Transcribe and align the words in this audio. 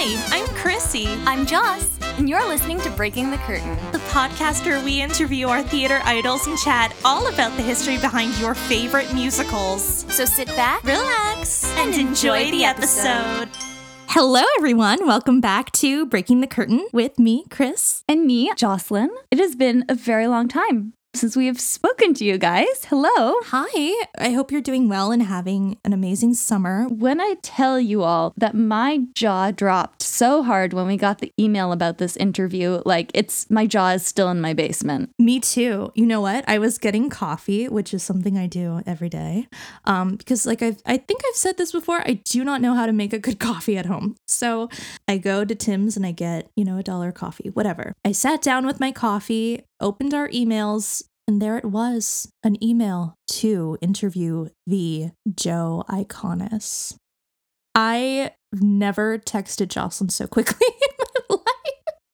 Hi, 0.00 0.36
I'm 0.36 0.46
Chrissy, 0.54 1.08
I'm 1.26 1.44
Joss, 1.44 1.98
and 2.18 2.28
you're 2.28 2.46
listening 2.46 2.80
to 2.82 2.90
Breaking 2.90 3.32
the 3.32 3.36
Curtain. 3.38 3.74
the 3.90 3.98
podcast 4.10 4.64
where 4.64 4.80
we 4.84 5.02
interview 5.02 5.48
our 5.48 5.60
theater 5.60 6.00
idols 6.04 6.46
and 6.46 6.56
chat 6.56 6.94
all 7.04 7.26
about 7.26 7.56
the 7.56 7.64
history 7.64 7.98
behind 7.98 8.38
your 8.38 8.54
favorite 8.54 9.12
musicals. 9.12 10.06
So 10.08 10.24
sit 10.24 10.46
back. 10.54 10.84
Relax 10.84 11.64
And 11.78 11.96
enjoy 11.96 12.48
the 12.52 12.64
episode. 12.64 13.48
Hello, 14.06 14.44
everyone. 14.56 15.04
Welcome 15.04 15.40
back 15.40 15.72
to 15.72 16.06
Breaking 16.06 16.42
the 16.42 16.46
Curtain 16.46 16.86
with 16.92 17.18
me, 17.18 17.46
Chris. 17.50 18.04
and 18.08 18.24
me, 18.24 18.52
Jocelyn. 18.54 19.10
It 19.32 19.40
has 19.40 19.56
been 19.56 19.84
a 19.88 19.96
very 19.96 20.28
long 20.28 20.46
time 20.46 20.92
since 21.18 21.34
we 21.34 21.46
have 21.46 21.58
spoken 21.58 22.14
to 22.14 22.24
you 22.24 22.38
guys. 22.38 22.84
Hello. 22.84 23.34
Hi, 23.46 24.06
I 24.18 24.30
hope 24.30 24.52
you're 24.52 24.60
doing 24.60 24.88
well 24.88 25.10
and 25.10 25.24
having 25.24 25.76
an 25.84 25.92
amazing 25.92 26.34
summer. 26.34 26.86
When 26.86 27.20
I 27.20 27.34
tell 27.42 27.80
you 27.80 28.04
all 28.04 28.32
that 28.36 28.54
my 28.54 29.00
jaw 29.14 29.50
dropped 29.50 30.00
so 30.00 30.44
hard 30.44 30.72
when 30.72 30.86
we 30.86 30.96
got 30.96 31.18
the 31.18 31.32
email 31.38 31.72
about 31.72 31.98
this 31.98 32.16
interview, 32.18 32.82
like 32.86 33.10
it's 33.14 33.50
my 33.50 33.66
jaw 33.66 33.90
is 33.90 34.06
still 34.06 34.30
in 34.30 34.40
my 34.40 34.54
basement. 34.54 35.10
Me 35.18 35.40
too. 35.40 35.90
You 35.96 36.06
know 36.06 36.20
what? 36.20 36.44
I 36.46 36.58
was 36.58 36.78
getting 36.78 37.10
coffee, 37.10 37.68
which 37.68 37.92
is 37.92 38.04
something 38.04 38.38
I 38.38 38.46
do 38.46 38.80
every 38.86 39.08
day. 39.08 39.48
Um, 39.86 40.14
because 40.14 40.46
like 40.46 40.62
I've 40.62 40.80
I 40.86 40.98
think 40.98 41.22
I've 41.28 41.34
said 41.34 41.56
this 41.56 41.72
before, 41.72 42.00
I 42.02 42.20
do 42.24 42.44
not 42.44 42.60
know 42.60 42.74
how 42.74 42.86
to 42.86 42.92
make 42.92 43.12
a 43.12 43.18
good 43.18 43.40
coffee 43.40 43.76
at 43.76 43.86
home. 43.86 44.14
So 44.28 44.68
I 45.08 45.18
go 45.18 45.44
to 45.44 45.54
Tim's 45.56 45.96
and 45.96 46.06
I 46.06 46.12
get, 46.12 46.48
you 46.54 46.64
know, 46.64 46.78
a 46.78 46.84
dollar 46.84 47.10
coffee, 47.10 47.50
whatever. 47.50 47.92
I 48.04 48.12
sat 48.12 48.40
down 48.40 48.66
with 48.66 48.78
my 48.78 48.92
coffee, 48.92 49.64
opened 49.80 50.14
our 50.14 50.28
emails, 50.28 51.07
and 51.28 51.42
there 51.42 51.58
it 51.58 51.66
was, 51.66 52.32
an 52.42 52.62
email 52.64 53.14
to 53.28 53.76
interview 53.82 54.48
the 54.66 55.10
Joe 55.36 55.84
Iconis. 55.90 56.96
I 57.74 58.32
never 58.52 59.18
texted 59.18 59.68
Jocelyn 59.68 60.08
so 60.08 60.26
quickly 60.26 60.66
in 60.66 60.88
my 60.98 61.36
life. 61.36 61.44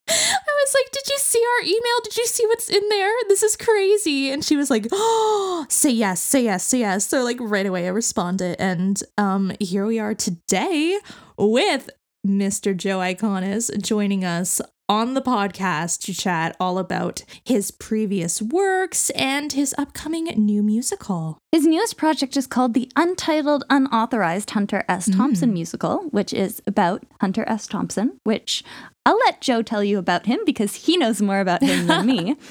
I 0.09 0.67
was 0.67 0.75
like, 0.75 0.93
Did 0.93 1.09
you 1.09 1.19
see 1.19 1.41
our 1.41 1.65
email? 1.65 2.01
Did 2.03 2.17
you 2.17 2.27
see 2.27 2.45
what's 2.47 2.69
in 2.69 2.83
there? 2.89 3.13
This 3.29 3.45
is 3.45 3.57
crazy. 3.57 4.31
And 4.33 4.45
she 4.45 4.57
was 4.57 4.69
like, 4.69 4.89
Oh, 4.91 5.65
say 5.69 5.91
yes, 5.91 6.21
say 6.21 6.43
yes, 6.43 6.65
say 6.65 6.81
yes. 6.81 7.07
So, 7.07 7.23
like, 7.23 7.39
right 7.41 7.67
away, 7.67 7.87
I 7.87 7.91
responded. 7.91 8.57
And 8.59 9.01
um, 9.17 9.53
here 9.61 9.87
we 9.87 10.01
are 10.01 10.15
today 10.15 10.99
with 11.39 11.89
Mr. 12.27 12.77
Joe 12.77 12.99
Iconis 12.99 13.81
joining 13.81 14.25
us 14.25 14.61
on 14.89 15.15
the 15.15 15.23
podcast 15.23 16.01
to 16.03 16.15
chat 16.15 16.57
all 16.61 16.79
about 16.79 17.25
his 17.45 17.71
previous 17.71 18.43
works 18.43 19.11
and 19.11 19.53
his 19.53 19.75
upcoming 19.79 20.25
new 20.37 20.63
musical. 20.63 21.39
His 21.53 21.67
newest 21.67 21.97
project 21.97 22.37
is 22.37 22.47
called 22.47 22.75
the 22.75 22.91
Untitled 22.97 23.65
Unauthorized 23.71 24.51
Hunter 24.51 24.85
S. 24.89 25.09
Thompson 25.11 25.51
mm. 25.51 25.55
musical, 25.55 25.99
which 26.11 26.33
is 26.33 26.61
about 26.67 27.05
Hunter 27.21 27.45
S. 27.47 27.67
Thompson, 27.67 28.19
which 28.25 28.65
I'll 29.07 29.19
let 29.27 29.43
Joe 29.43 29.61
tell 29.61 29.85
you 29.85 29.99
about 29.99 30.25
him 30.27 30.41
because 30.47 30.75
he 30.87 30.97
knows 30.97 31.21
more 31.21 31.41
about 31.41 31.63
him 31.63 31.87
than 31.87 32.07
me. 32.07 32.37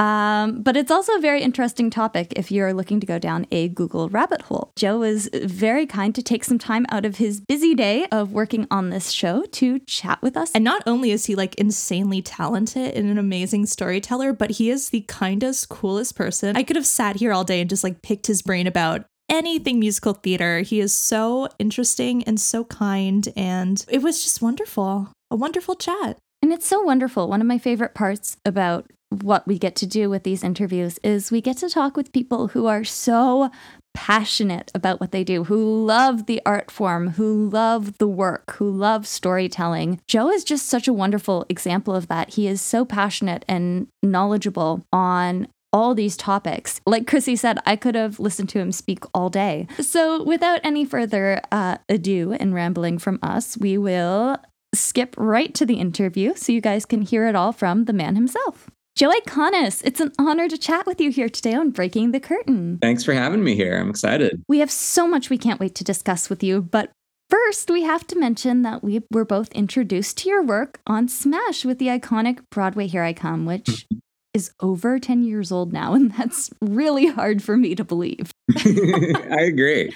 Um, 0.00 0.62
but 0.62 0.76
it's 0.76 0.92
also 0.92 1.16
a 1.16 1.20
very 1.20 1.42
interesting 1.42 1.90
topic 1.90 2.32
if 2.36 2.52
you're 2.52 2.72
looking 2.72 3.00
to 3.00 3.06
go 3.06 3.18
down 3.18 3.46
a 3.50 3.66
Google 3.66 4.08
rabbit 4.08 4.42
hole. 4.42 4.70
Joe 4.76 5.00
was 5.00 5.28
very 5.34 5.86
kind 5.86 6.14
to 6.14 6.22
take 6.22 6.44
some 6.44 6.56
time 6.56 6.86
out 6.90 7.04
of 7.04 7.16
his 7.16 7.40
busy 7.40 7.74
day 7.74 8.06
of 8.12 8.30
working 8.30 8.68
on 8.70 8.90
this 8.90 9.10
show 9.10 9.42
to 9.44 9.80
chat 9.80 10.22
with 10.22 10.36
us. 10.36 10.52
And 10.52 10.62
not 10.62 10.84
only 10.86 11.10
is 11.10 11.24
he 11.24 11.34
like 11.34 11.56
insanely 11.56 12.22
talented 12.22 12.94
and 12.94 13.10
an 13.10 13.18
amazing 13.18 13.66
storyteller, 13.66 14.32
but 14.32 14.50
he 14.50 14.70
is 14.70 14.90
the 14.90 15.00
kindest, 15.08 15.68
coolest 15.68 16.14
person. 16.14 16.56
I 16.56 16.62
could 16.62 16.76
have 16.76 16.86
sat 16.86 17.16
here 17.16 17.32
all 17.32 17.42
day 17.42 17.60
and 17.60 17.68
just 17.68 17.82
like 17.82 18.00
picked 18.00 18.28
his 18.28 18.40
brain 18.40 18.68
about 18.68 19.04
anything 19.28 19.78
musical 19.78 20.14
theater. 20.14 20.60
He 20.60 20.80
is 20.80 20.92
so 20.92 21.48
interesting 21.58 22.24
and 22.24 22.40
so 22.40 22.64
kind. 22.64 23.28
And 23.36 23.84
it 23.88 24.02
was 24.02 24.22
just 24.22 24.42
wonderful. 24.42 25.10
A 25.30 25.36
wonderful 25.36 25.74
chat. 25.74 26.18
And 26.42 26.52
it's 26.52 26.66
so 26.66 26.80
wonderful. 26.82 27.28
One 27.28 27.40
of 27.40 27.46
my 27.46 27.58
favorite 27.58 27.94
parts 27.94 28.36
about 28.44 28.86
what 29.10 29.46
we 29.46 29.58
get 29.58 29.74
to 29.76 29.86
do 29.86 30.10
with 30.10 30.22
these 30.22 30.44
interviews 30.44 30.98
is 31.02 31.30
we 31.30 31.40
get 31.40 31.56
to 31.58 31.68
talk 31.68 31.96
with 31.96 32.12
people 32.12 32.48
who 32.48 32.66
are 32.66 32.84
so 32.84 33.50
passionate 33.94 34.70
about 34.74 35.00
what 35.00 35.12
they 35.12 35.24
do, 35.24 35.44
who 35.44 35.84
love 35.84 36.26
the 36.26 36.40
art 36.46 36.70
form, 36.70 37.10
who 37.10 37.48
love 37.48 37.98
the 37.98 38.06
work, 38.06 38.54
who 38.56 38.70
love 38.70 39.06
storytelling. 39.06 40.00
Joe 40.06 40.30
is 40.30 40.44
just 40.44 40.66
such 40.66 40.86
a 40.86 40.92
wonderful 40.92 41.46
example 41.48 41.94
of 41.94 42.06
that. 42.08 42.34
He 42.34 42.46
is 42.46 42.60
so 42.60 42.84
passionate 42.84 43.44
and 43.48 43.88
knowledgeable 44.02 44.84
on 44.92 45.48
all 45.72 45.94
these 45.94 46.16
topics. 46.16 46.80
Like 46.86 47.06
Chrissy 47.06 47.36
said, 47.36 47.58
I 47.66 47.76
could 47.76 47.94
have 47.94 48.18
listened 48.18 48.48
to 48.50 48.58
him 48.58 48.72
speak 48.72 49.04
all 49.14 49.28
day. 49.28 49.66
So, 49.80 50.22
without 50.22 50.60
any 50.64 50.84
further 50.84 51.40
uh, 51.52 51.78
ado 51.88 52.32
and 52.32 52.54
rambling 52.54 52.98
from 52.98 53.18
us, 53.22 53.56
we 53.56 53.78
will 53.78 54.38
skip 54.74 55.14
right 55.16 55.54
to 55.54 55.64
the 55.66 55.74
interview 55.74 56.34
so 56.34 56.52
you 56.52 56.60
guys 56.60 56.84
can 56.84 57.02
hear 57.02 57.26
it 57.26 57.34
all 57.34 57.52
from 57.52 57.84
the 57.84 57.92
man 57.92 58.14
himself. 58.14 58.70
Joe 58.96 59.12
Iconis, 59.12 59.80
it's 59.84 60.00
an 60.00 60.12
honor 60.18 60.48
to 60.48 60.58
chat 60.58 60.84
with 60.84 61.00
you 61.00 61.12
here 61.12 61.28
today 61.28 61.54
on 61.54 61.70
Breaking 61.70 62.10
the 62.10 62.18
Curtain. 62.18 62.78
Thanks 62.82 63.04
for 63.04 63.12
having 63.14 63.44
me 63.44 63.54
here. 63.54 63.78
I'm 63.78 63.90
excited. 63.90 64.42
We 64.48 64.58
have 64.58 64.72
so 64.72 65.06
much 65.06 65.30
we 65.30 65.38
can't 65.38 65.60
wait 65.60 65.76
to 65.76 65.84
discuss 65.84 66.28
with 66.28 66.42
you, 66.42 66.60
but 66.60 66.90
first 67.30 67.70
we 67.70 67.84
have 67.84 68.06
to 68.08 68.18
mention 68.18 68.62
that 68.62 68.82
we 68.82 69.02
were 69.12 69.24
both 69.24 69.52
introduced 69.52 70.18
to 70.18 70.28
your 70.28 70.42
work 70.42 70.80
on 70.84 71.06
Smash 71.06 71.64
with 71.64 71.78
the 71.78 71.86
iconic 71.86 72.40
Broadway 72.50 72.88
Here 72.88 73.04
I 73.04 73.12
Come, 73.12 73.46
which 73.46 73.86
is 74.38 74.52
over 74.60 74.98
10 74.98 75.24
years 75.24 75.50
old 75.50 75.72
now, 75.72 75.92
and 75.92 76.12
that's 76.12 76.50
really 76.62 77.06
hard 77.06 77.42
for 77.42 77.56
me 77.56 77.74
to 77.74 77.84
believe. 77.84 78.32
I 78.56 79.42
agree. 79.42 79.92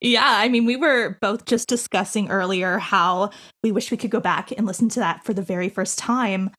Yeah, 0.00 0.22
I 0.26 0.48
mean, 0.48 0.66
we 0.66 0.76
were 0.76 1.16
both 1.22 1.46
just 1.46 1.68
discussing 1.68 2.28
earlier 2.28 2.78
how 2.78 3.30
we 3.62 3.72
wish 3.72 3.90
we 3.90 3.96
could 3.96 4.10
go 4.10 4.20
back 4.20 4.52
and 4.52 4.66
listen 4.66 4.88
to 4.90 5.00
that 5.00 5.24
for 5.24 5.32
the 5.32 5.40
very 5.40 5.70
first 5.70 5.96
time. 5.98 6.50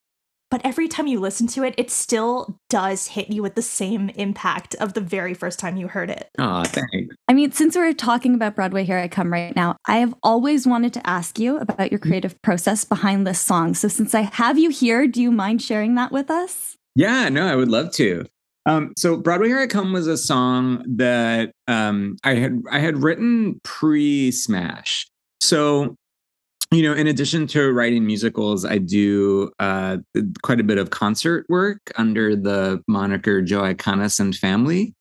But 0.49 0.61
every 0.63 0.87
time 0.87 1.07
you 1.07 1.19
listen 1.19 1.47
to 1.47 1.63
it, 1.63 1.75
it 1.77 1.91
still 1.91 2.59
does 2.69 3.07
hit 3.07 3.29
you 3.29 3.41
with 3.41 3.55
the 3.55 3.61
same 3.61 4.09
impact 4.09 4.73
of 4.75 4.93
the 4.93 5.01
very 5.01 5.33
first 5.33 5.59
time 5.59 5.75
you 5.75 5.87
heard 5.87 6.09
it. 6.09 6.29
Aw, 6.39 6.63
thanks. 6.63 7.15
I 7.27 7.33
mean, 7.33 7.51
since 7.51 7.75
we're 7.75 7.93
talking 7.93 8.35
about 8.35 8.55
Broadway 8.55 8.85
Here 8.85 8.97
I 8.97 9.07
Come 9.07 9.33
right 9.33 9.55
now, 9.55 9.75
I 9.85 9.97
have 9.97 10.15
always 10.23 10.65
wanted 10.65 10.93
to 10.93 11.07
ask 11.07 11.37
you 11.37 11.57
about 11.57 11.91
your 11.91 11.99
mm. 11.99 12.07
creative 12.07 12.41
process 12.41 12.85
behind 12.85 13.27
this 13.27 13.41
song. 13.41 13.73
So 13.73 13.87
since 13.87 14.15
I 14.15 14.21
have 14.21 14.57
you 14.57 14.69
here, 14.69 15.07
do 15.07 15.21
you 15.21 15.31
mind 15.31 15.61
sharing 15.61 15.95
that 15.95 16.11
with 16.11 16.31
us? 16.31 16.77
Yeah, 16.95 17.29
no, 17.29 17.45
I 17.45 17.55
would 17.55 17.69
love 17.69 17.91
to. 17.93 18.25
Um, 18.65 18.93
so 18.97 19.17
Broadway 19.17 19.47
Here 19.47 19.59
I 19.59 19.67
Come 19.67 19.93
was 19.93 20.07
a 20.07 20.17
song 20.17 20.83
that 20.97 21.51
um, 21.67 22.17
I 22.23 22.35
had 22.35 22.61
I 22.71 22.79
had 22.79 23.03
written 23.03 23.59
pre-Smash. 23.63 25.07
So, 25.39 25.95
you 26.71 26.81
know, 26.81 26.93
in 26.93 27.05
addition 27.05 27.45
to 27.47 27.71
writing 27.71 28.07
musicals, 28.07 28.65
I 28.65 28.79
do 28.79 29.51
uh, 29.59 29.97
quite 30.41 30.59
a 30.59 30.63
bit 30.63 30.79
of 30.79 30.89
concert 30.89 31.45
work 31.47 31.79
under 31.97 32.35
the 32.35 32.81
moniker 32.87 33.41
Joe 33.41 33.61
Iconis 33.61 34.19
and 34.19 34.35
Family. 34.35 34.93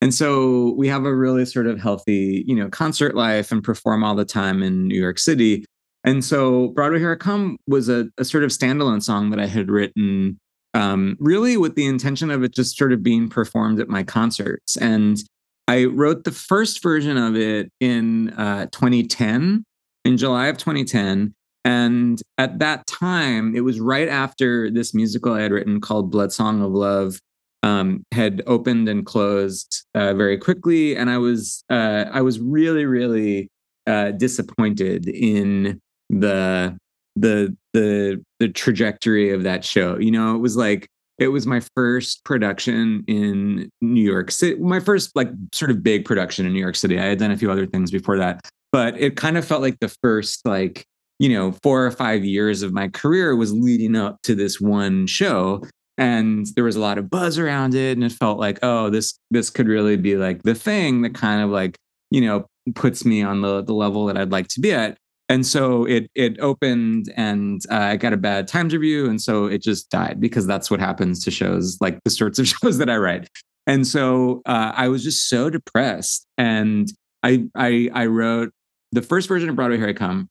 And 0.00 0.12
so 0.12 0.74
we 0.76 0.88
have 0.88 1.04
a 1.04 1.14
really 1.14 1.44
sort 1.44 1.68
of 1.68 1.80
healthy, 1.80 2.44
you 2.48 2.56
know, 2.56 2.68
concert 2.68 3.14
life 3.14 3.52
and 3.52 3.62
perform 3.62 4.02
all 4.02 4.16
the 4.16 4.24
time 4.24 4.60
in 4.60 4.88
New 4.88 5.00
York 5.00 5.20
City. 5.20 5.64
And 6.02 6.24
so 6.24 6.68
Broadway 6.68 6.98
Here 6.98 7.12
I 7.12 7.16
Come 7.16 7.58
was 7.68 7.88
a, 7.88 8.08
a 8.18 8.24
sort 8.24 8.42
of 8.42 8.50
standalone 8.50 9.00
song 9.00 9.30
that 9.30 9.38
I 9.38 9.46
had 9.46 9.70
written 9.70 10.40
um, 10.74 11.16
really 11.20 11.56
with 11.56 11.74
the 11.74 11.86
intention 11.86 12.30
of 12.30 12.42
it 12.42 12.54
just 12.54 12.76
sort 12.76 12.92
of 12.92 13.02
being 13.02 13.28
performed 13.28 13.80
at 13.80 13.88
my 13.88 14.02
concerts. 14.02 14.76
And 14.76 15.22
I 15.68 15.84
wrote 15.84 16.24
the 16.24 16.32
first 16.32 16.82
version 16.82 17.16
of 17.16 17.36
it 17.36 17.70
in 17.80 18.30
uh, 18.30 18.66
2010, 18.72 19.64
in 20.04 20.16
July 20.16 20.46
of 20.46 20.58
2010. 20.58 21.34
And 21.64 22.20
at 22.38 22.58
that 22.58 22.86
time, 22.86 23.54
it 23.54 23.60
was 23.60 23.78
right 23.78 24.08
after 24.08 24.70
this 24.70 24.92
musical 24.94 25.34
I 25.34 25.42
had 25.42 25.52
written 25.52 25.80
called 25.80 26.12
Bloodsong 26.12 26.64
of 26.64 26.72
Love 26.72 27.20
um, 27.62 28.04
had 28.12 28.42
opened 28.46 28.88
and 28.88 29.06
closed 29.06 29.86
uh, 29.94 30.14
very 30.14 30.36
quickly, 30.36 30.96
and 30.96 31.08
I 31.08 31.18
was 31.18 31.64
uh, 31.70 32.06
I 32.12 32.22
was 32.22 32.40
really 32.40 32.86
really 32.86 33.50
uh, 33.86 34.10
disappointed 34.12 35.08
in 35.08 35.80
the 36.10 36.76
the 37.16 37.56
the 37.72 38.22
the 38.38 38.48
trajectory 38.48 39.30
of 39.30 39.42
that 39.42 39.64
show. 39.64 39.98
You 39.98 40.10
know, 40.10 40.34
it 40.34 40.38
was 40.38 40.56
like 40.56 40.88
it 41.18 41.28
was 41.28 41.46
my 41.46 41.60
first 41.74 42.24
production 42.24 43.04
in 43.06 43.70
New 43.80 44.02
York 44.02 44.30
City, 44.30 44.60
my 44.60 44.80
first 44.80 45.14
like 45.14 45.30
sort 45.52 45.70
of 45.70 45.82
big 45.82 46.04
production 46.04 46.46
in 46.46 46.52
New 46.52 46.60
York 46.60 46.76
City. 46.76 46.98
I 46.98 47.04
had 47.04 47.18
done 47.18 47.30
a 47.30 47.36
few 47.36 47.50
other 47.50 47.66
things 47.66 47.90
before 47.90 48.18
that, 48.18 48.40
but 48.70 48.98
it 49.00 49.16
kind 49.16 49.36
of 49.36 49.44
felt 49.44 49.62
like 49.62 49.78
the 49.80 49.92
first 50.02 50.44
like 50.46 50.84
you 51.18 51.28
know 51.28 51.52
four 51.62 51.84
or 51.84 51.90
five 51.90 52.24
years 52.24 52.62
of 52.62 52.72
my 52.72 52.88
career 52.88 53.36
was 53.36 53.52
leading 53.52 53.96
up 53.96 54.20
to 54.22 54.34
this 54.34 54.60
one 54.60 55.06
show 55.06 55.62
and 55.98 56.46
there 56.56 56.64
was 56.64 56.74
a 56.74 56.80
lot 56.80 56.96
of 56.96 57.10
buzz 57.10 57.38
around 57.38 57.74
it 57.74 57.96
and 57.96 58.02
it 58.02 58.12
felt 58.12 58.38
like 58.38 58.58
oh 58.62 58.88
this 58.88 59.18
this 59.30 59.50
could 59.50 59.68
really 59.68 59.96
be 59.96 60.16
like 60.16 60.42
the 60.42 60.54
thing 60.54 61.02
that 61.02 61.14
kind 61.14 61.42
of 61.42 61.50
like 61.50 61.76
you 62.10 62.20
know 62.20 62.46
puts 62.74 63.04
me 63.04 63.22
on 63.22 63.42
the 63.42 63.62
the 63.62 63.74
level 63.74 64.06
that 64.06 64.16
I'd 64.16 64.32
like 64.32 64.48
to 64.48 64.60
be 64.60 64.72
at 64.72 64.96
and 65.32 65.46
so 65.46 65.86
it 65.86 66.10
it 66.14 66.38
opened 66.40 67.10
and 67.16 67.62
uh, 67.70 67.76
I 67.76 67.96
got 67.96 68.12
a 68.12 68.18
bad 68.18 68.46
Times 68.46 68.74
review 68.74 69.08
and 69.08 69.18
so 69.18 69.46
it 69.46 69.62
just 69.62 69.88
died 69.88 70.20
because 70.20 70.46
that's 70.46 70.70
what 70.70 70.78
happens 70.78 71.24
to 71.24 71.30
shows 71.30 71.78
like 71.80 71.98
the 72.04 72.10
sorts 72.10 72.38
of 72.38 72.46
shows 72.54 72.76
that 72.76 72.90
I 72.90 72.98
write. 72.98 73.30
And 73.66 73.86
so 73.86 74.42
uh, 74.44 74.72
I 74.76 74.88
was 74.88 75.02
just 75.02 75.30
so 75.30 75.48
depressed 75.48 76.26
and 76.36 76.92
I 77.22 77.44
I 77.54 77.88
I 77.94 78.06
wrote 78.06 78.52
the 78.90 79.00
first 79.00 79.26
version 79.26 79.48
of 79.48 79.56
Broadway 79.56 79.78
Here 79.78 79.88
I 79.88 79.94
Come 79.94 80.28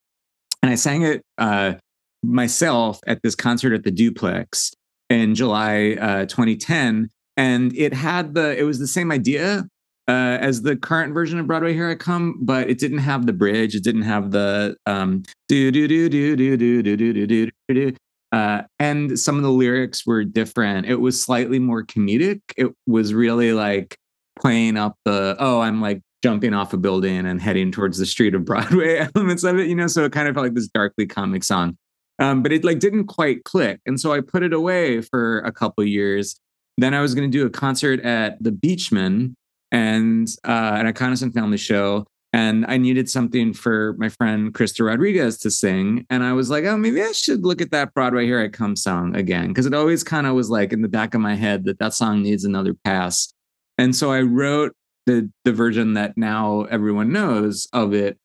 and 0.62 0.72
I 0.72 0.76
sang 0.76 1.02
it 1.02 1.24
uh, 1.40 1.74
myself 2.22 3.00
at 3.08 3.24
this 3.24 3.34
concert 3.34 3.74
at 3.74 3.84
the 3.84 3.90
Duplex 3.90 4.72
in 5.10 5.34
July 5.34 5.98
uh, 6.00 6.26
2010, 6.28 7.10
and 7.36 7.76
it 7.76 7.96
had 7.96 8.36
the 8.36 8.56
it 8.56 8.64
was 8.64 8.78
the 8.78 8.88
same 8.88 9.12
idea 9.12 9.66
uh, 10.12 10.38
as 10.42 10.64
the 10.64 10.76
current 10.76 11.14
version 11.14 11.40
of 11.40 11.48
Broadway 11.48 11.74
Here 11.74 11.90
I 11.90 11.96
Come, 11.96 12.36
but 12.42 12.70
it 12.70 12.80
didn't 12.80 12.98
have 12.98 13.26
the 13.26 13.32
bridge. 13.32 13.76
It 13.76 13.84
didn't 13.84 14.02
have 14.02 14.32
the 14.32 14.76
um, 14.86 15.24
do 15.48 15.72
do 15.72 15.88
do 15.88 16.10
do 16.10 16.36
do 16.36 16.58
do 16.58 16.84
do 16.84 16.98
do 16.98 17.14
do 17.14 17.26
do 17.26 17.52
do. 17.74 17.96
Uh, 18.34 18.64
and 18.78 19.18
some 19.18 19.38
of 19.38 19.44
the 19.44 19.52
lyrics 19.52 20.06
were 20.06 20.26
different. 20.26 20.86
It 20.86 20.96
was 20.96 21.22
slightly 21.22 21.60
more 21.60 21.86
comedic. 21.86 22.42
It 22.58 22.74
was 22.86 23.14
really 23.14 23.54
like 23.54 23.96
playing 24.38 24.76
up 24.76 24.98
the 25.06 25.38
oh, 25.40 25.62
I'm 25.62 25.80
like 25.80 26.02
jumping 26.22 26.54
off 26.54 26.74
a 26.74 26.78
building 26.78 27.26
and 27.26 27.42
heading 27.42 27.72
towards 27.72 27.98
the 27.98 28.06
street 28.06 28.36
of 28.36 28.44
Broadway 28.44 29.08
elements 29.16 29.46
of 29.46 29.60
it, 29.60 29.68
you 29.68 29.76
know. 29.76 29.88
So 29.88 30.04
it 30.04 30.12
kind 30.12 30.28
of 30.28 30.34
felt 30.34 30.46
like 30.46 30.56
this 30.56 30.68
darkly 30.68 31.08
comic 31.08 31.46
song. 31.46 31.78
Um, 32.20 32.44
but 32.44 32.52
it 32.52 32.66
like 32.66 32.80
didn't 32.80 33.06
quite 33.06 33.46
click, 33.46 33.80
and 33.86 33.98
so 33.98 34.12
I 34.12 34.20
put 34.20 34.44
it 34.44 34.52
away 34.52 35.00
for 35.00 35.40
a 35.40 35.54
couple 35.54 35.86
years. 35.86 36.36
Then 36.78 36.94
I 36.94 37.00
was 37.00 37.16
going 37.16 37.32
to 37.32 37.38
do 37.38 37.46
a 37.46 37.50
concert 37.50 38.02
at 38.02 38.42
the 38.44 38.52
Beechman 38.52 39.36
and 39.72 40.28
uh, 40.44 40.76
an 40.76 40.86
Iconis 40.86 41.24
and 41.24 41.34
family 41.34 41.58
show, 41.58 42.06
and 42.34 42.66
I 42.68 42.78
needed 42.78 43.10
something 43.10 43.54
for 43.54 43.96
my 43.98 44.08
friend 44.10 44.54
Krysta 44.54 44.86
Rodriguez 44.86 45.38
to 45.40 45.52
sing. 45.52 46.06
And 46.10 46.24
I 46.24 46.32
was 46.34 46.50
like, 46.50 46.64
oh, 46.64 46.78
maybe 46.78 47.02
I 47.02 47.12
should 47.12 47.44
look 47.44 47.62
at 47.62 47.72
that 47.72 47.94
Broadway 47.94 48.26
Here 48.26 48.42
I 48.42 48.48
Come 48.48 48.76
song 48.78 49.16
again. 49.16 49.50
Because 49.50 49.66
it 49.66 49.74
always 49.74 50.04
kind 50.04 50.26
of 50.26 50.34
was 50.34 50.50
like 50.50 50.72
in 50.72 50.82
the 50.82 50.88
back 50.88 51.14
of 51.14 51.20
my 51.20 51.36
head 51.36 51.66
that 51.66 51.80
that 51.80 51.94
song 51.94 52.22
needs 52.22 52.46
another 52.46 52.74
pass. 52.86 53.34
And 53.78 53.96
so 53.96 54.12
I 54.12 54.22
wrote 54.22 54.74
the, 55.08 55.30
the 55.44 55.52
version 55.52 55.94
that 55.96 56.18
now 56.18 56.62
everyone 56.64 57.12
knows 57.12 57.68
of 57.74 57.94
it, 57.94 58.18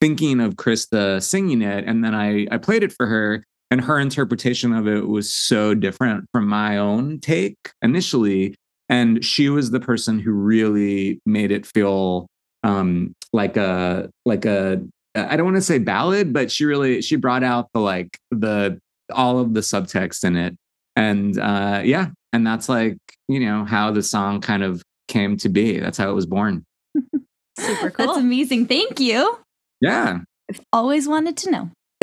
thinking 0.00 0.40
of 0.40 0.56
Krysta 0.56 1.22
singing 1.22 1.62
it. 1.62 1.84
And 1.86 2.04
then 2.04 2.16
I, 2.16 2.48
I 2.50 2.58
played 2.58 2.82
it 2.82 2.92
for 2.92 3.06
her. 3.06 3.44
And 3.70 3.80
her 3.80 3.98
interpretation 3.98 4.74
of 4.74 4.86
it 4.86 5.06
was 5.08 5.32
so 5.32 5.72
different 5.72 6.26
from 6.32 6.46
my 6.46 6.76
own 6.76 7.20
take 7.20 7.56
initially. 7.80 8.54
And 8.92 9.24
she 9.24 9.48
was 9.48 9.70
the 9.70 9.80
person 9.80 10.18
who 10.18 10.32
really 10.32 11.18
made 11.24 11.50
it 11.50 11.64
feel 11.64 12.26
um, 12.62 13.14
like 13.32 13.56
a 13.56 14.10
like 14.26 14.44
a 14.44 14.82
I 15.14 15.34
don't 15.34 15.46
want 15.46 15.56
to 15.56 15.62
say 15.62 15.78
ballad, 15.78 16.34
but 16.34 16.50
she 16.50 16.66
really 16.66 17.00
she 17.00 17.16
brought 17.16 17.42
out 17.42 17.70
the 17.72 17.80
like 17.80 18.18
the 18.30 18.78
all 19.10 19.38
of 19.38 19.54
the 19.54 19.60
subtext 19.60 20.24
in 20.24 20.36
it, 20.36 20.54
and 20.94 21.38
uh, 21.38 21.80
yeah, 21.82 22.10
and 22.34 22.46
that's 22.46 22.68
like 22.68 22.98
you 23.28 23.40
know 23.40 23.64
how 23.64 23.92
the 23.92 24.02
song 24.02 24.42
kind 24.42 24.62
of 24.62 24.82
came 25.08 25.38
to 25.38 25.48
be. 25.48 25.78
That's 25.78 25.96
how 25.96 26.10
it 26.10 26.14
was 26.14 26.26
born. 26.26 26.62
Super 27.58 27.90
cool. 27.90 28.06
That's 28.08 28.18
amazing. 28.18 28.66
Thank 28.66 29.00
you. 29.00 29.38
Yeah, 29.80 30.18
I've 30.50 30.60
always 30.70 31.08
wanted 31.08 31.38
to 31.38 31.50
know. 31.50 31.70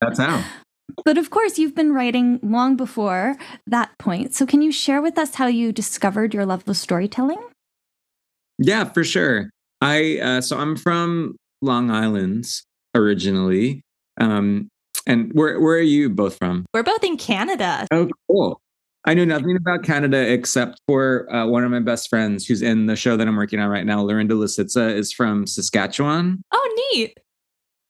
that's 0.00 0.18
how. 0.18 0.44
But 1.04 1.18
of 1.18 1.30
course, 1.30 1.58
you've 1.58 1.74
been 1.74 1.92
writing 1.92 2.40
long 2.42 2.76
before 2.76 3.36
that 3.66 3.96
point. 3.98 4.34
So, 4.34 4.46
can 4.46 4.62
you 4.62 4.70
share 4.72 5.00
with 5.02 5.18
us 5.18 5.34
how 5.34 5.46
you 5.46 5.72
discovered 5.72 6.34
your 6.34 6.46
love 6.46 6.68
of 6.68 6.76
storytelling? 6.76 7.42
Yeah, 8.58 8.84
for 8.84 9.04
sure. 9.04 9.50
I 9.80 10.18
uh, 10.18 10.40
so 10.40 10.58
I'm 10.58 10.76
from 10.76 11.36
Long 11.62 11.90
Island 11.90 12.46
originally. 12.94 13.82
Um, 14.20 14.68
and 15.06 15.32
where 15.32 15.60
where 15.60 15.76
are 15.76 15.80
you 15.80 16.08
both 16.10 16.36
from? 16.38 16.64
We're 16.72 16.82
both 16.82 17.04
in 17.04 17.16
Canada. 17.16 17.86
Oh, 17.90 18.08
cool. 18.30 18.60
I 19.06 19.12
knew 19.12 19.26
nothing 19.26 19.56
about 19.56 19.82
Canada 19.82 20.32
except 20.32 20.80
for 20.86 21.30
uh, 21.34 21.46
one 21.46 21.62
of 21.62 21.70
my 21.70 21.80
best 21.80 22.08
friends 22.08 22.46
who's 22.46 22.62
in 22.62 22.86
the 22.86 22.96
show 22.96 23.18
that 23.18 23.28
I'm 23.28 23.36
working 23.36 23.60
on 23.60 23.68
right 23.68 23.84
now. 23.84 24.00
Lorinda 24.00 24.34
Lisitza 24.34 24.94
is 24.94 25.12
from 25.12 25.46
Saskatchewan. 25.46 26.42
Oh, 26.52 26.88
neat. 26.94 27.18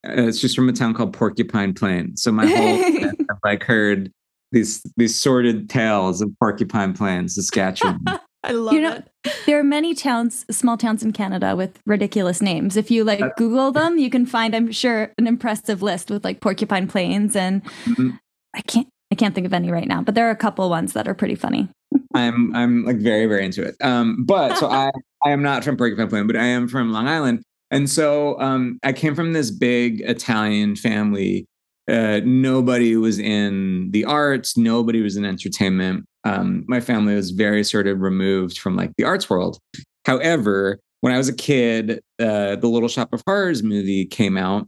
Uh, 0.05 0.23
it's 0.23 0.41
just 0.41 0.57
from 0.57 0.69
a 0.69 0.73
town 0.73 0.95
called 0.95 1.13
Porcupine 1.13 1.75
Plain. 1.75 2.17
So 2.17 2.33
my 2.33 2.47
whole 2.47 2.85
I've 3.31 3.39
like 3.45 3.63
heard 3.63 4.11
these 4.53 4.83
these 4.97 5.15
sordid 5.15 5.69
tales 5.69 6.21
of 6.21 6.31
Porcupine 6.39 6.95
Plain, 6.95 7.29
Saskatchewan. 7.29 8.05
I 8.45 8.53
love 8.53 8.75
you 8.75 8.83
know, 8.83 8.93
it. 9.25 9.37
There 9.47 9.59
are 9.59 9.65
many 9.65 9.95
towns, 9.95 10.45
small 10.51 10.77
towns 10.77 11.03
in 11.03 11.13
Canada 11.13 11.57
with 11.57 11.81
ridiculous 11.87 12.43
names. 12.43 12.77
If 12.77 12.91
you 12.91 13.03
like 13.03 13.37
Google 13.37 13.73
them, 13.73 13.97
you 13.97 14.11
can 14.11 14.27
find, 14.27 14.55
I'm 14.55 14.71
sure, 14.71 15.15
an 15.17 15.27
impressive 15.27 15.81
list 15.81 16.11
with 16.11 16.25
like 16.25 16.43
Porcupine 16.43 16.87
Plains 16.87 17.35
and 17.35 17.65
mm-hmm. 17.65 18.11
I 18.55 18.61
can't 18.61 18.87
I 19.11 19.15
can't 19.15 19.35
think 19.35 19.47
of 19.47 19.53
any 19.53 19.71
right 19.71 19.89
now, 19.89 20.03
but 20.03 20.15
there 20.15 20.27
are 20.27 20.31
a 20.31 20.37
couple 20.37 20.69
ones 20.69 20.93
that 20.93 21.09
are 21.09 21.15
pretty 21.15 21.37
funny. 21.37 21.69
I'm 22.15 22.55
I'm 22.55 22.85
like 22.85 22.99
very 22.99 23.27
very 23.27 23.45
into 23.45 23.63
it. 23.63 23.77
Um, 23.81 24.25
but 24.25 24.57
so 24.59 24.67
I 24.71 24.91
I 25.25 25.31
am 25.31 25.43
not 25.43 25.65
from 25.65 25.77
Porcupine 25.77 26.09
Plain, 26.09 26.27
but 26.27 26.37
I 26.37 26.45
am 26.45 26.69
from 26.69 26.93
Long 26.93 27.09
Island, 27.09 27.43
and 27.71 27.89
so 27.89 28.39
um, 28.41 28.79
I 28.83 28.93
came 28.93 29.15
from 29.15 29.33
this 29.33 29.51
big 29.51 30.01
Italian 30.03 30.77
family. 30.77 31.47
Uh, 31.89 32.21
nobody 32.25 32.97
was 32.97 33.19
in 33.19 33.91
the 33.91 34.05
arts. 34.05 34.57
Nobody 34.57 35.03
was 35.03 35.17
in 35.17 35.25
entertainment 35.25 36.07
um, 36.25 36.65
my 36.67 36.81
family 36.81 37.15
was 37.15 37.31
very 37.31 37.63
sort 37.63 37.87
of 37.87 38.01
removed 38.01 38.59
from 38.59 38.77
like 38.77 38.93
the 38.97 39.05
arts 39.05 39.29
world. 39.29 39.59
However, 40.07 40.81
when 41.03 41.13
I 41.13 41.19
was 41.19 41.29
a 41.29 41.35
kid, 41.35 42.01
uh, 42.19 42.57
the 42.57 42.67
Little 42.67 42.89
Shop 42.89 43.13
of 43.13 43.23
Horrors 43.27 43.63
movie 43.63 44.07
came 44.07 44.37
out, 44.37 44.67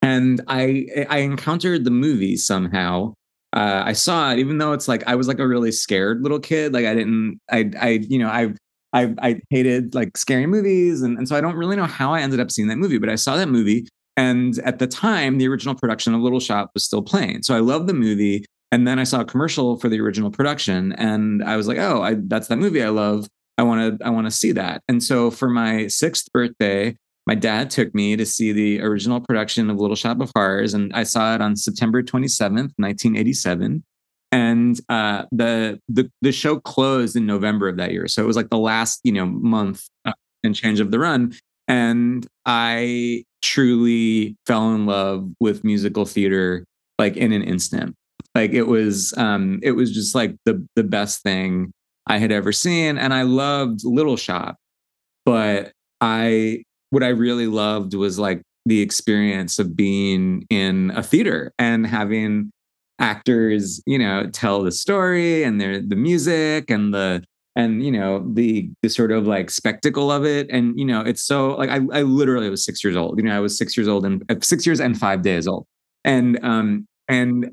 and 0.00 0.40
I 0.46 1.06
I 1.10 1.18
encountered 1.18 1.84
the 1.84 1.90
movie 1.90 2.36
somehow. 2.36 3.14
Uh, 3.52 3.82
I 3.86 3.92
saw 3.94 4.32
it, 4.32 4.38
even 4.38 4.58
though 4.58 4.72
it's 4.72 4.86
like 4.86 5.02
I 5.06 5.16
was 5.16 5.28
like 5.28 5.38
a 5.38 5.46
really 5.46 5.72
scared 5.72 6.22
little 6.22 6.40
kid. 6.40 6.72
Like 6.72 6.86
I 6.86 6.94
didn't, 6.94 7.40
I 7.50 7.70
I 7.80 7.88
you 8.08 8.18
know 8.18 8.28
I 8.28 8.54
I 8.96 9.14
I 9.20 9.40
hated 9.50 9.94
like 9.94 10.16
scary 10.16 10.46
movies, 10.46 11.02
and 11.02 11.18
and 11.18 11.28
so 11.28 11.36
I 11.36 11.40
don't 11.40 11.56
really 11.56 11.76
know 11.76 11.86
how 11.86 12.12
I 12.14 12.20
ended 12.20 12.40
up 12.40 12.50
seeing 12.50 12.68
that 12.68 12.76
movie, 12.76 12.98
but 12.98 13.08
I 13.08 13.16
saw 13.16 13.36
that 13.36 13.48
movie. 13.48 13.86
And 14.16 14.58
at 14.60 14.78
the 14.78 14.86
time, 14.86 15.36
the 15.36 15.46
original 15.46 15.74
production 15.74 16.14
of 16.14 16.22
Little 16.22 16.40
Shop 16.40 16.70
was 16.72 16.84
still 16.84 17.02
playing. 17.02 17.42
So 17.42 17.54
I 17.54 17.60
loved 17.60 17.86
the 17.86 17.94
movie. 17.94 18.46
And 18.72 18.88
then 18.88 18.98
I 18.98 19.04
saw 19.04 19.20
a 19.20 19.24
commercial 19.24 19.76
for 19.78 19.88
the 19.88 20.00
original 20.00 20.30
production, 20.30 20.92
and 20.94 21.44
I 21.44 21.56
was 21.56 21.68
like, 21.68 21.78
"Oh, 21.78 22.02
I, 22.02 22.16
that's 22.18 22.48
that 22.48 22.56
movie 22.58 22.82
I 22.82 22.88
love. 22.88 23.28
I 23.58 23.62
want 23.62 23.98
to, 24.00 24.06
I 24.06 24.10
want 24.10 24.26
to 24.26 24.30
see 24.30 24.52
that." 24.52 24.82
And 24.88 25.02
so 25.02 25.30
for 25.30 25.48
my 25.48 25.86
sixth 25.86 26.32
birthday, 26.32 26.96
my 27.26 27.34
dad 27.36 27.70
took 27.70 27.94
me 27.94 28.16
to 28.16 28.26
see 28.26 28.52
the 28.52 28.80
original 28.80 29.20
production 29.20 29.70
of 29.70 29.76
Little 29.76 29.96
Shop 29.96 30.20
of 30.20 30.32
Horrors, 30.34 30.74
and 30.74 30.92
I 30.94 31.04
saw 31.04 31.34
it 31.34 31.40
on 31.40 31.54
September 31.54 32.02
27th, 32.02 32.72
1987. 32.76 33.84
And 34.32 34.78
uh, 34.88 35.24
the 35.30 35.80
the 35.88 36.10
the 36.20 36.32
show 36.32 36.58
closed 36.60 37.16
in 37.16 37.26
November 37.26 37.68
of 37.68 37.76
that 37.76 37.92
year, 37.92 38.08
so 38.08 38.22
it 38.22 38.26
was 38.26 38.36
like 38.36 38.50
the 38.50 38.58
last 38.58 39.00
you 39.04 39.12
know 39.12 39.26
month 39.26 39.84
uh, 40.04 40.12
and 40.42 40.54
change 40.54 40.80
of 40.80 40.90
the 40.90 40.98
run. 40.98 41.34
And 41.68 42.26
I 42.44 43.24
truly 43.42 44.36
fell 44.46 44.72
in 44.74 44.86
love 44.86 45.28
with 45.40 45.64
musical 45.64 46.04
theater 46.04 46.64
like 46.98 47.16
in 47.16 47.32
an 47.32 47.42
instant. 47.42 47.94
Like 48.34 48.52
it 48.52 48.64
was, 48.64 49.14
um, 49.16 49.60
it 49.62 49.72
was 49.72 49.92
just 49.92 50.14
like 50.14 50.36
the 50.44 50.66
the 50.76 50.84
best 50.84 51.22
thing 51.22 51.72
I 52.06 52.18
had 52.18 52.32
ever 52.32 52.52
seen, 52.52 52.98
and 52.98 53.14
I 53.14 53.22
loved 53.22 53.80
Little 53.84 54.16
Shop. 54.16 54.56
But 55.24 55.72
I, 56.00 56.62
what 56.90 57.02
I 57.02 57.08
really 57.08 57.46
loved 57.46 57.94
was 57.94 58.18
like 58.18 58.42
the 58.66 58.80
experience 58.80 59.58
of 59.58 59.76
being 59.76 60.44
in 60.50 60.92
a 60.94 61.02
theater 61.02 61.52
and 61.58 61.86
having 61.86 62.50
actors, 62.98 63.82
you 63.86 63.98
know, 63.98 64.28
tell 64.32 64.62
the 64.62 64.72
story 64.72 65.42
and 65.42 65.60
their 65.60 65.80
the 65.80 65.96
music 65.96 66.70
and 66.70 66.94
the 66.94 67.22
and 67.54 67.84
you 67.84 67.90
know 67.90 68.24
the 68.34 68.70
the 68.82 68.88
sort 68.88 69.10
of 69.12 69.26
like 69.26 69.50
spectacle 69.50 70.10
of 70.10 70.24
it. 70.24 70.48
And 70.50 70.78
you 70.78 70.84
know 70.84 71.00
it's 71.00 71.22
so 71.22 71.54
like 71.56 71.70
I, 71.70 71.80
I 71.92 72.02
literally 72.02 72.50
was 72.50 72.64
six 72.64 72.84
years 72.84 72.96
old. 72.96 73.18
You 73.18 73.24
know 73.24 73.36
i 73.36 73.40
was 73.40 73.56
six 73.56 73.76
years 73.76 73.88
old 73.88 74.04
and 74.04 74.22
uh, 74.28 74.36
six 74.42 74.66
years 74.66 74.80
and 74.80 74.98
five 74.98 75.22
days 75.22 75.46
old. 75.46 75.66
And 76.04 76.38
um 76.44 76.86
and 77.08 77.50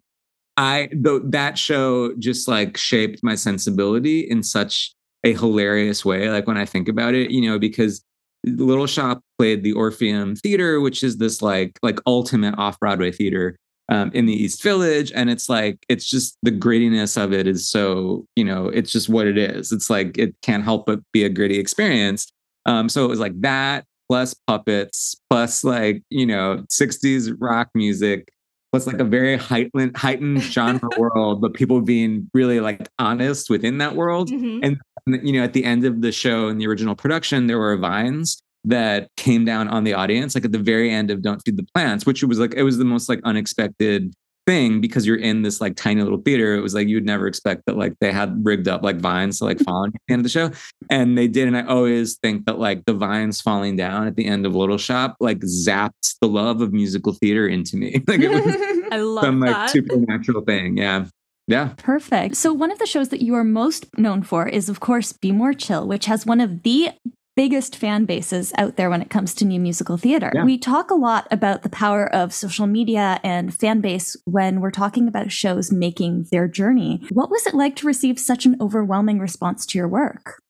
I 0.58 0.90
that 0.94 1.58
show 1.58 2.14
just 2.18 2.48
like 2.48 2.78
shaped 2.78 3.22
my 3.24 3.36
sensibility 3.36 4.20
in 4.20 4.44
such 4.44 4.94
a 5.24 5.34
hilarious 5.34 6.06
way. 6.06 6.30
Like 6.30 6.48
when 6.48 6.58
I 6.58 6.66
think 6.66 6.88
about 6.88 7.16
it, 7.16 7.32
you 7.32 7.50
know, 7.50 7.58
because 7.58 8.04
Little 8.46 8.88
Shop 8.88 9.22
played 9.40 9.64
the 9.64 9.72
Orpheum 9.72 10.36
Theater, 10.36 10.82
which 10.82 11.02
is 11.02 11.18
this 11.18 11.42
like 11.42 11.80
like 11.82 12.00
ultimate 12.06 12.56
off 12.58 12.80
Broadway 12.80 13.12
theater 13.12 13.58
um, 13.90 14.12
in 14.13 14.25
the 14.25 14.34
East 14.34 14.63
Village, 14.63 15.12
and 15.13 15.30
it's 15.30 15.50
like 15.50 15.86
it's 15.90 16.06
just 16.06 16.38
the 16.42 16.52
grittiness 16.52 17.22
of 17.22 17.34
it 17.34 17.48
is 17.48 17.70
so 17.70 18.25
you 18.36 18.44
know 18.44 18.68
it's 18.68 18.92
just 18.92 19.10
what 19.10 19.28
it 19.28 19.38
is. 19.38 19.72
It's 19.72 19.90
like 19.90 20.18
it 20.18 20.36
can't 20.42 20.63
help 20.63 20.86
but 20.86 21.00
be 21.12 21.24
a 21.24 21.30
gritty 21.30 21.60
experience. 21.60 22.32
Um, 22.66 22.88
so 22.88 23.04
it 23.04 23.10
was 23.10 23.20
like 23.20 23.40
that 23.42 23.86
plus 24.10 24.34
puppets 24.48 25.16
plus 25.30 25.63
like 25.63 26.04
you 26.10 26.25
know 26.25 26.63
60s 26.70 27.34
rock 27.40 27.70
music 27.74 28.30
was 28.74 28.88
like 28.88 29.00
a 29.00 29.04
very 29.04 29.38
heightened 29.38 29.96
heightened 29.96 30.42
genre 30.42 30.90
world, 30.98 31.42
but 31.42 31.54
people 31.54 31.80
being 31.80 32.30
really 32.34 32.60
like 32.60 32.90
honest 33.00 33.50
within 33.50 33.78
that 33.78 33.96
world. 33.96 34.30
Mm-hmm. 34.30 34.63
And 34.63 35.25
you 35.25 35.34
know, 35.34 35.44
at 35.44 35.54
the 35.54 35.63
end 35.63 35.86
of 35.86 36.02
the 36.02 36.12
show 36.12 36.48
in 36.48 36.58
the 36.58 36.68
original 36.68 36.96
production, 36.96 37.48
there 37.48 37.60
were 37.60 37.78
vines 37.78 38.42
that 38.65 39.10
came 39.17 39.46
down 39.46 39.67
on 39.67 39.84
the 39.84 39.93
audience, 39.93 40.36
like 40.36 40.46
at 40.46 40.51
the 40.51 40.60
very 40.60 40.91
end 40.91 41.12
of 41.12 41.22
Don't 41.22 41.41
Feed 41.43 41.58
the 41.58 41.67
Plants, 41.75 42.05
which 42.05 42.24
was 42.24 42.39
like 42.39 42.53
it 42.53 42.63
was 42.63 42.77
the 42.77 42.86
most 42.86 43.10
like 43.10 43.22
unexpected 43.24 44.13
thing 44.46 44.82
because 44.82 45.05
you're 45.05 45.17
in 45.17 45.41
this 45.41 45.62
like 45.62 45.75
tiny 45.75 46.01
little 46.01 46.22
theater. 46.22 46.55
It 46.55 46.62
was 46.62 46.74
like 46.74 46.88
you 46.88 46.98
would 46.98 47.05
never 47.05 47.27
expect 47.27 47.63
that 47.65 47.77
like 47.77 47.93
they 48.00 48.12
had 48.12 48.46
rigged 48.46 48.67
up 48.67 48.84
like 48.84 48.98
vines 48.98 49.39
to 49.39 49.46
like 49.46 49.58
mm-hmm. 49.58 49.65
fall 49.65 49.86
at 49.86 49.93
the 49.93 50.13
end 50.13 50.20
of 50.20 50.24
the 50.24 50.29
show. 50.29 50.51
And 50.89 51.17
they 51.17 51.27
did. 51.27 51.48
And 51.48 51.58
I 51.58 51.65
always 51.65 52.17
think 52.17 52.46
that 52.46 52.60
like 52.60 52.86
the 52.86 52.93
vines 52.93 53.41
falling 53.41 53.75
down 53.75 54.08
at 54.08 54.15
the 54.15 54.25
end 54.25 54.46
of 54.46 54.55
Little 54.55 54.77
Shop 54.77 55.15
like 55.20 55.39
zapped 55.39 56.15
the 56.22 56.27
love 56.27 56.62
of 56.62 56.74
musical 56.74 57.13
theater 57.13 57.48
into 57.48 57.77
me. 57.77 58.03
like 58.08 58.20
it 58.20 58.29
was 58.29 58.43
I 58.91 58.98
love 58.98 59.24
some 59.24 59.39
like 59.39 59.51
that. 59.51 59.70
supernatural 59.70 60.43
thing. 60.43 60.77
Yeah. 60.77 61.05
Yeah. 61.48 61.74
Perfect. 61.75 62.38
So, 62.38 62.53
one 62.53 62.72
of 62.72 62.79
the 62.79 62.86
shows 62.86 63.10
that 63.10 63.22
you 63.22 63.36
are 63.36 63.43
most 63.43 63.98
known 63.98 64.24
for 64.24 64.48
is, 64.48 64.70
of 64.70 64.79
course, 64.79 65.12
Be 65.12 65.34
More 65.34 65.53
Chill, 65.53 65.86
which 65.86 66.05
has 66.05 66.25
one 66.25 66.39
of 66.39 66.63
the 66.63 66.91
biggest 67.36 67.75
fan 67.75 68.06
bases 68.06 68.54
out 68.58 68.75
there 68.75 68.90
when 68.90 69.02
it 69.02 69.10
comes 69.10 69.34
to 69.36 69.46
new 69.46 69.60
musical 69.60 69.98
theater. 69.98 70.32
Yeah. 70.34 70.44
We 70.44 70.58
talk 70.58 70.92
a 70.92 70.96
lot 70.96 71.28
about 71.32 71.63
the 71.63 71.70
power 71.70 72.08
of 72.13 72.34
social 72.34 72.68
media 72.68 73.20
and 73.24 73.54
fan 73.54 73.82
base 73.82 74.16
when 74.25 74.62
we're 74.62 74.72
talking 74.72 75.08
about 75.08 75.32
shows 75.32 75.72
making 75.72 76.28
their 76.32 76.48
journey. 76.48 77.02
What 77.12 77.30
was 77.30 77.48
it 77.48 77.54
like 77.54 77.75
to 77.78 77.88
receive 77.88 78.20
such 78.20 78.46
an 78.46 78.56
overwhelming 78.62 79.20
response 79.20 79.66
to 79.68 79.78
your 79.78 79.88
work? 79.88 80.42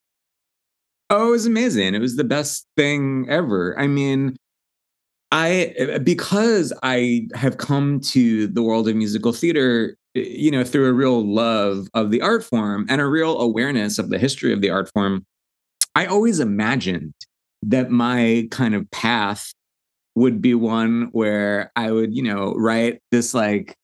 Oh, 1.10 1.28
it 1.28 1.30
was 1.30 1.46
amazing. 1.46 1.94
It 1.94 2.00
was 2.00 2.16
the 2.16 2.24
best 2.24 2.66
thing 2.76 3.26
ever. 3.28 3.78
I 3.78 3.86
mean, 3.86 4.36
I 5.32 5.98
because 6.02 6.72
I 6.82 7.26
have 7.34 7.58
come 7.58 8.00
to 8.00 8.46
the 8.46 8.62
world 8.62 8.88
of 8.88 8.96
musical 8.96 9.32
theater, 9.32 9.96
eh, 10.16 10.20
you 10.20 10.50
know, 10.50 10.64
through 10.64 10.88
a 10.88 10.92
real 10.92 11.26
love 11.26 11.88
of 11.92 12.10
the 12.10 12.20
art 12.22 12.44
form 12.44 12.86
and 12.88 13.00
a 13.00 13.06
real 13.06 13.40
awareness 13.40 13.98
of 13.98 14.10
the 14.10 14.18
history 14.18 14.52
of 14.52 14.60
the 14.60 14.70
art 14.70 14.90
form. 14.94 15.26
I 15.94 16.06
always 16.06 16.40
imagined 16.40 17.14
that 17.62 17.90
my 17.90 18.48
kind 18.50 18.74
of 18.74 18.90
path 18.90 19.52
would 20.16 20.40
be 20.42 20.54
one 20.54 21.08
where 21.12 21.72
I 21.76 21.90
would, 21.90 22.14
you 22.14 22.22
know, 22.22 22.54
write 22.54 23.00
this 23.10 23.34
like 23.34 23.74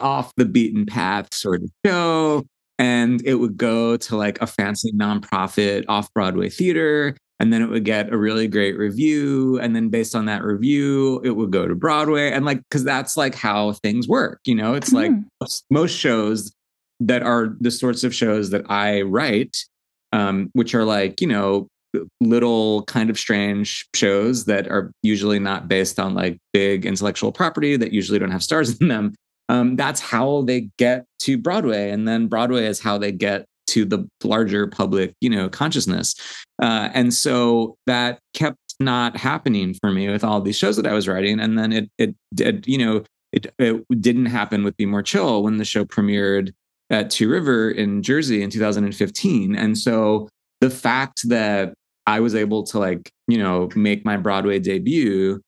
off 0.00 0.32
the 0.36 0.44
beaten 0.44 0.86
path 0.86 1.32
sort 1.34 1.62
of 1.62 1.70
show 1.84 2.44
and 2.78 3.20
it 3.24 3.34
would 3.36 3.56
go 3.56 3.96
to 3.96 4.16
like 4.16 4.40
a 4.40 4.46
fancy 4.46 4.92
nonprofit 4.92 5.84
off 5.88 6.12
Broadway 6.14 6.48
theater 6.48 7.16
and 7.40 7.52
then 7.52 7.62
it 7.62 7.68
would 7.70 7.84
get 7.84 8.12
a 8.12 8.16
really 8.16 8.46
great 8.46 8.78
review 8.78 9.58
and 9.60 9.74
then 9.74 9.88
based 9.88 10.14
on 10.14 10.26
that 10.26 10.44
review 10.44 11.20
it 11.24 11.30
would 11.30 11.50
go 11.50 11.66
to 11.66 11.74
Broadway 11.74 12.30
and 12.30 12.44
like 12.44 12.62
cuz 12.70 12.84
that's 12.84 13.16
like 13.16 13.34
how 13.34 13.72
things 13.72 14.06
work 14.06 14.38
you 14.44 14.54
know 14.54 14.74
it's 14.74 14.92
like 14.92 15.10
Mhm. 15.10 15.24
most, 15.40 15.64
most 15.70 15.96
shows 15.96 16.52
that 17.00 17.22
are 17.22 17.56
the 17.60 17.70
sorts 17.72 18.04
of 18.04 18.14
shows 18.14 18.50
that 18.50 18.64
I 18.70 19.02
write 19.02 19.56
um 20.12 20.50
which 20.52 20.74
are 20.74 20.84
like 20.84 21.20
you 21.20 21.26
know 21.26 21.68
little 22.20 22.82
kind 22.84 23.08
of 23.08 23.18
strange 23.18 23.86
shows 23.94 24.44
that 24.44 24.68
are 24.68 24.92
usually 25.02 25.38
not 25.38 25.68
based 25.68 25.98
on 25.98 26.14
like 26.14 26.38
big 26.52 26.84
intellectual 26.84 27.32
property 27.32 27.76
that 27.76 27.92
usually 27.92 28.18
don't 28.18 28.30
have 28.30 28.42
stars 28.42 28.78
in 28.80 28.88
them 28.88 29.14
um, 29.48 29.76
that's 29.76 30.00
how 30.00 30.42
they 30.42 30.68
get 30.76 31.06
to 31.20 31.38
Broadway, 31.38 31.90
and 31.90 32.06
then 32.06 32.26
Broadway 32.26 32.66
is 32.66 32.80
how 32.80 32.98
they 32.98 33.12
get 33.12 33.46
to 33.68 33.84
the 33.84 34.08
larger 34.22 34.66
public, 34.66 35.14
you 35.20 35.30
know, 35.30 35.48
consciousness. 35.48 36.14
Uh, 36.62 36.90
and 36.92 37.12
so 37.12 37.76
that 37.86 38.18
kept 38.34 38.58
not 38.80 39.16
happening 39.16 39.74
for 39.74 39.90
me 39.90 40.08
with 40.08 40.22
all 40.22 40.40
these 40.40 40.56
shows 40.56 40.76
that 40.76 40.86
I 40.86 40.92
was 40.92 41.08
writing, 41.08 41.40
and 41.40 41.58
then 41.58 41.72
it 41.72 41.90
it 41.98 42.14
did, 42.34 42.66
you 42.66 42.78
know, 42.78 43.04
it 43.32 43.46
it 43.58 43.84
didn't 44.00 44.26
happen 44.26 44.64
with 44.64 44.76
Be 44.76 44.86
More 44.86 45.02
Chill 45.02 45.42
when 45.42 45.56
the 45.56 45.64
show 45.64 45.84
premiered 45.84 46.52
at 46.90 47.10
Two 47.10 47.28
River 47.28 47.70
in 47.70 48.02
Jersey 48.02 48.42
in 48.42 48.50
2015, 48.50 49.54
and 49.56 49.76
so 49.76 50.28
the 50.60 50.70
fact 50.70 51.28
that 51.28 51.74
I 52.06 52.20
was 52.20 52.34
able 52.34 52.62
to 52.64 52.78
like, 52.78 53.10
you 53.26 53.38
know, 53.38 53.68
make 53.76 54.04
my 54.04 54.16
Broadway 54.16 54.58
debut 54.58 55.40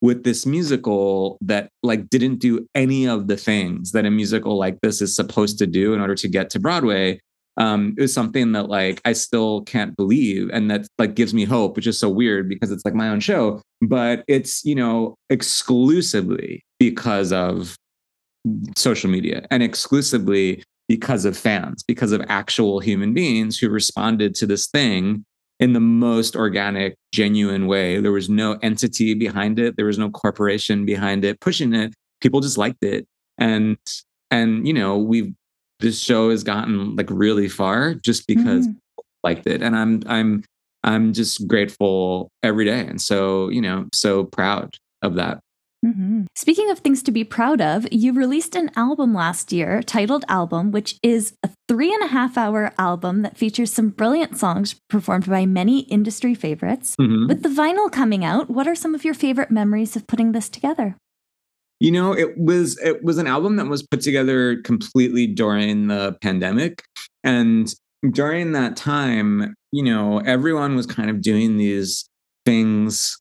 with 0.00 0.24
this 0.24 0.46
musical 0.46 1.38
that 1.40 1.70
like 1.82 2.08
didn't 2.08 2.38
do 2.38 2.66
any 2.74 3.06
of 3.06 3.28
the 3.28 3.36
things 3.36 3.92
that 3.92 4.04
a 4.04 4.10
musical 4.10 4.56
like 4.56 4.80
this 4.80 5.00
is 5.00 5.14
supposed 5.14 5.58
to 5.58 5.66
do 5.66 5.94
in 5.94 6.00
order 6.00 6.14
to 6.14 6.28
get 6.28 6.50
to 6.50 6.60
Broadway. 6.60 7.20
Um, 7.56 7.94
it 7.98 8.02
was 8.02 8.14
something 8.14 8.52
that 8.52 8.68
like 8.68 9.00
I 9.04 9.12
still 9.12 9.62
can't 9.62 9.96
believe, 9.96 10.48
and 10.52 10.70
that 10.70 10.86
like 10.98 11.16
gives 11.16 11.34
me 11.34 11.44
hope, 11.44 11.74
which 11.74 11.88
is 11.88 11.98
so 11.98 12.08
weird 12.08 12.48
because 12.48 12.70
it's 12.70 12.84
like 12.84 12.94
my 12.94 13.08
own 13.08 13.18
show, 13.18 13.60
but 13.80 14.24
it's 14.28 14.64
you 14.64 14.76
know 14.76 15.16
exclusively 15.30 16.62
because 16.78 17.32
of 17.32 17.76
social 18.76 19.10
media 19.10 19.46
and 19.50 19.62
exclusively 19.62 20.62
because 20.88 21.24
of 21.24 21.36
fans, 21.36 21.82
because 21.86 22.12
of 22.12 22.22
actual 22.28 22.80
human 22.80 23.12
beings 23.14 23.58
who 23.58 23.68
responded 23.68 24.34
to 24.36 24.46
this 24.46 24.66
thing 24.66 25.24
in 25.60 25.72
the 25.72 25.80
most 25.80 26.34
organic, 26.36 26.94
genuine 27.12 27.66
way. 27.66 28.00
There 28.00 28.12
was 28.12 28.28
no 28.30 28.58
entity 28.62 29.14
behind 29.14 29.58
it. 29.58 29.76
There 29.76 29.86
was 29.86 29.98
no 29.98 30.10
corporation 30.10 30.86
behind 30.86 31.24
it 31.24 31.40
pushing 31.40 31.74
it. 31.74 31.92
People 32.20 32.40
just 32.40 32.58
liked 32.58 32.82
it. 32.82 33.06
And 33.38 33.76
and 34.30 34.66
you 34.66 34.72
know, 34.74 34.98
we've 34.98 35.32
this 35.80 36.00
show 36.00 36.30
has 36.30 36.42
gotten 36.42 36.96
like 36.96 37.08
really 37.10 37.48
far 37.48 37.94
just 37.94 38.26
because 38.26 38.66
Mhm. 38.66 38.76
liked 39.22 39.46
it. 39.46 39.62
And 39.62 39.76
I'm 39.76 40.02
I'm 40.06 40.44
I'm 40.84 41.12
just 41.12 41.46
grateful 41.48 42.30
every 42.42 42.64
day. 42.64 42.80
And 42.86 43.00
so, 43.00 43.48
you 43.48 43.60
know, 43.60 43.86
so 43.92 44.24
proud 44.24 44.76
of 45.02 45.16
that. 45.16 45.40
Mhm. 45.84 46.26
Speaking 46.34 46.70
of 46.70 46.80
things 46.80 47.02
to 47.04 47.12
be 47.12 47.22
proud 47.22 47.60
of, 47.60 47.86
you 47.92 48.12
released 48.12 48.56
an 48.56 48.70
album 48.74 49.14
last 49.14 49.52
year 49.52 49.82
titled 49.82 50.24
Album, 50.28 50.72
which 50.72 50.98
is 51.02 51.34
a 51.44 51.50
three 51.68 51.92
and 51.92 52.02
a 52.02 52.08
half 52.08 52.36
hour 52.36 52.72
album 52.78 53.22
that 53.22 53.38
features 53.38 53.72
some 53.72 53.90
brilliant 53.90 54.36
songs 54.36 54.74
performed 54.88 55.26
by 55.26 55.46
many 55.46 55.80
industry 55.82 56.34
favorites. 56.34 56.96
Mhm. 57.00 57.28
With 57.28 57.42
the 57.42 57.48
vinyl 57.48 57.90
coming 57.92 58.24
out, 58.24 58.50
what 58.50 58.66
are 58.66 58.74
some 58.74 58.94
of 58.94 59.04
your 59.04 59.14
favorite 59.14 59.50
memories 59.50 59.94
of 59.94 60.06
putting 60.08 60.32
this 60.32 60.48
together? 60.48 60.96
You 61.80 61.92
know, 61.92 62.12
it 62.12 62.36
was 62.36 62.76
it 62.82 63.04
was 63.04 63.18
an 63.18 63.28
album 63.28 63.54
that 63.56 63.68
was 63.68 63.86
put 63.86 64.00
together 64.00 64.60
completely 64.62 65.28
during 65.28 65.86
the 65.86 66.16
pandemic. 66.20 66.82
And 67.22 67.72
during 68.10 68.50
that 68.52 68.76
time, 68.76 69.54
you 69.70 69.84
know, 69.84 70.18
everyone 70.20 70.74
was 70.74 70.86
kind 70.86 71.08
of 71.08 71.20
doing 71.20 71.56
these 71.56 72.08
things 72.44 73.16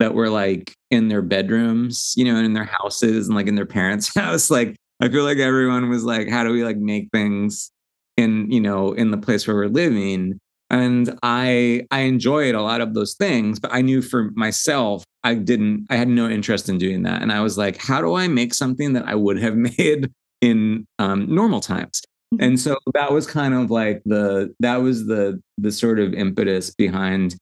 that 0.00 0.14
were 0.14 0.30
like 0.30 0.74
in 0.90 1.08
their 1.08 1.22
bedrooms, 1.22 2.14
you 2.16 2.24
know, 2.24 2.34
and 2.34 2.44
in 2.44 2.54
their 2.54 2.64
houses 2.64 3.28
and 3.28 3.36
like 3.36 3.46
in 3.46 3.54
their 3.54 3.66
parents' 3.66 4.12
house. 4.14 4.50
Like 4.50 4.74
I 5.00 5.08
feel 5.08 5.24
like 5.24 5.38
everyone 5.38 5.88
was 5.88 6.04
like, 6.04 6.28
how 6.28 6.42
do 6.42 6.50
we 6.50 6.64
like 6.64 6.78
make 6.78 7.08
things 7.12 7.70
in, 8.16 8.50
you 8.50 8.60
know, 8.60 8.92
in 8.92 9.12
the 9.12 9.18
place 9.18 9.46
where 9.46 9.56
we're 9.56 9.68
living? 9.68 10.40
And 10.70 11.18
I 11.22 11.86
I 11.90 12.00
enjoyed 12.00 12.54
a 12.54 12.62
lot 12.62 12.80
of 12.80 12.94
those 12.94 13.14
things, 13.14 13.60
but 13.60 13.72
I 13.72 13.82
knew 13.82 14.02
for 14.02 14.30
myself, 14.34 15.04
I 15.22 15.34
didn't, 15.34 15.86
I 15.90 15.96
had 15.96 16.08
no 16.08 16.28
interest 16.28 16.68
in 16.68 16.78
doing 16.78 17.02
that. 17.02 17.22
And 17.22 17.32
I 17.32 17.40
was 17.40 17.58
like, 17.58 17.76
how 17.76 18.00
do 18.00 18.14
I 18.14 18.28
make 18.28 18.54
something 18.54 18.94
that 18.94 19.06
I 19.06 19.14
would 19.14 19.40
have 19.40 19.56
made 19.78 20.10
in 20.40 20.86
um, 20.98 21.32
normal 21.32 21.60
times? 21.60 22.02
And 22.38 22.60
so 22.60 22.78
that 22.94 23.12
was 23.12 23.26
kind 23.26 23.54
of 23.54 23.70
like 23.70 24.02
the 24.04 24.54
that 24.60 24.76
was 24.76 25.06
the 25.06 25.40
the 25.58 25.72
sort 25.72 25.98
of 25.98 26.14
impetus 26.14 26.70
behind 26.70 27.36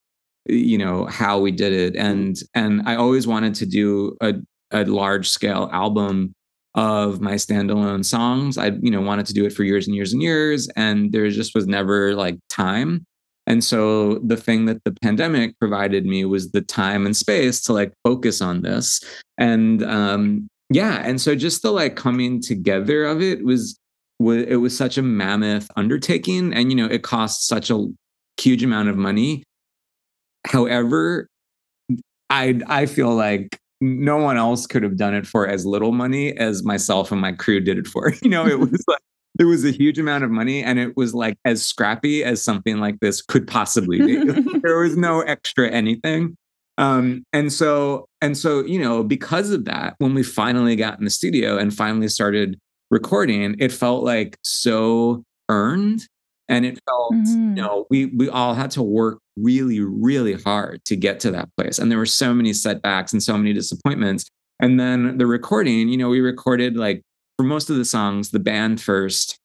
you 0.48 0.78
know 0.78 1.06
how 1.06 1.38
we 1.38 1.50
did 1.50 1.72
it. 1.72 1.96
And 1.96 2.36
and 2.54 2.82
i 2.86 2.96
always 2.96 3.26
wanted 3.26 3.54
to 3.56 3.66
do 3.66 4.16
a, 4.20 4.34
a 4.70 4.84
large 4.84 5.28
scale 5.28 5.68
album 5.72 6.34
of 6.74 7.20
my 7.20 7.34
standalone 7.34 8.04
songs. 8.04 8.58
I 8.58 8.68
you 8.80 8.90
know 8.90 9.00
wanted 9.00 9.26
to 9.26 9.34
do 9.34 9.44
it 9.44 9.52
for 9.52 9.64
years 9.64 9.86
and 9.86 9.96
years 9.96 10.12
and 10.12 10.22
years 10.22 10.68
and 10.76 11.12
there 11.12 11.28
just 11.30 11.54
was 11.54 11.66
never 11.66 12.14
like 12.14 12.38
time. 12.48 13.04
And 13.46 13.64
so 13.64 14.16
the 14.18 14.36
thing 14.36 14.66
that 14.66 14.84
the 14.84 14.94
pandemic 15.02 15.58
provided 15.58 16.04
me 16.04 16.26
was 16.26 16.52
the 16.52 16.60
time 16.60 17.06
and 17.06 17.16
space 17.16 17.62
to 17.62 17.72
like 17.72 17.92
focus 18.04 18.40
on 18.40 18.62
this. 18.62 19.00
And 19.38 19.82
um 19.82 20.48
yeah 20.70 21.02
and 21.04 21.20
so 21.20 21.34
just 21.34 21.62
the 21.62 21.70
like 21.70 21.96
coming 21.96 22.42
together 22.42 23.04
of 23.04 23.22
it 23.22 23.44
was 23.44 23.78
was 24.18 24.44
it 24.44 24.56
was 24.56 24.76
such 24.76 24.98
a 24.98 25.02
mammoth 25.02 25.68
undertaking. 25.76 26.52
And 26.54 26.70
you 26.70 26.76
know 26.76 26.86
it 26.86 27.02
cost 27.02 27.48
such 27.48 27.70
a 27.70 27.86
huge 28.38 28.62
amount 28.62 28.88
of 28.88 28.96
money 28.96 29.42
however 30.46 31.28
i 32.30 32.60
i 32.66 32.86
feel 32.86 33.14
like 33.14 33.58
no 33.80 34.16
one 34.16 34.36
else 34.36 34.66
could 34.66 34.82
have 34.82 34.96
done 34.96 35.14
it 35.14 35.26
for 35.26 35.46
as 35.46 35.64
little 35.64 35.92
money 35.92 36.36
as 36.36 36.64
myself 36.64 37.12
and 37.12 37.20
my 37.20 37.32
crew 37.32 37.60
did 37.60 37.78
it 37.78 37.86
for 37.86 38.12
you 38.22 38.30
know 38.30 38.46
it 38.46 38.58
was 38.70 38.84
like 38.88 38.98
it 39.38 39.44
was 39.44 39.64
a 39.64 39.70
huge 39.70 39.98
amount 39.98 40.24
of 40.24 40.30
money 40.30 40.62
and 40.62 40.78
it 40.78 40.96
was 40.96 41.14
like 41.14 41.38
as 41.44 41.64
scrappy 41.64 42.24
as 42.24 42.42
something 42.42 42.78
like 42.78 42.98
this 43.00 43.22
could 43.22 43.46
possibly 43.46 43.98
be. 43.98 44.18
There 44.62 44.78
was 44.80 44.96
no 44.96 45.20
extra 45.20 45.70
anything. 45.70 46.36
Um 46.76 47.24
and 47.32 47.52
so 47.52 48.06
and 48.20 48.36
so 48.36 48.64
you 48.64 48.80
know 48.80 49.02
because 49.02 49.50
of 49.50 49.64
that 49.64 49.94
when 49.98 50.14
we 50.14 50.22
finally 50.22 50.76
got 50.76 50.98
in 50.98 51.04
the 51.04 51.10
studio 51.10 51.56
and 51.56 51.74
finally 51.74 52.08
started 52.08 52.58
recording 52.90 53.56
it 53.58 53.72
felt 53.72 54.04
like 54.04 54.36
so 54.42 55.24
earned 55.48 56.06
and 56.48 56.64
it 56.66 56.78
felt 56.86 57.12
Mhm. 57.14 57.56
you 57.56 57.62
know 57.62 57.86
we 57.90 58.06
we 58.06 58.28
all 58.28 58.54
had 58.54 58.70
to 58.72 58.82
work 58.82 59.18
really 59.36 59.80
really 59.80 60.34
hard 60.34 60.84
to 60.86 60.96
get 60.96 61.20
to 61.20 61.30
that 61.32 61.48
place. 61.56 61.78
And 61.78 61.90
there 61.90 61.98
were 61.98 62.06
so 62.06 62.34
many 62.34 62.52
setbacks 62.52 63.12
and 63.12 63.22
so 63.22 63.36
many 63.38 63.52
disappointments. 63.52 64.24
And 64.60 64.78
then 64.80 65.18
the 65.18 65.26
recording 65.26 65.88
you 65.88 65.96
know 65.96 66.08
we 66.08 66.20
recorded 66.20 66.76
like 66.76 67.02
for 67.36 67.44
most 67.44 67.70
of 67.70 67.76
the 67.76 67.84
songs 67.84 68.30
the 68.30 68.40
band 68.40 68.80
first 68.80 69.38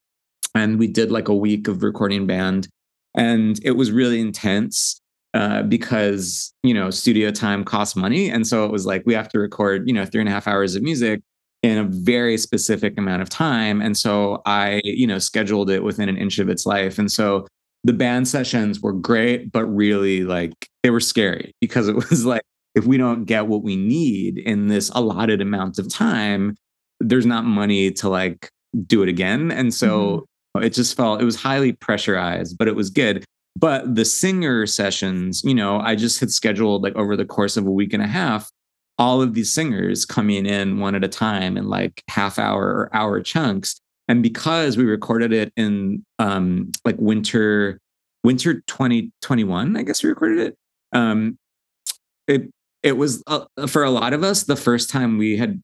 and 0.55 0.77
we 0.79 0.87
did 0.87 1.11
like 1.11 1.27
a 1.27 1.35
week 1.35 1.67
of 1.67 1.83
recording 1.83 2.25
band. 2.27 2.67
And 3.15 3.59
it 3.63 3.71
was 3.71 3.91
really 3.91 4.19
intense 4.19 4.99
uh, 5.35 5.63
because 5.63 6.53
you 6.63 6.73
know 6.73 6.89
studio 6.91 7.31
time 7.31 7.63
costs 7.63 7.95
money. 7.95 8.29
And 8.29 8.45
so 8.47 8.65
it 8.65 8.71
was 8.71 8.85
like 8.85 9.03
we 9.05 9.13
have 9.15 9.29
to 9.29 9.39
record 9.39 9.87
you 9.87 9.93
know 9.93 10.05
three 10.05 10.21
and 10.21 10.29
a 10.29 10.31
half 10.31 10.47
hours 10.47 10.75
of 10.75 10.83
music 10.83 11.21
in 11.63 11.77
a 11.77 11.83
very 11.83 12.37
specific 12.37 12.97
amount 12.97 13.21
of 13.21 13.29
time 13.29 13.81
and 13.81 13.97
so 13.97 14.41
i 14.45 14.81
you 14.83 15.07
know 15.07 15.17
scheduled 15.17 15.69
it 15.69 15.83
within 15.83 16.09
an 16.09 16.17
inch 16.17 16.39
of 16.39 16.49
its 16.49 16.65
life 16.65 16.99
and 16.99 17.11
so 17.11 17.47
the 17.83 17.93
band 17.93 18.27
sessions 18.27 18.79
were 18.81 18.93
great 18.93 19.51
but 19.51 19.65
really 19.65 20.23
like 20.23 20.53
they 20.83 20.89
were 20.89 20.99
scary 20.99 21.51
because 21.61 21.87
it 21.87 21.95
was 21.95 22.25
like 22.25 22.41
if 22.75 22.85
we 22.85 22.97
don't 22.97 23.25
get 23.25 23.47
what 23.47 23.63
we 23.63 23.75
need 23.75 24.37
in 24.37 24.67
this 24.67 24.89
allotted 24.89 25.41
amount 25.41 25.79
of 25.79 25.89
time 25.89 26.55
there's 26.99 27.25
not 27.25 27.43
money 27.45 27.91
to 27.91 28.09
like 28.09 28.49
do 28.85 29.03
it 29.03 29.09
again. 29.09 29.51
And 29.51 29.73
so 29.73 30.25
mm-hmm. 30.55 30.63
it 30.63 30.73
just 30.73 30.95
felt, 30.95 31.21
it 31.21 31.25
was 31.25 31.35
highly 31.35 31.73
pressurized, 31.73 32.57
but 32.57 32.67
it 32.67 32.75
was 32.75 32.89
good. 32.89 33.23
But 33.55 33.95
the 33.95 34.05
singer 34.05 34.65
sessions, 34.65 35.43
you 35.43 35.53
know, 35.53 35.79
I 35.79 35.95
just 35.95 36.19
had 36.19 36.31
scheduled 36.31 36.81
like 36.81 36.95
over 36.95 37.15
the 37.15 37.25
course 37.25 37.55
of 37.55 37.67
a 37.67 37.71
week 37.71 37.93
and 37.93 38.01
a 38.01 38.07
half, 38.07 38.49
all 38.97 39.21
of 39.21 39.33
these 39.33 39.51
singers 39.51 40.05
coming 40.05 40.45
in 40.45 40.79
one 40.79 40.95
at 40.95 41.03
a 41.03 41.07
time 41.07 41.57
in 41.57 41.67
like 41.67 42.03
half 42.09 42.37
hour 42.37 42.63
or 42.63 42.89
hour 42.93 43.21
chunks. 43.21 43.79
And 44.07 44.21
because 44.21 44.77
we 44.77 44.83
recorded 44.83 45.33
it 45.33 45.51
in 45.55 46.03
um, 46.19 46.71
like 46.85 46.97
winter, 46.99 47.79
winter 48.23 48.61
2021, 48.67 49.77
I 49.77 49.83
guess 49.83 50.03
we 50.03 50.09
recorded 50.09 50.39
it. 50.39 50.57
Um, 50.91 51.37
it 52.27 52.49
it 52.83 52.97
was 52.97 53.23
uh, 53.27 53.45
for 53.67 53.83
a 53.83 53.89
lot 53.89 54.13
of 54.13 54.23
us 54.23 54.43
the 54.43 54.57
first 54.57 54.89
time 54.89 55.17
we 55.17 55.37
had 55.37 55.61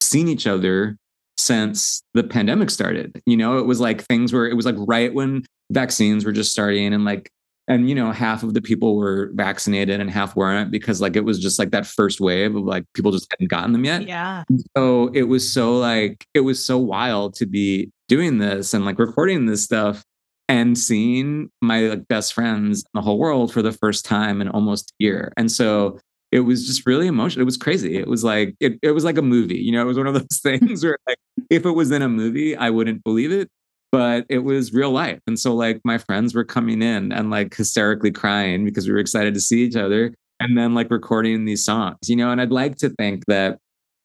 seen 0.00 0.28
each 0.28 0.46
other 0.46 0.96
since 1.36 2.02
the 2.14 2.24
pandemic 2.24 2.70
started. 2.70 3.20
You 3.26 3.36
know, 3.36 3.58
it 3.58 3.66
was 3.66 3.80
like 3.80 4.02
things 4.02 4.32
were, 4.32 4.48
it 4.48 4.54
was 4.54 4.66
like 4.66 4.76
right 4.78 5.12
when 5.12 5.44
vaccines 5.70 6.24
were 6.24 6.32
just 6.32 6.52
starting 6.52 6.94
and 6.94 7.04
like, 7.04 7.30
and 7.68 7.88
you 7.88 7.94
know, 7.94 8.10
half 8.10 8.42
of 8.42 8.54
the 8.54 8.62
people 8.62 8.96
were 8.96 9.30
vaccinated 9.34 10.00
and 10.00 10.10
half 10.10 10.34
weren't 10.34 10.70
because 10.70 11.02
like 11.02 11.16
it 11.16 11.24
was 11.24 11.38
just 11.38 11.58
like 11.58 11.70
that 11.70 11.86
first 11.86 12.18
wave 12.18 12.56
of 12.56 12.64
like 12.64 12.84
people 12.94 13.12
just 13.12 13.30
hadn't 13.30 13.50
gotten 13.50 13.72
them 13.72 13.84
yet. 13.84 14.08
Yeah. 14.08 14.44
So 14.76 15.10
it 15.12 15.24
was 15.24 15.50
so 15.50 15.76
like, 15.76 16.26
it 16.32 16.40
was 16.40 16.64
so 16.64 16.78
wild 16.78 17.34
to 17.34 17.46
be 17.46 17.92
doing 18.08 18.38
this 18.38 18.72
and 18.72 18.86
like 18.86 18.98
recording 18.98 19.44
this 19.44 19.62
stuff 19.62 20.02
and 20.48 20.78
seeing 20.78 21.50
my 21.60 21.82
like 21.82 22.08
best 22.08 22.32
friends 22.32 22.80
in 22.80 22.90
the 22.94 23.02
whole 23.02 23.18
world 23.18 23.52
for 23.52 23.60
the 23.60 23.72
first 23.72 24.06
time 24.06 24.40
in 24.40 24.48
almost 24.48 24.92
a 24.92 25.04
year. 25.04 25.32
And 25.36 25.52
so 25.52 26.00
it 26.32 26.40
was 26.40 26.66
just 26.66 26.86
really 26.86 27.06
emotional. 27.06 27.42
It 27.42 27.44
was 27.44 27.58
crazy. 27.58 27.98
It 27.98 28.08
was 28.08 28.24
like 28.24 28.54
it, 28.60 28.78
it 28.82 28.92
was 28.92 29.04
like 29.04 29.18
a 29.18 29.22
movie. 29.22 29.58
You 29.58 29.72
know, 29.72 29.82
it 29.82 29.86
was 29.86 29.98
one 29.98 30.06
of 30.06 30.14
those 30.14 30.38
things 30.42 30.82
where 30.82 30.96
like 31.06 31.18
if 31.50 31.66
it 31.66 31.72
was 31.72 31.90
in 31.90 32.00
a 32.00 32.08
movie, 32.08 32.56
I 32.56 32.70
wouldn't 32.70 33.04
believe 33.04 33.30
it, 33.30 33.50
but 33.90 34.26
it 34.28 34.40
was 34.40 34.72
real 34.72 34.90
life. 34.90 35.20
And 35.26 35.38
so 35.38 35.54
like 35.54 35.80
my 35.84 35.98
friends 35.98 36.34
were 36.34 36.44
coming 36.44 36.82
in 36.82 37.12
and 37.12 37.30
like 37.30 37.54
hysterically 37.54 38.10
crying 38.10 38.64
because 38.64 38.86
we 38.86 38.92
were 38.92 38.98
excited 38.98 39.34
to 39.34 39.40
see 39.40 39.62
each 39.62 39.76
other 39.76 40.14
and 40.40 40.56
then 40.56 40.74
like 40.74 40.90
recording 40.90 41.44
these 41.44 41.64
songs, 41.64 41.96
you 42.06 42.16
know, 42.16 42.30
and 42.30 42.40
I'd 42.40 42.52
like 42.52 42.76
to 42.76 42.90
think 42.90 43.24
that 43.26 43.58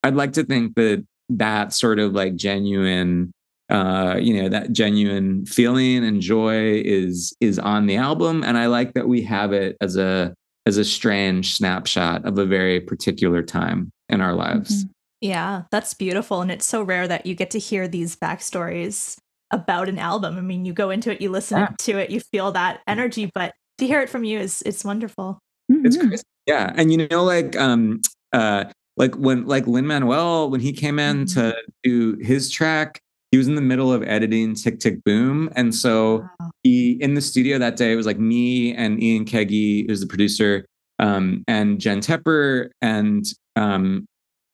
I'd 0.03 0.15
like 0.15 0.33
to 0.33 0.43
think 0.43 0.75
that 0.75 1.05
that 1.29 1.73
sort 1.73 1.99
of 1.99 2.13
like 2.13 2.35
genuine 2.35 3.31
uh 3.69 4.17
you 4.19 4.41
know 4.41 4.49
that 4.49 4.73
genuine 4.73 5.45
feeling 5.45 6.03
and 6.03 6.21
joy 6.21 6.81
is 6.83 7.33
is 7.39 7.57
on 7.57 7.85
the 7.85 7.95
album 7.95 8.43
and 8.43 8.57
i 8.57 8.65
like 8.65 8.93
that 8.93 9.07
we 9.07 9.21
have 9.21 9.53
it 9.53 9.77
as 9.79 9.95
a 9.95 10.33
as 10.65 10.77
a 10.77 10.83
strange 10.83 11.55
snapshot 11.55 12.25
of 12.25 12.37
a 12.37 12.45
very 12.45 12.79
particular 12.79 13.41
time 13.43 13.91
in 14.09 14.21
our 14.21 14.33
lives. 14.33 14.83
Mm-hmm. 14.83 14.91
Yeah, 15.21 15.63
that's 15.71 15.93
beautiful. 15.93 16.41
And 16.41 16.51
it's 16.51 16.65
so 16.65 16.83
rare 16.83 17.07
that 17.07 17.25
you 17.25 17.35
get 17.35 17.51
to 17.51 17.59
hear 17.59 17.87
these 17.87 18.15
backstories 18.15 19.17
about 19.51 19.89
an 19.89 19.99
album. 19.99 20.37
I 20.37 20.41
mean, 20.41 20.65
you 20.65 20.73
go 20.73 20.89
into 20.89 21.11
it, 21.11 21.21
you 21.21 21.29
listen 21.29 21.59
yeah. 21.59 21.69
to 21.79 21.97
it, 21.99 22.09
you 22.09 22.19
feel 22.19 22.51
that 22.53 22.81
energy, 22.87 23.29
but 23.33 23.53
to 23.77 23.87
hear 23.87 24.01
it 24.01 24.09
from 24.09 24.23
you 24.23 24.39
is 24.39 24.63
it's 24.65 24.83
wonderful. 24.83 25.39
Mm-hmm. 25.71 25.85
It's 25.85 25.97
crazy. 25.97 26.23
Yeah. 26.45 26.73
And 26.75 26.91
you 26.91 27.07
know, 27.07 27.23
like 27.23 27.55
um 27.55 28.01
uh 28.31 28.65
like 28.97 29.15
when 29.15 29.45
like 29.45 29.67
Lin 29.67 29.87
Manuel, 29.87 30.49
when 30.49 30.59
he 30.59 30.71
came 30.73 30.99
in 30.99 31.25
mm-hmm. 31.25 31.39
to 31.39 31.55
do 31.83 32.17
his 32.21 32.49
track, 32.51 32.99
he 33.31 33.37
was 33.37 33.47
in 33.47 33.55
the 33.55 33.61
middle 33.61 33.91
of 33.91 34.03
editing 34.03 34.53
Tick 34.53 34.79
Tick 34.79 35.03
Boom. 35.03 35.49
And 35.55 35.73
so 35.73 36.27
wow. 36.39 36.51
he 36.61 36.91
in 37.01 37.15
the 37.15 37.21
studio 37.21 37.57
that 37.57 37.75
day, 37.75 37.91
it 37.91 37.95
was 37.95 38.05
like 38.05 38.19
me 38.19 38.75
and 38.75 39.01
Ian 39.01 39.25
Kagey, 39.25 39.85
who's 39.87 40.01
the 40.01 40.07
producer, 40.07 40.65
um, 40.99 41.43
and 41.47 41.79
Jen 41.79 41.99
Tepper, 41.99 42.69
and 42.81 43.25
um, 43.55 44.05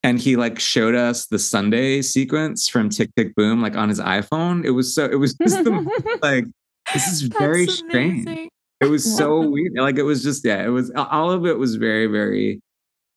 and 0.04 0.20
he 0.20 0.36
like 0.36 0.60
showed 0.60 0.96
us 0.96 1.28
the 1.28 1.40
Sunday 1.40 2.02
sequence 2.02 2.68
from 2.68 2.90
Tick 2.90 3.10
Tick 3.16 3.36
Boom, 3.36 3.62
like 3.62 3.76
on 3.76 3.90
his 3.90 4.00
iPhone. 4.00 4.66
It 4.66 4.72
was 4.72 4.94
so 4.94 5.06
it 5.06 5.16
was 5.16 5.34
just 5.36 5.64
the, 5.64 6.20
like 6.22 6.46
this 6.94 7.08
is 7.08 7.22
very 7.24 7.68
strange. 7.68 8.50
It 8.82 8.86
was 8.86 9.04
so 9.18 9.48
weird. 9.48 9.74
Like 9.76 9.98
it 9.98 10.04
was 10.04 10.24
just, 10.24 10.46
yeah, 10.46 10.64
it 10.64 10.70
was 10.70 10.92
all 10.96 11.32
of 11.32 11.46
it 11.46 11.58
was 11.58 11.76
very, 11.76 12.08
very, 12.08 12.62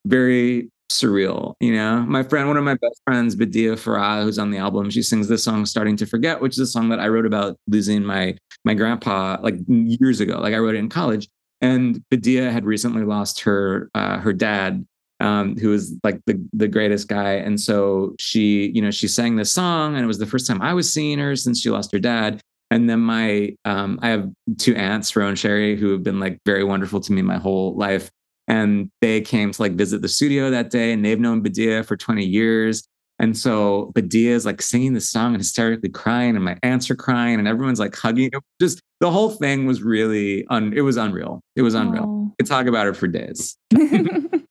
very 0.07 0.71
surreal. 0.91 1.55
You 1.61 1.75
know, 1.75 2.03
my 2.03 2.23
friend, 2.25 2.49
one 2.49 2.57
of 2.57 2.65
my 2.65 2.75
best 2.75 3.01
friends, 3.07 3.37
Badia 3.37 3.77
Farha, 3.77 4.25
who's 4.25 4.39
on 4.39 4.51
the 4.51 4.59
album, 4.59 4.91
she 4.91 5.03
sings 5.03 5.29
this 5.29 5.45
song 5.45 5.65
"Starting 5.65 5.97
to 5.99 6.07
Forget," 6.07 6.41
which 6.41 6.55
is 6.55 6.59
a 6.59 6.67
song 6.67 6.89
that 6.89 6.99
I 6.99 7.09
wrote 7.09 7.27
about 7.27 7.57
losing 7.69 8.05
my 8.05 8.37
my 8.65 8.75
grandpa 8.75 9.39
like 9.41 9.55
years 9.69 10.21
ago. 10.21 10.41
Like 10.41 10.55
I 10.55 10.59
wrote 10.59 10.75
it 10.75 10.79
in 10.79 10.89
college, 10.89 11.29
and 11.61 12.03
Badia 12.11 12.51
had 12.51 12.65
recently 12.65 13.05
lost 13.05 13.41
her 13.41 13.89
uh, 13.95 14.19
her 14.19 14.33
dad. 14.33 14.85
Um, 15.23 15.57
who 15.57 15.71
was 15.71 15.95
like 16.03 16.21
the 16.27 16.43
the 16.53 16.69
greatest 16.69 17.09
guy, 17.09 17.35
and 17.35 17.61
so 17.61 18.15
she, 18.19 18.73
you 18.75 18.83
know, 18.83 18.91
she 18.91 19.07
sang 19.07 19.37
this 19.37 19.53
song, 19.53 19.95
and 19.95 20.03
it 20.03 20.09
was 20.09 20.19
the 20.19 20.27
first 20.27 20.47
time 20.47 20.61
I 20.61 20.75
was 20.75 20.93
seeing 20.93 21.19
her 21.19 21.37
since 21.37 21.61
she 21.61 21.71
lost 21.71 21.93
her 21.93 21.99
dad. 21.99 22.41
And 22.71 22.89
then 22.89 23.01
my, 23.01 23.55
um, 23.67 23.99
I 24.01 24.09
have 24.09 24.31
two 24.57 24.75
aunts, 24.75 25.15
Ro 25.15 25.29
and 25.29 25.39
Sherry, 25.39 25.77
who 25.77 25.93
have 25.93 26.03
been 26.03 26.19
like 26.19 26.39
very 26.47 26.65
wonderful 26.65 27.01
to 27.01 27.13
me 27.13 27.21
my 27.21 27.37
whole 27.37 27.77
life 27.77 28.11
and 28.49 28.91
they 29.01 29.21
came 29.21 29.53
to 29.53 29.63
like 29.63 29.73
visit 29.73 30.03
the 30.03 30.09
studio 30.09 30.51
that 30.51 30.71
day 30.71 30.93
and 30.93 31.05
they've 31.05 31.21
known 31.21 31.41
Badia 31.41 31.83
for 31.83 31.97
20 31.97 32.25
years. 32.25 32.87
And 33.19 33.37
so 33.37 33.93
Badia 33.95 34.35
is 34.35 34.45
like 34.45 34.61
singing 34.61 34.95
the 34.95 35.01
song 35.01 35.35
and 35.35 35.37
hysterically 35.37 35.91
crying, 35.91 36.35
and 36.35 36.45
my 36.45 36.59
aunts 36.65 36.91
are 36.91 36.97
crying, 36.97 37.39
and 37.39 37.47
everyone's 37.47 37.79
like 37.79 37.95
hugging. 37.95 38.31
It 38.33 38.43
just 38.61 38.81
the 38.99 39.13
whole 39.13 39.31
thing 39.31 39.65
was 39.65 39.81
really 39.81 40.45
un, 40.49 40.73
it 40.75 40.81
was 40.81 40.97
unreal. 40.97 41.41
It 41.55 41.63
was 41.63 41.75
unreal. 41.75 42.05
Oh. 42.05 42.35
could 42.39 42.49
talk 42.49 42.67
about 42.67 42.89
it 42.89 42.97
for 42.97 43.07
days. 43.07 43.57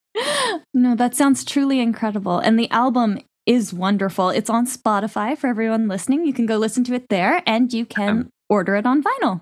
no, 0.74 0.95
that 0.95 1.15
sounds 1.15 1.43
truly 1.43 1.80
incredible. 1.80 2.39
And 2.39 2.60
the 2.60 2.69
album 2.71 3.19
is 3.45 3.74
wonderful. 3.74 4.30
It's 4.30 4.50
on 4.50 4.65
Spotify 4.65 5.38
for 5.38 5.47
everyone 5.47 5.88
listening. 5.88 6.26
You 6.26 6.34
can 6.34 6.45
go 6.45 6.58
listen 6.58 6.84
to 6.86 6.93
it 6.93 7.10
there 7.10 7.41
and 7.45 7.71
you 7.74 7.86
can 7.86 8.30
order 8.50 8.76
it 8.76 8.86
on 8.86 9.04
vinyl. 9.04 9.41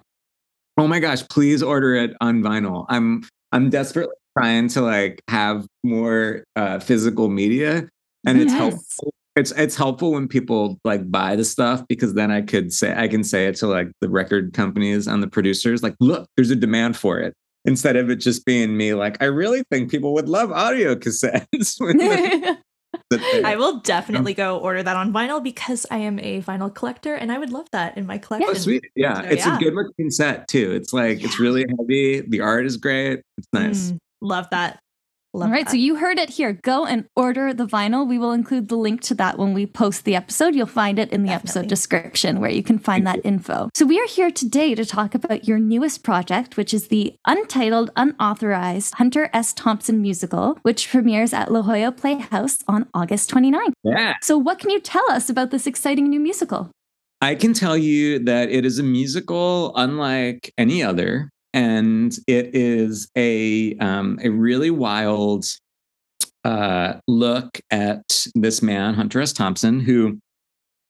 Oh 0.77 0.87
my 0.87 0.99
gosh, 0.99 1.27
please 1.27 1.61
order 1.61 1.95
it 1.95 2.15
on 2.21 2.41
vinyl. 2.41 2.85
I'm 2.89 3.23
I'm 3.51 3.69
desperately 3.69 4.15
trying 4.37 4.69
to 4.69 4.81
like 4.81 5.21
have 5.27 5.67
more 5.83 6.43
uh, 6.55 6.79
physical 6.79 7.27
media, 7.29 7.89
and 8.25 8.39
it's 8.39 8.51
yes. 8.51 8.59
helpful. 8.59 9.13
It's 9.35 9.51
it's 9.51 9.75
helpful 9.75 10.13
when 10.13 10.27
people 10.27 10.77
like 10.85 11.11
buy 11.11 11.35
the 11.35 11.43
stuff 11.43 11.83
because 11.89 12.13
then 12.13 12.31
I 12.31 12.41
could 12.41 12.71
say 12.71 12.93
I 12.95 13.09
can 13.09 13.25
say 13.25 13.47
it 13.47 13.55
to 13.57 13.67
like 13.67 13.91
the 13.99 14.09
record 14.09 14.53
companies 14.53 15.05
and 15.07 15.21
the 15.21 15.27
producers 15.27 15.83
like, 15.83 15.95
look, 15.99 16.27
there's 16.37 16.51
a 16.51 16.55
demand 16.55 16.95
for 16.95 17.19
it 17.19 17.33
instead 17.65 17.95
of 17.95 18.09
it 18.09 18.17
just 18.17 18.45
being 18.45 18.75
me 18.75 18.93
like 18.93 19.21
I 19.21 19.25
really 19.25 19.63
think 19.71 19.91
people 19.91 20.13
would 20.13 20.29
love 20.29 20.51
audio 20.51 20.95
cassettes. 20.95 21.77
I 23.43 23.55
will 23.55 23.79
definitely 23.79 24.33
go 24.33 24.57
order 24.57 24.83
that 24.83 24.95
on 24.95 25.13
vinyl 25.13 25.43
because 25.43 25.85
I 25.91 25.97
am 25.97 26.19
a 26.19 26.41
vinyl 26.41 26.73
collector 26.73 27.15
and 27.15 27.31
I 27.31 27.37
would 27.37 27.51
love 27.51 27.67
that 27.71 27.97
in 27.97 28.05
my 28.05 28.17
collection. 28.17 28.49
Oh, 28.51 28.53
sweet. 28.53 28.85
Yeah. 28.95 29.21
So, 29.21 29.27
it's 29.29 29.45
yeah. 29.45 29.55
a 29.55 29.59
good 29.59 29.73
looking 29.73 30.11
set 30.11 30.47
too. 30.47 30.71
It's 30.71 30.93
like, 30.93 31.19
yeah. 31.19 31.27
it's 31.27 31.39
really 31.39 31.65
heavy. 31.77 32.21
The 32.21 32.41
art 32.41 32.65
is 32.65 32.77
great. 32.77 33.21
It's 33.37 33.47
nice. 33.53 33.91
Mm. 33.91 33.97
Love 34.21 34.47
that. 34.51 34.79
Love 35.31 35.47
All 35.47 35.53
right, 35.53 35.65
that. 35.65 35.71
so 35.71 35.77
you 35.77 35.95
heard 35.95 36.17
it 36.17 36.31
here. 36.31 36.53
Go 36.53 36.87
and 36.87 37.05
order 37.15 37.53
the 37.53 37.67
vinyl. 37.67 38.07
We 38.07 38.17
will 38.17 38.31
include 38.31 38.67
the 38.67 38.75
link 38.75 39.01
to 39.01 39.15
that 39.15 39.37
when 39.37 39.53
we 39.53 39.67
post 39.67 40.03
the 40.03 40.15
episode. 40.15 40.55
You'll 40.55 40.65
find 40.65 40.97
it 40.97 41.11
in 41.11 41.21
the 41.21 41.27
Definitely. 41.27 41.59
episode 41.59 41.69
description 41.69 42.39
where 42.39 42.49
you 42.49 42.63
can 42.63 42.79
find 42.79 43.05
that 43.05 43.19
info. 43.23 43.69
So 43.75 43.85
we 43.85 43.99
are 43.99 44.07
here 44.07 44.31
today 44.31 44.73
to 44.73 44.83
talk 44.85 45.13
about 45.13 45.47
your 45.47 45.59
newest 45.59 46.03
project, 46.03 46.57
which 46.57 46.73
is 46.73 46.87
the 46.87 47.13
untitled, 47.27 47.91
unauthorized 47.95 48.95
Hunter 48.95 49.29
S. 49.31 49.53
Thompson 49.53 50.01
musical, 50.01 50.57
which 50.63 50.89
premieres 50.89 51.31
at 51.31 51.51
La 51.51 51.61
Jolla 51.61 51.91
Playhouse 51.91 52.59
on 52.67 52.87
August 52.95 53.29
29th. 53.29 53.73
Yeah. 53.83 54.15
So 54.23 54.35
what 54.35 54.57
can 54.57 54.71
you 54.71 54.79
tell 54.79 55.09
us 55.11 55.29
about 55.29 55.51
this 55.51 55.67
exciting 55.67 56.09
new 56.09 56.19
musical? 56.19 56.71
I 57.21 57.35
can 57.35 57.53
tell 57.53 57.77
you 57.77 58.17
that 58.19 58.49
it 58.49 58.65
is 58.65 58.79
a 58.79 58.83
musical 58.83 59.75
unlike 59.75 60.51
any 60.57 60.81
other 60.81 61.29
and 61.53 62.15
it 62.27 62.55
is 62.55 63.09
a 63.15 63.75
um, 63.77 64.19
a 64.23 64.29
really 64.29 64.71
wild 64.71 65.45
uh, 66.43 66.93
look 67.07 67.59
at 67.71 68.25
this 68.35 68.61
man, 68.61 68.93
Hunter 68.93 69.21
S. 69.21 69.33
Thompson, 69.33 69.79
who 69.79 70.19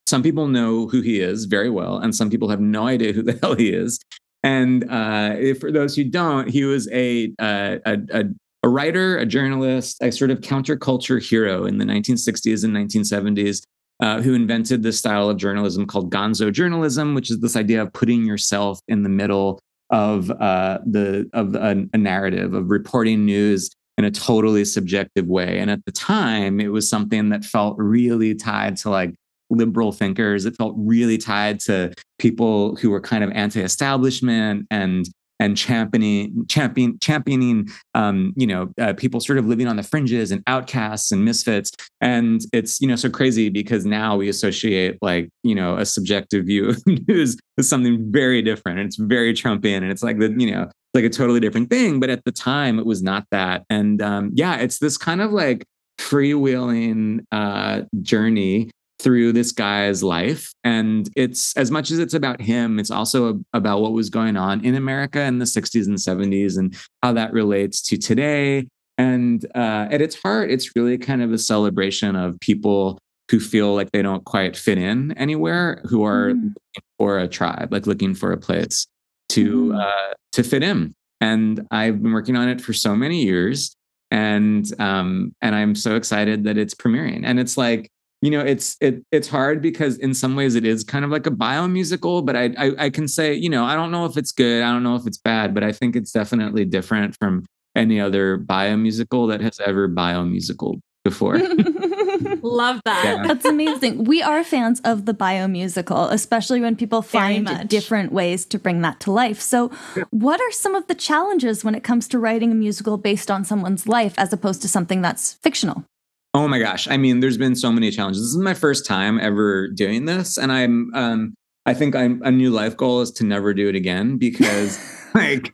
some 0.08 0.24
people 0.24 0.48
know 0.48 0.88
who 0.88 1.02
he 1.02 1.20
is 1.20 1.46
very 1.46 1.70
well, 1.70 1.98
and 1.98 2.16
some 2.16 2.30
people 2.30 2.50
have 2.50 2.62
no 2.62 2.88
idea 2.88 3.14
who 3.14 3.24
the 3.24 3.34
hell 3.42 3.56
he 3.56 3.70
is. 3.70 4.00
And 4.42 4.90
uh, 4.90 5.36
for 5.60 5.72
those 5.72 5.96
who 5.96 6.06
don't, 6.06 6.50
he 6.50 6.64
was 6.64 6.90
a, 6.92 7.34
uh, 7.40 7.78
a, 7.86 7.98
a 8.14 8.24
a 8.64 8.68
writer, 8.68 9.18
a 9.18 9.26
journalist, 9.26 9.98
a 10.02 10.12
sort 10.12 10.32
of 10.32 10.42
counterculture 10.42 11.26
hero 11.26 11.66
in 11.66 11.78
the 11.78 11.86
1960s 11.86 12.64
and 12.64 12.76
1970s. 12.76 13.62
Uh, 14.02 14.22
who 14.22 14.34
invented 14.34 14.82
this 14.82 14.98
style 14.98 15.30
of 15.30 15.36
journalism 15.36 15.86
called 15.86 16.10
gonzo 16.10 16.50
journalism, 16.50 17.14
which 17.14 17.30
is 17.30 17.42
this 17.42 17.58
idea 17.58 17.82
of 17.82 17.92
putting 17.92 18.26
yourself 18.26 18.80
in 18.88 19.04
the 19.04 19.10
middle 19.10 19.60
of 19.90 20.30
uh, 20.32 20.80
the 20.86 21.30
of 21.34 21.56
a, 21.56 21.86
a 21.94 21.98
narrative 21.98 22.54
of 22.54 22.70
reporting 22.70 23.26
news 23.26 23.70
in 23.98 24.06
a 24.06 24.12
totally 24.12 24.64
subjective 24.64 25.28
way. 25.28 25.60
And 25.60 25.70
at 25.70 25.84
the 25.86 25.92
time, 25.92 26.60
it 26.60 26.70
was 26.70 26.90
something 26.90 27.30
that 27.30 27.44
felt 27.44 27.76
really 27.78 28.34
tied 28.34 28.78
to 28.78 28.90
like 28.90 29.14
liberal 29.50 29.92
thinkers. 29.92 30.46
It 30.46 30.56
felt 30.56 30.74
really 30.78 31.18
tied 31.18 31.60
to 31.62 31.94
people 32.18 32.76
who 32.78 32.92
were 32.92 33.02
kind 33.02 33.24
of 33.24 33.32
anti-establishment 33.32 34.68
and 34.72 35.06
and 35.40 35.58
championing 35.58 36.46
champion 36.48 36.98
championing 37.00 37.68
um, 37.96 38.34
you 38.36 38.46
know 38.46 38.72
uh, 38.80 38.94
people 38.94 39.20
sort 39.20 39.38
of 39.38 39.48
living 39.48 39.68
on 39.68 39.78
the 39.78 39.84
fringes 39.84 40.32
and 40.32 40.44
outcasts 40.48 41.12
and 41.12 41.24
misfits. 41.24 41.72
And 42.02 42.42
it's 42.54 42.80
you 42.82 42.88
know 42.88 42.96
so 42.96 43.10
crazy 43.10 43.50
because 43.50 43.86
now 43.86 44.18
we 44.18 44.30
associate 44.30 44.98
like 45.02 45.30
you 45.44 45.56
know 45.56 45.78
a 45.78 45.86
subjective 45.86 46.46
view 46.46 46.70
of 46.70 46.84
news 47.08 47.38
as 47.58 47.70
something 47.70 48.12
very 48.12 48.42
different 48.42 48.80
and 48.80 48.88
it's 48.88 48.98
very 48.98 49.34
trumpian 49.34 49.78
and 49.78 49.92
it's 49.92 50.04
like 50.04 50.20
the 50.20 50.34
you 50.38 50.52
know 50.52 50.70
like 50.94 51.04
a 51.04 51.10
totally 51.10 51.40
different 51.40 51.70
thing. 51.70 52.00
But 52.00 52.10
at 52.10 52.24
the 52.26 52.32
time 52.32 52.80
it 52.80 52.86
was 52.86 53.02
not 53.04 53.26
that. 53.32 53.64
And 53.70 54.02
um, 54.02 54.32
yeah 54.34 54.58
it's 54.58 54.80
this 54.80 54.98
kind 54.98 55.22
of 55.22 55.32
like 55.32 55.66
freewheeling 56.00 57.20
uh, 57.32 57.82
journey 58.02 58.72
through 59.00 59.32
this 59.32 59.52
guy's 59.52 60.04
life. 60.04 60.54
And 60.64 61.10
it's 61.16 61.56
as 61.56 61.72
much 61.72 61.90
as 61.90 62.00
it's 62.00 62.14
about 62.14 62.42
him, 62.42 62.80
it's 62.80 62.92
also 62.92 63.42
about 63.54 63.82
what 63.82 63.94
was 63.94 64.10
going 64.10 64.38
on 64.38 64.64
in 64.64 64.76
America 64.76 65.22
in 65.22 65.40
the 65.40 65.46
60s 65.46 65.88
and 65.88 65.98
70s 65.98 66.58
and 66.58 66.76
how 67.02 67.14
that 67.14 67.34
relates 67.34 67.82
to 67.84 67.98
today. 67.98 68.68
And 68.98 69.46
uh, 69.56 69.88
at 69.90 70.02
its 70.02 70.22
heart, 70.22 70.52
it's 70.52 70.76
really 70.76 70.98
kind 70.98 71.22
of 71.22 71.32
a 71.32 71.38
celebration 71.38 72.18
of 72.18 72.40
people 72.42 73.00
who 73.32 73.40
feel 73.40 73.74
like 73.74 73.92
they 73.92 74.02
don't 74.02 74.26
quite 74.26 74.58
fit 74.58 74.78
in 74.78 75.14
anywhere, 75.14 75.82
who 75.86 76.04
are 76.04 76.32
mm. 76.32 76.44
looking 76.44 76.84
for 76.98 77.20
a 77.20 77.28
tribe, 77.28 77.72
like 77.72 77.88
looking 77.88 78.14
for 78.14 78.34
a 78.34 78.38
place 78.38 78.88
to 79.30 79.68
mm. 79.68 79.80
uh, 79.80 80.14
to 80.34 80.44
fit 80.44 80.64
in. 80.64 80.94
And 81.22 81.66
I've 81.72 82.02
been 82.02 82.12
working 82.12 82.36
on 82.36 82.50
it 82.50 82.60
for 82.60 82.74
so 82.74 82.96
many 82.96 83.24
years, 83.24 83.76
and 84.10 84.66
um, 84.82 85.34
and 85.42 85.56
I'm 85.56 85.76
so 85.76 85.96
excited 85.96 86.44
that 86.46 86.58
it's 86.58 86.74
premiering. 86.74 87.22
And 87.24 87.40
it's 87.40 87.56
like 87.56 87.90
you 88.22 88.32
know 88.32 88.42
it's 88.42 88.76
it 88.82 89.04
it's 89.12 89.28
hard 89.28 89.62
because 89.62 89.98
in 89.98 90.14
some 90.14 90.36
ways 90.36 90.56
it 90.56 90.66
is 90.66 90.84
kind 90.84 91.06
of 91.06 91.12
like 91.12 91.26
a 91.26 91.32
bio 91.32 91.68
musical 91.68 92.22
but 92.22 92.36
I, 92.36 92.54
I, 92.58 92.72
I 92.86 92.90
can 92.90 93.08
say 93.08 93.34
you 93.34 93.50
know 93.50 93.66
i 93.66 93.76
don't 93.76 93.92
know 93.92 94.06
if 94.06 94.18
it's 94.18 94.32
good 94.32 94.64
i 94.64 94.72
don't 94.72 94.84
know 94.84 94.96
if 94.96 95.08
it's 95.08 95.18
bad 95.18 95.54
but 95.54 95.64
i 95.64 95.72
think 95.72 95.96
it's 95.96 96.12
definitely 96.12 96.66
different 96.66 97.16
from 97.16 97.46
any 97.76 98.00
other 98.00 98.38
bio 98.38 98.76
musical 98.76 99.28
that 99.28 99.42
has 99.42 99.60
ever 99.60 99.88
bio 99.88 100.26
musical 100.26 100.80
before. 101.04 101.38
Love 102.42 102.82
that. 102.84 103.04
Yeah. 103.06 103.24
that's 103.26 103.46
amazing. 103.46 104.04
We 104.04 104.22
are 104.22 104.44
fans 104.44 104.82
of 104.84 105.06
the 105.06 105.14
bio 105.14 105.48
musical 105.48 106.10
especially 106.10 106.60
when 106.60 106.76
people 106.76 107.02
find 107.02 107.70
different 107.70 108.12
ways 108.12 108.46
to 108.48 108.60
bring 108.60 108.82
that 108.82 109.00
to 109.02 109.12
life. 109.12 109.40
So 109.40 109.70
what 110.10 110.42
are 110.42 110.52
some 110.52 110.76
of 110.76 110.88
the 110.88 110.96
challenges 110.96 111.64
when 111.64 111.76
it 111.76 111.84
comes 111.84 112.08
to 112.10 112.20
writing 112.20 112.52
a 112.52 112.56
musical 112.56 112.98
based 112.98 113.32
on 113.32 113.46
someone's 113.46 113.88
life 113.88 114.14
as 114.18 114.34
opposed 114.34 114.62
to 114.64 114.68
something 114.68 115.02
that's 115.02 115.34
fictional 115.36 115.86
Oh 116.34 116.48
my 116.48 116.60
gosh. 116.60 116.88
I 116.88 116.98
mean, 116.98 117.22
there's 117.22 117.38
been 117.38 117.56
so 117.56 117.72
many 117.72 117.90
challenges. 117.90 118.22
This 118.22 118.32
is 118.32 118.38
my 118.38 118.54
first 118.54 118.86
time 118.86 119.20
ever 119.20 119.68
doing 119.68 120.06
this. 120.06 120.38
And 120.38 120.52
I'm, 120.52 120.94
um, 120.94 121.34
I 121.66 121.74
think 121.74 121.96
I'm 121.96 122.22
a 122.24 122.32
new 122.32 122.52
life 122.52 122.78
goal 122.78 123.02
is 123.02 123.12
to 123.14 123.26
never 123.26 123.54
do 123.54 123.68
it 123.68 123.76
again 123.76 124.18
because 124.18 124.80
like 125.16 125.52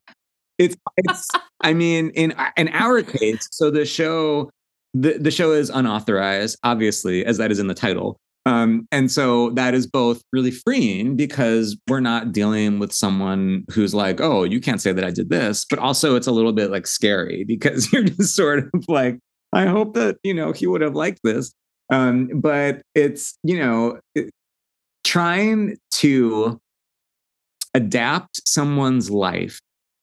it's, 0.58 0.76
it's, 0.98 1.30
I 1.62 1.74
mean, 1.74 2.10
in, 2.10 2.34
in 2.58 2.68
our 2.70 3.02
case, 3.02 3.48
so 3.52 3.72
the 3.72 3.86
show, 3.86 4.50
the, 4.94 5.18
the 5.18 5.32
show 5.32 5.52
is 5.52 5.70
unauthorized, 5.70 6.58
obviously, 6.64 7.26
as 7.26 7.38
that 7.38 7.52
is 7.52 7.60
in 7.60 7.68
the 7.68 7.74
title. 7.74 8.18
Um, 8.46 8.88
and 8.92 9.12
so 9.12 9.50
that 9.52 9.74
is 9.74 9.88
both 9.88 10.22
really 10.32 10.52
freeing 10.52 11.16
because 11.16 11.76
we're 11.88 12.00
not 12.00 12.32
dealing 12.32 12.80
with 12.80 12.94
someone 12.94 13.64
who's 13.72 13.96
like, 13.96 14.22
oh, 14.22 14.44
you 14.44 14.60
can't 14.60 14.82
say 14.82 14.92
that 14.92 15.04
I 15.04 15.10
did 15.10 15.30
this, 15.30 15.66
but 15.68 15.80
also 15.80 16.16
it's 16.16 16.28
a 16.28 16.32
little 16.32 16.54
bit 16.54 16.70
like 16.70 16.86
scary 16.86 17.44
because 17.44 17.92
you're 17.94 18.04
just 18.04 18.36
sort 18.36 18.70
of 18.74 18.86
like, 18.88 19.20
I 19.56 19.68
hope 19.68 19.94
that, 19.94 20.18
you 20.22 20.34
know, 20.34 20.52
he 20.52 20.68
would 20.68 20.82
have 20.82 20.96
liked 20.96 21.22
this. 21.24 21.54
Um, 21.90 22.30
but 22.36 22.82
it's, 22.94 23.38
you 23.44 23.58
know, 23.58 24.00
it, 24.14 24.30
trying 25.04 25.78
to 25.92 26.60
adapt 27.74 28.48
someone's 28.48 29.10
life 29.10 29.60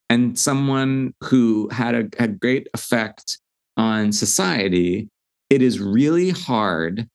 and 0.09 0.39
someone 0.39 1.13
who 1.23 1.69
had 1.71 1.95
a 1.95 2.09
had 2.19 2.41
great 2.41 2.69
effect 2.75 3.39
on 3.77 4.13
society, 4.13 5.09
it 5.51 5.61
is 5.61 5.81
really 5.81 6.31
hard 6.31 7.07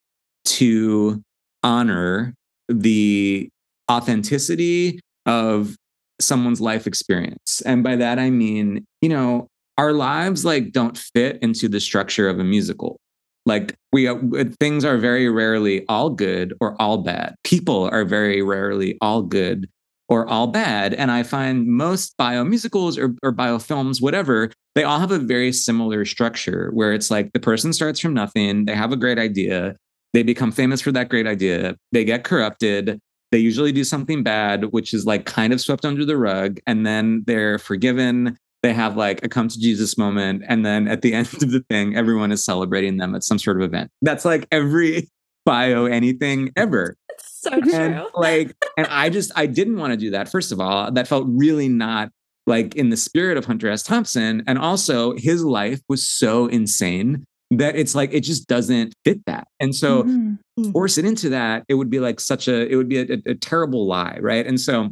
to 0.46 1.22
honor 1.64 2.34
the 2.70 3.50
authenticity 3.92 5.00
of 5.26 5.76
someone's 6.20 6.62
life 6.62 6.86
experience. 6.86 7.62
And 7.66 7.84
by 7.84 7.96
that, 7.96 8.20
I 8.20 8.30
mean, 8.30 8.86
you 9.02 9.10
know, 9.10 9.48
our 9.78 9.94
lives 9.94 10.44
like 10.44 10.72
don't 10.72 10.98
fit 10.98 11.40
into 11.42 11.70
the 11.70 11.80
structure 11.80 12.28
of 12.28 12.40
a 12.40 12.44
musical. 12.44 13.00
Like 13.46 13.76
we 13.94 14.08
uh, 14.08 14.18
things 14.60 14.84
are 14.84 14.98
very 14.98 15.30
rarely 15.30 15.86
all 15.88 16.10
good 16.10 16.54
or 16.60 16.80
all 16.82 16.98
bad. 16.98 17.36
People 17.44 17.90
are 17.92 18.04
very 18.04 18.42
rarely 18.42 18.98
all 19.02 19.22
good 19.22 19.70
or 20.10 20.28
all 20.28 20.48
bad. 20.48 20.94
And 20.94 21.12
i 21.12 21.24
find 21.24 21.68
most 21.68 22.16
bio 22.18 22.44
musicals 22.44 22.98
or, 22.98 23.16
or 23.24 23.32
bio 23.32 23.60
films 23.60 24.02
whatever 24.02 24.52
they 24.76 24.84
all 24.84 25.00
have 25.00 25.12
a 25.12 25.20
very 25.20 25.52
similar 25.52 26.06
structure 26.06 26.70
where 26.74 26.94
it's 26.94 27.10
like 27.10 27.34
the 27.34 27.40
person 27.40 27.74
starts 27.74 28.00
from 28.00 28.14
nothing 28.14 28.66
they 28.66 28.76
have 28.76 28.92
a 28.92 28.98
great 28.98 29.20
idea 29.20 29.76
they 30.14 30.24
become 30.24 30.52
famous 30.52 30.82
for 30.82 30.92
that 30.92 31.10
great 31.10 31.28
idea 31.28 31.76
they 31.92 32.04
get 32.04 32.24
corrupted 32.24 33.00
they 33.32 33.38
usually 33.38 33.72
do 33.72 33.84
something 33.84 34.24
bad 34.24 34.66
which 34.66 34.94
is 34.94 35.06
like 35.06 35.26
kind 35.26 35.52
of 35.52 35.60
swept 35.60 35.84
under 35.84 36.06
the 36.06 36.18
rug 36.18 36.60
and 36.68 36.86
then 36.86 37.24
they're 37.26 37.60
forgiven 37.60 38.38
they 38.64 38.74
have 38.74 38.98
like 38.98 39.24
a 39.24 39.30
come 39.30 39.48
to 39.48 39.60
Jesus 39.60 39.98
moment. 39.98 40.44
And 40.48 40.66
then 40.66 40.88
at 40.88 41.02
the 41.02 41.14
end 41.14 41.28
of 41.34 41.52
the 41.52 41.64
thing, 41.70 41.96
everyone 41.96 42.32
is 42.32 42.44
celebrating 42.44 42.98
them 42.98 43.16
at 43.16 43.24
some 43.24 43.40
sort 43.40 43.58
of 43.58 43.64
event. 43.64 43.92
That's 44.02 44.26
like 44.26 44.48
every 44.52 45.10
bio 45.46 45.86
anything 45.86 46.52
ever. 46.56 46.96
so 47.20 47.62
true. 47.62 47.74
And 47.74 48.06
like, 48.16 48.56
and 48.78 48.88
I 48.88 49.10
just, 49.10 49.32
I 49.36 49.46
didn't 49.46 49.78
want 49.78 49.94
to 49.94 49.98
do 49.98 50.12
that. 50.12 50.30
First 50.30 50.52
of 50.52 50.60
all, 50.60 50.92
that 50.92 51.08
felt 51.08 51.26
really 51.28 51.70
not 51.70 52.10
like 52.46 52.76
in 52.76 52.90
the 52.90 52.98
spirit 52.98 53.38
of 53.38 53.46
Hunter 53.46 53.70
S. 53.70 53.84
Thompson. 53.84 54.44
And 54.48 54.58
also, 54.58 55.14
his 55.16 55.44
life 55.44 55.82
was 55.90 56.08
so 56.08 56.48
insane 56.48 57.26
that 57.52 57.76
it's 57.76 57.96
like, 57.96 58.14
it 58.14 58.22
just 58.22 58.48
doesn't 58.48 58.94
fit 59.06 59.26
that. 59.26 59.48
And 59.60 59.76
so, 59.76 60.04
mm-hmm. 60.04 60.72
force 60.72 60.98
it 60.98 61.06
into 61.06 61.30
that, 61.30 61.64
it 61.68 61.76
would 61.76 61.90
be 61.90 62.00
like 62.00 62.20
such 62.20 62.48
a, 62.48 62.68
it 62.70 62.76
would 62.76 62.90
be 62.90 63.00
a, 63.00 63.04
a, 63.04 63.32
a 63.32 63.36
terrible 63.36 63.86
lie. 63.86 64.18
Right. 64.22 64.46
And 64.46 64.60
so, 64.60 64.90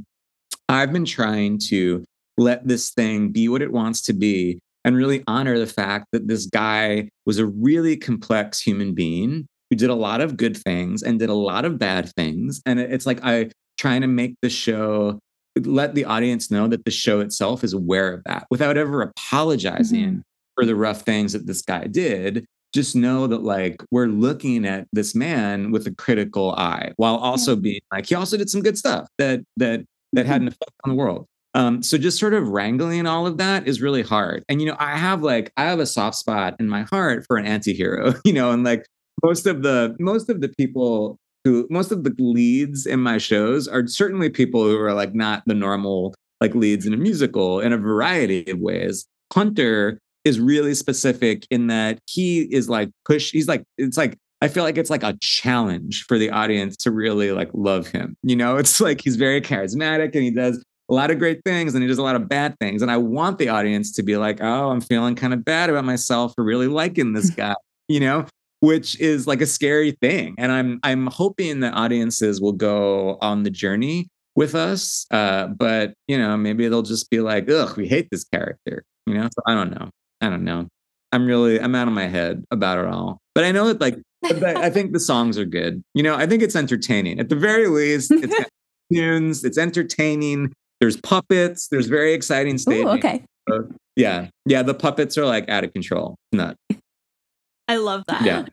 I've 0.68 0.92
been 0.92 1.06
trying 1.06 1.60
to 1.70 2.04
let 2.38 2.68
this 2.68 2.92
thing 2.92 3.30
be 3.32 3.48
what 3.48 3.62
it 3.62 3.72
wants 3.72 4.02
to 4.04 4.14
be 4.14 4.60
and 4.84 4.96
really 4.96 5.24
honor 5.28 5.58
the 5.58 5.68
fact 5.68 6.06
that 6.12 6.28
this 6.28 6.46
guy 6.46 7.10
was 7.26 7.40
a 7.40 7.46
really 7.46 7.98
complex 7.98 8.62
human 8.62 8.94
being 8.94 9.48
who 9.70 9.76
did 9.76 9.90
a 9.90 9.96
lot 9.96 10.22
of 10.22 10.38
good 10.38 10.56
things 10.56 11.02
and 11.02 11.20
did 11.20 11.30
a 11.30 11.34
lot 11.34 11.66
of 11.66 11.80
bad 11.80 12.10
things. 12.16 12.62
And 12.66 12.80
it's 12.80 13.06
like 13.06 13.20
I 13.24 13.50
trying 13.78 14.02
to 14.02 14.08
make 14.08 14.36
the 14.42 14.50
show 14.50 15.20
let 15.64 15.96
the 15.96 16.06
audience 16.06 16.52
know 16.52 16.68
that 16.68 16.86
the 16.86 16.92
show 16.92 17.22
itself 17.22 17.64
is 17.64 17.74
aware 17.74 18.14
of 18.14 18.24
that 18.26 18.46
without 18.52 18.78
ever 18.78 19.02
apologizing 19.02 20.06
mm-hmm. 20.06 20.20
for 20.54 20.66
the 20.66 20.76
rough 20.76 21.02
things 21.02 21.34
that 21.34 21.48
this 21.48 21.62
guy 21.62 21.86
did. 21.88 22.46
Just 22.74 22.96
know 22.96 23.26
that 23.28 23.42
like 23.42 23.82
we're 23.90 24.08
looking 24.08 24.66
at 24.66 24.86
this 24.92 25.16
man 25.16 25.72
with 25.72 25.88
a 25.88 25.96
critical 25.96 26.52
eye 26.52 26.92
while 26.98 27.16
also 27.16 27.56
being 27.56 27.80
like 27.92 28.08
he 28.08 28.16
also 28.16 28.36
did 28.36 28.50
some 28.50 28.62
good 28.62 28.78
stuff 28.78 29.08
that 29.18 29.42
that 29.56 29.86
that 30.12 30.26
had 30.26 30.42
an 30.42 30.50
effect 30.50 30.72
on 30.84 30.90
the 30.90 30.96
world. 30.96 31.26
Um, 31.56 31.82
so 31.82 31.98
just 31.98 32.20
sort 32.20 32.34
of 32.34 32.50
wrangling 32.50 33.08
all 33.08 33.26
of 33.26 33.38
that 33.38 33.66
is 33.66 33.82
really 33.82 34.04
hard. 34.04 34.44
And 34.50 34.62
you 34.62 34.68
know, 34.68 34.76
I 34.78 34.98
have 34.98 35.24
like 35.24 35.54
I 35.56 35.64
have 35.64 35.80
a 35.80 35.86
soft 35.86 36.18
spot 36.18 36.56
in 36.60 36.68
my 36.68 36.84
heart 36.84 37.26
for 37.26 37.38
an 37.38 37.46
anti-hero, 37.46 38.14
you 38.26 38.34
know, 38.34 38.52
and 38.52 38.64
like 38.64 38.86
most 39.24 39.48
of 39.48 39.64
the 39.64 39.96
most 39.98 40.30
of 40.30 40.42
the 40.42 40.50
people 40.50 41.18
who 41.46 41.66
most 41.70 41.92
of 41.92 42.04
the 42.04 42.14
leads 42.20 42.86
in 42.86 43.00
my 43.00 43.18
shows 43.18 43.68
are 43.70 43.88
certainly 43.88 44.30
people 44.30 44.64
who 44.64 44.78
are 44.78 44.94
like 44.94 45.16
not 45.16 45.44
the 45.46 45.54
normal 45.54 46.14
like 46.42 46.54
leads 46.54 46.86
in 46.86 46.94
a 46.94 46.98
musical 46.98 47.62
in 47.62 47.72
a 47.72 47.78
variety 47.78 48.50
of 48.52 48.60
ways. 48.60 49.08
Hunter 49.34 49.98
is 50.26 50.40
really 50.40 50.76
specific 50.76 51.48
in 51.50 51.68
that 51.68 52.00
he 52.10 52.42
is 52.54 52.68
like 52.68 52.90
push 53.06 53.32
he's 53.32 53.48
like 53.48 53.64
it's 53.78 53.98
like 53.98 54.18
I 54.42 54.50
feel 54.50 54.64
like 54.64 54.78
it's 54.78 54.90
like 54.90 55.04
a 55.04 55.16
challenge 55.22 56.04
for 56.04 56.18
the 56.18 56.30
audience 56.30 56.76
to 56.78 56.92
really 56.92 57.32
like 57.32 57.50
love 57.54 57.88
him. 57.88 58.18
You 58.24 58.36
know, 58.36 58.58
it's 58.58 58.82
like 58.82 59.00
he's 59.00 59.16
very 59.16 59.40
charismatic 59.40 60.16
and 60.16 60.24
he 60.24 60.32
does 60.32 60.62
a 60.90 60.94
lot 60.94 61.12
of 61.12 61.20
great 61.20 61.42
things 61.46 61.74
and 61.74 61.84
he 61.84 61.88
does 61.88 61.98
a 61.98 62.04
lot 62.04 62.16
of 62.16 62.30
bad 62.30 62.58
things. 62.60 62.82
And 62.82 62.92
I 62.92 62.98
want 62.98 63.40
the 63.40 63.50
audience 63.50 63.92
to 63.94 64.04
be 64.04 64.18
like, 64.18 64.40
oh, 64.42 64.70
I'm 64.70 64.82
feeling 64.82 65.16
kind 65.16 65.34
of 65.34 65.44
bad 65.44 65.70
about 65.70 65.86
myself 65.86 66.34
for 66.36 66.44
really 66.44 66.68
liking 66.68 67.14
this 67.14 67.30
guy, 67.36 67.56
you 67.88 68.00
know, 68.00 68.26
which 68.60 69.00
is 69.00 69.28
like 69.28 69.42
a 69.42 69.48
scary 69.48 69.92
thing. 70.02 70.36
And 70.38 70.52
I'm 70.52 70.80
I'm 70.84 71.08
hoping 71.08 71.62
that 71.62 71.74
audiences 71.74 72.42
will 72.42 72.54
go 72.54 73.18
on 73.22 73.44
the 73.44 73.50
journey 73.50 74.08
with 74.36 74.54
us. 74.56 75.06
Uh, 75.12 75.48
but 75.48 75.94
you 76.08 76.18
know, 76.18 76.38
maybe 76.38 76.68
they'll 76.68 76.82
just 76.82 77.10
be 77.10 77.20
like, 77.20 77.50
ugh, 77.50 77.76
we 77.78 77.88
hate 77.88 78.10
this 78.12 78.24
character. 78.24 78.84
You 79.08 79.16
know, 79.16 79.26
so 79.26 79.42
I 79.46 79.54
don't 79.54 79.72
know. 79.72 79.90
I 80.22 80.30
don't 80.30 80.44
know. 80.44 80.68
I'm 81.12 81.26
really 81.26 81.60
I'm 81.60 81.76
out 81.76 81.88
of 81.88 81.94
my 81.94 82.08
head 82.08 82.44
about 82.52 82.78
it 82.78 82.86
all. 82.86 83.20
But 83.34 83.44
I 83.44 83.52
know 83.52 83.68
that 83.68 83.82
like 83.82 83.98
I 84.24 84.70
think 84.70 84.94
the 84.94 85.00
songs 85.12 85.38
are 85.38 85.46
good. 85.46 85.84
You 85.94 86.04
know, 86.04 86.16
I 86.16 86.28
think 86.28 86.44
it's 86.44 86.56
entertaining. 86.56 87.20
At 87.20 87.30
the 87.30 87.36
very 87.36 87.68
least, 87.68 88.12
it's 88.12 88.36
tunes, 88.94 89.44
it's 89.44 89.58
entertaining. 89.58 90.54
There's 90.86 90.98
puppets. 90.98 91.68
There's 91.70 91.88
very 91.88 92.14
exciting 92.14 92.60
staging. 92.60 92.86
Ooh, 92.86 92.92
okay. 92.92 93.24
So, 93.50 93.68
yeah, 93.96 94.28
yeah. 94.46 94.62
The 94.62 94.76
puppets 94.76 95.18
are 95.18 95.26
like 95.26 95.50
out 95.50 95.64
of 95.64 95.74
control. 95.74 96.16
Not. 96.32 96.58
I 97.68 97.78
love 97.78 98.04
that. 98.08 98.22
Yeah. 98.22 98.46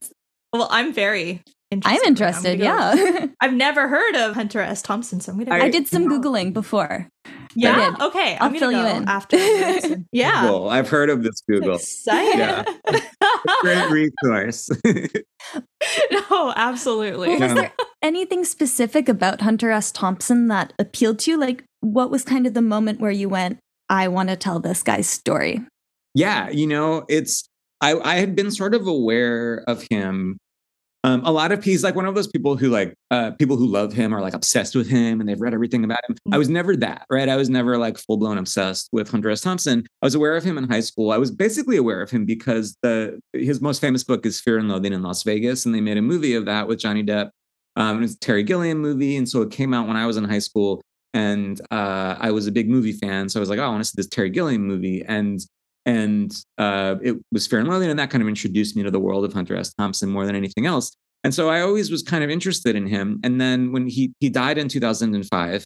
Well, 0.54 0.66
I'm 0.70 0.94
very 0.94 1.42
interested. 1.70 2.00
I'm 2.02 2.08
interested. 2.08 2.58
Go. 2.58 2.64
Yeah. 2.64 3.26
I've 3.42 3.52
never 3.52 3.86
heard 3.86 4.16
of 4.16 4.34
Hunter 4.34 4.60
S. 4.60 4.80
Thompson, 4.80 5.20
so 5.20 5.32
I'm 5.32 5.44
gonna. 5.44 5.54
I, 5.62 5.66
I 5.66 5.68
did 5.68 5.86
some 5.88 6.08
googling 6.08 6.54
before. 6.54 7.06
Yeah? 7.54 7.76
Yeah. 7.98 8.06
Okay. 8.06 8.38
I'll 8.40 8.46
I'm 8.46 8.54
gonna 8.54 8.58
fill 8.60 8.72
you 8.72 8.86
in. 8.86 9.06
after. 9.08 9.36
yeah. 10.12 10.40
Google. 10.40 10.70
I've 10.70 10.88
heard 10.88 11.10
of 11.10 11.22
this 11.22 11.42
Google. 11.46 11.74
Excited. 11.74 12.38
Yeah. 12.38 12.64
Great 13.60 13.90
resource. 14.24 14.70
no, 16.10 16.52
absolutely. 16.56 17.28
Well, 17.28 17.40
was 17.40 17.48
Yeah. 17.50 17.54
there 17.54 17.72
anything 18.02 18.44
specific 18.44 19.08
about 19.08 19.40
Hunter 19.40 19.70
S. 19.70 19.92
Thompson 19.92 20.48
that 20.48 20.72
appealed 20.78 21.18
to 21.20 21.32
you? 21.32 21.38
Like, 21.38 21.64
what 21.80 22.10
was 22.10 22.24
kind 22.24 22.46
of 22.46 22.54
the 22.54 22.62
moment 22.62 23.00
where 23.00 23.10
you 23.10 23.28
went, 23.28 23.58
I 23.88 24.08
want 24.08 24.28
to 24.28 24.36
tell 24.36 24.60
this 24.60 24.82
guy's 24.82 25.08
story? 25.08 25.60
yeah, 26.14 26.50
you 26.50 26.66
know, 26.66 27.04
it's 27.08 27.48
I 27.80 27.98
I 27.98 28.16
had 28.16 28.36
been 28.36 28.50
sort 28.50 28.74
of 28.74 28.86
aware 28.86 29.64
of 29.66 29.86
him. 29.90 30.38
Um, 31.04 31.24
a 31.24 31.32
lot 31.32 31.50
of 31.50 31.64
he's 31.64 31.82
like 31.82 31.96
one 31.96 32.06
of 32.06 32.14
those 32.14 32.28
people 32.28 32.56
who 32.56 32.68
like 32.68 32.94
uh, 33.10 33.32
people 33.32 33.56
who 33.56 33.66
love 33.66 33.92
him 33.92 34.14
are 34.14 34.20
like 34.20 34.34
obsessed 34.34 34.76
with 34.76 34.88
him 34.88 35.18
and 35.18 35.28
they've 35.28 35.40
read 35.40 35.52
everything 35.52 35.82
about 35.82 35.98
him. 36.08 36.16
I 36.30 36.38
was 36.38 36.48
never 36.48 36.76
that, 36.76 37.06
right? 37.10 37.28
I 37.28 37.34
was 37.34 37.50
never 37.50 37.76
like 37.76 37.98
full 37.98 38.18
blown 38.18 38.38
obsessed 38.38 38.88
with 38.92 39.10
Hunter 39.10 39.30
S. 39.30 39.40
Thompson. 39.40 39.84
I 40.00 40.06
was 40.06 40.14
aware 40.14 40.36
of 40.36 40.44
him 40.44 40.58
in 40.58 40.70
high 40.70 40.80
school. 40.80 41.10
I 41.10 41.18
was 41.18 41.32
basically 41.32 41.76
aware 41.76 42.02
of 42.02 42.10
him 42.10 42.24
because 42.24 42.76
the 42.82 43.18
his 43.32 43.60
most 43.60 43.80
famous 43.80 44.04
book 44.04 44.24
is 44.24 44.40
Fear 44.40 44.58
and 44.58 44.68
Loathing 44.68 44.92
in 44.92 45.02
Las 45.02 45.24
Vegas, 45.24 45.66
and 45.66 45.74
they 45.74 45.80
made 45.80 45.96
a 45.96 46.02
movie 46.02 46.34
of 46.34 46.44
that 46.44 46.68
with 46.68 46.78
Johnny 46.78 47.02
Depp. 47.02 47.30
Um, 47.76 47.98
it 47.98 48.00
was 48.00 48.14
a 48.14 48.18
Terry 48.18 48.42
Gilliam 48.42 48.78
movie, 48.78 49.16
and 49.16 49.28
so 49.28 49.42
it 49.42 49.50
came 49.50 49.72
out 49.72 49.86
when 49.86 49.96
I 49.96 50.06
was 50.06 50.16
in 50.16 50.24
high 50.24 50.38
school, 50.38 50.82
and 51.14 51.60
uh, 51.70 52.16
I 52.18 52.30
was 52.30 52.46
a 52.46 52.52
big 52.52 52.68
movie 52.68 52.92
fan. 52.92 53.28
So 53.28 53.38
I 53.38 53.42
was 53.42 53.50
like, 53.50 53.58
oh, 53.58 53.64
I 53.64 53.68
want 53.68 53.80
to 53.80 53.84
see 53.84 53.94
this 53.96 54.08
Terry 54.08 54.30
Gilliam 54.30 54.66
movie, 54.66 55.04
and 55.06 55.40
and 55.84 56.32
uh, 56.58 56.96
it 57.02 57.16
was 57.32 57.46
Fear 57.46 57.60
and 57.60 57.68
Loathing, 57.68 57.90
and 57.90 57.98
that 57.98 58.10
kind 58.10 58.22
of 58.22 58.28
introduced 58.28 58.76
me 58.76 58.82
to 58.82 58.90
the 58.90 59.00
world 59.00 59.24
of 59.24 59.32
Hunter 59.32 59.56
S. 59.56 59.72
Thompson 59.74 60.10
more 60.10 60.26
than 60.26 60.36
anything 60.36 60.66
else. 60.66 60.96
And 61.24 61.34
so 61.34 61.48
I 61.48 61.60
always 61.60 61.90
was 61.90 62.02
kind 62.02 62.24
of 62.24 62.30
interested 62.30 62.74
in 62.74 62.86
him. 62.86 63.20
And 63.22 63.40
then 63.40 63.72
when 63.72 63.86
he 63.86 64.12
he 64.20 64.28
died 64.28 64.58
in 64.58 64.68
2005, 64.68 65.64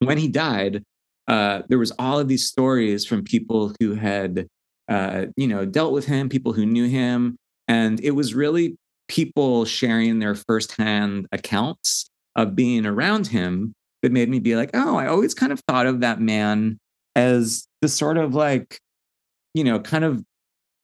when 0.00 0.18
he 0.18 0.28
died, 0.28 0.82
uh, 1.28 1.62
there 1.68 1.78
was 1.78 1.92
all 1.98 2.18
of 2.18 2.28
these 2.28 2.46
stories 2.46 3.06
from 3.06 3.24
people 3.24 3.74
who 3.80 3.94
had 3.94 4.46
uh, 4.88 5.26
you 5.36 5.46
know 5.46 5.64
dealt 5.64 5.92
with 5.92 6.06
him, 6.06 6.28
people 6.28 6.52
who 6.52 6.66
knew 6.66 6.86
him, 6.86 7.36
and 7.68 8.00
it 8.00 8.12
was 8.12 8.34
really 8.34 8.76
people 9.08 9.64
sharing 9.64 10.18
their 10.18 10.34
firsthand 10.34 11.26
accounts 11.32 12.08
of 12.36 12.54
being 12.56 12.86
around 12.86 13.26
him 13.28 13.72
that 14.02 14.12
made 14.12 14.28
me 14.28 14.38
be 14.38 14.56
like, 14.56 14.70
oh, 14.74 14.96
I 14.96 15.06
always 15.06 15.34
kind 15.34 15.52
of 15.52 15.60
thought 15.68 15.86
of 15.86 16.00
that 16.00 16.20
man 16.20 16.78
as 17.16 17.66
the 17.80 17.88
sort 17.88 18.16
of 18.18 18.34
like, 18.34 18.78
you 19.54 19.62
know, 19.64 19.78
kind 19.80 20.04
of 20.04 20.22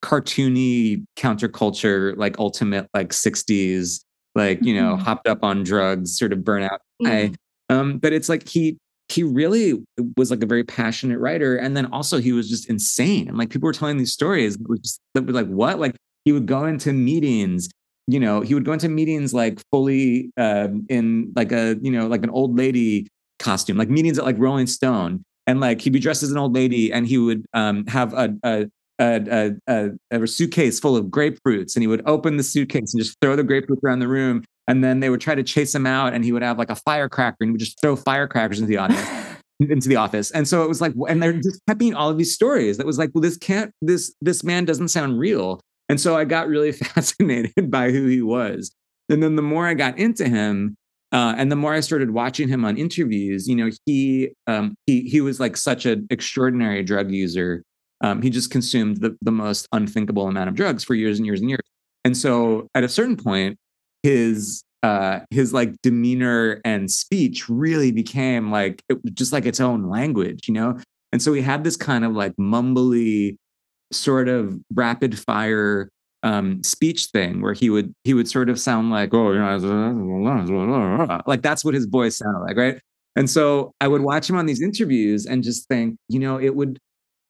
cartoony 0.02 1.04
counterculture, 1.16 2.16
like 2.16 2.38
ultimate 2.38 2.88
like 2.94 3.12
60s, 3.12 4.00
like, 4.35 4.62
you 4.64 4.74
know, 4.74 4.96
Mhm. 4.96 5.00
hopped 5.00 5.28
up 5.28 5.42
on 5.42 5.62
drugs, 5.62 6.16
sort 6.18 6.33
of 6.33 6.40
burnout 6.40 6.78
guy. 7.04 7.33
Mm. 7.70 7.74
Um, 7.74 7.98
but 7.98 8.12
it's 8.12 8.28
like 8.28 8.48
he 8.48 8.78
he 9.09 9.24
really 9.24 9.74
was 10.16 10.30
like 10.30 10.40
a 10.40 10.46
very 10.46 10.62
passionate 10.62 11.18
writer. 11.18 11.56
And 11.56 11.76
then 11.76 11.87
also 11.87 12.18
he 12.20 12.30
was 12.30 12.48
just 12.48 12.70
insane. 12.70 13.26
And 13.28 13.37
like 13.37 13.50
people 13.50 13.66
were 13.66 13.72
telling 13.72 13.96
these 13.96 14.12
stories, 14.12 14.54
it 14.54 14.68
was 14.68 14.78
just 14.78 15.00
that 15.14 15.26
were 15.26 15.33
like, 15.33 15.48
what? 15.48 15.80
Like 15.80 15.96
he 16.24 16.30
would 16.30 16.46
go 16.46 16.64
into 16.64 16.92
meetings, 16.92 17.68
you 18.06 18.20
know, 18.20 18.40
he 18.40 18.54
would 18.54 18.64
go 18.64 18.72
into 18.72 18.88
meetings 18.88 19.32
like 19.32 19.60
fully 19.70 20.32
um 20.36 20.86
in 20.88 21.32
like 21.36 21.52
a, 21.52 21.76
you 21.80 21.90
know, 21.90 22.06
like 22.06 22.22
an 22.22 22.30
old 22.30 22.56
lady 22.56 23.08
costume, 23.38 23.76
like 23.76 23.88
meetings 23.88 24.18
at 24.18 24.24
like 24.24 24.36
Rolling 24.38 24.66
Stone. 24.66 25.24
And 25.46 25.58
like 25.58 25.80
he'd 25.80 25.92
be 25.92 25.98
dressed 25.98 26.22
as 26.22 26.30
an 26.30 26.38
old 26.38 26.54
lady 26.54 26.92
and 26.92 27.06
he 27.06 27.18
would 27.18 27.44
um 27.54 27.86
have 27.86 28.12
a 28.14 28.34
a 28.42 28.66
a, 29.00 29.54
a, 29.66 29.90
a, 30.12 30.22
a 30.22 30.26
suitcase 30.26 30.78
full 30.78 30.96
of 30.96 31.06
grapefruits 31.06 31.74
and 31.74 31.82
he 31.82 31.86
would 31.86 32.02
open 32.06 32.36
the 32.36 32.42
suitcase 32.42 32.92
and 32.92 33.02
just 33.02 33.18
throw 33.20 33.34
the 33.34 33.42
grapefruits 33.42 33.82
around 33.82 34.00
the 34.00 34.08
room. 34.08 34.44
And 34.68 34.84
then 34.84 35.00
they 35.00 35.10
would 35.10 35.20
try 35.20 35.34
to 35.34 35.42
chase 35.42 35.74
him 35.74 35.86
out 35.86 36.12
and 36.12 36.24
he 36.24 36.32
would 36.32 36.42
have 36.42 36.58
like 36.58 36.70
a 36.70 36.76
firecracker 36.76 37.38
and 37.40 37.48
he 37.48 37.52
would 37.52 37.60
just 37.60 37.80
throw 37.80 37.96
firecrackers 37.96 38.60
into 38.60 38.68
the 38.68 38.76
audience 38.76 39.08
into 39.60 39.88
the 39.88 39.96
office. 39.96 40.30
And 40.30 40.46
so 40.46 40.62
it 40.62 40.68
was 40.68 40.80
like 40.80 40.92
and 41.08 41.22
they're 41.22 41.32
just 41.32 41.60
kept 41.66 41.80
being 41.80 41.94
all 41.94 42.10
of 42.10 42.18
these 42.18 42.34
stories 42.34 42.76
that 42.76 42.86
was 42.86 42.98
like 42.98 43.10
well 43.14 43.22
this 43.22 43.36
can't 43.36 43.72
this 43.82 44.14
this 44.20 44.44
man 44.44 44.64
doesn't 44.64 44.88
sound 44.88 45.18
real 45.18 45.60
and 45.90 46.00
so 46.00 46.16
i 46.16 46.24
got 46.24 46.48
really 46.48 46.72
fascinated 46.94 47.70
by 47.70 47.90
who 47.90 48.07
he 48.07 48.22
was 48.22 48.74
and 49.11 49.22
then 49.22 49.37
the 49.37 49.42
more 49.42 49.66
i 49.66 49.74
got 49.74 49.98
into 49.98 50.26
him 50.26 50.76
uh, 51.12 51.35
and 51.37 51.50
the 51.50 51.57
more 51.57 51.74
I 51.74 51.81
started 51.81 52.12
watching 52.12 52.48
him 52.48 52.64
on 52.64 52.76
interviews, 52.76 53.48
you 53.48 53.57
know, 53.57 53.70
he 53.85 54.31
um, 54.46 54.76
he 54.87 55.03
he 55.03 55.20
was 55.20 55.40
like 55.40 55.57
such 55.57 55.85
an 55.85 56.07
extraordinary 56.11 56.85
drug 56.85 57.11
user. 57.11 57.64
Um, 58.00 58.22
he 58.22 58.31
just 58.31 58.50
consumed 58.50 58.98
the 58.98 59.16
the 59.20 59.33
most 59.33 59.66
unthinkable 59.72 60.29
amount 60.29 60.48
of 60.48 60.55
drugs 60.55 60.85
for 60.85 60.94
years 60.94 61.18
and 61.18 61.26
years 61.26 61.40
and 61.40 61.50
years. 61.50 61.62
And 62.05 62.16
so, 62.16 62.68
at 62.76 62.85
a 62.85 62.88
certain 62.88 63.16
point, 63.16 63.59
his 64.05 64.62
uh, 64.85 65.20
his 65.31 65.53
like 65.53 65.74
demeanor 65.83 66.61
and 66.64 66.90
speech 66.90 67.48
really 67.48 67.90
became 67.90 68.53
like 68.53 68.83
it, 68.88 68.98
just 69.12 69.33
like 69.33 69.46
its 69.46 69.59
own 69.61 69.88
language, 69.90 70.46
you 70.46 70.55
know. 70.55 70.79
And 71.12 71.20
so 71.20 71.33
he 71.33 71.42
had 71.42 71.64
this 71.64 71.76
kind 71.76 72.05
of 72.05 72.12
like 72.12 72.35
mumbly, 72.37 73.37
sort 73.92 74.29
of 74.29 74.59
rapid 74.74 75.18
fire 75.18 75.90
um 76.22 76.62
speech 76.62 77.07
thing 77.07 77.40
where 77.40 77.55
he 77.55 77.70
would 77.70 77.94
he 78.05 78.12
would 78.12 78.29
sort 78.29 78.50
of 78.50 78.61
sound 78.61 78.90
like 78.90 79.14
oh 79.14 79.33
you 79.33 79.38
know 79.38 81.22
like 81.26 81.40
that's 81.42 81.64
what 81.64 81.74
his 81.74 81.87
voice 81.87 82.18
sounded 82.18 82.40
like 82.40 82.57
right? 82.57 82.81
And 83.16 83.29
so 83.29 83.72
i 83.81 83.88
would 83.88 84.03
watch 84.03 84.31
him 84.31 84.37
on 84.37 84.46
these 84.46 84.62
interviews 84.62 85.26
and 85.26 85.42
just 85.42 85.66
think 85.68 85.96
you 86.09 86.18
know 86.18 86.38
it 86.38 86.55
would 86.55 86.79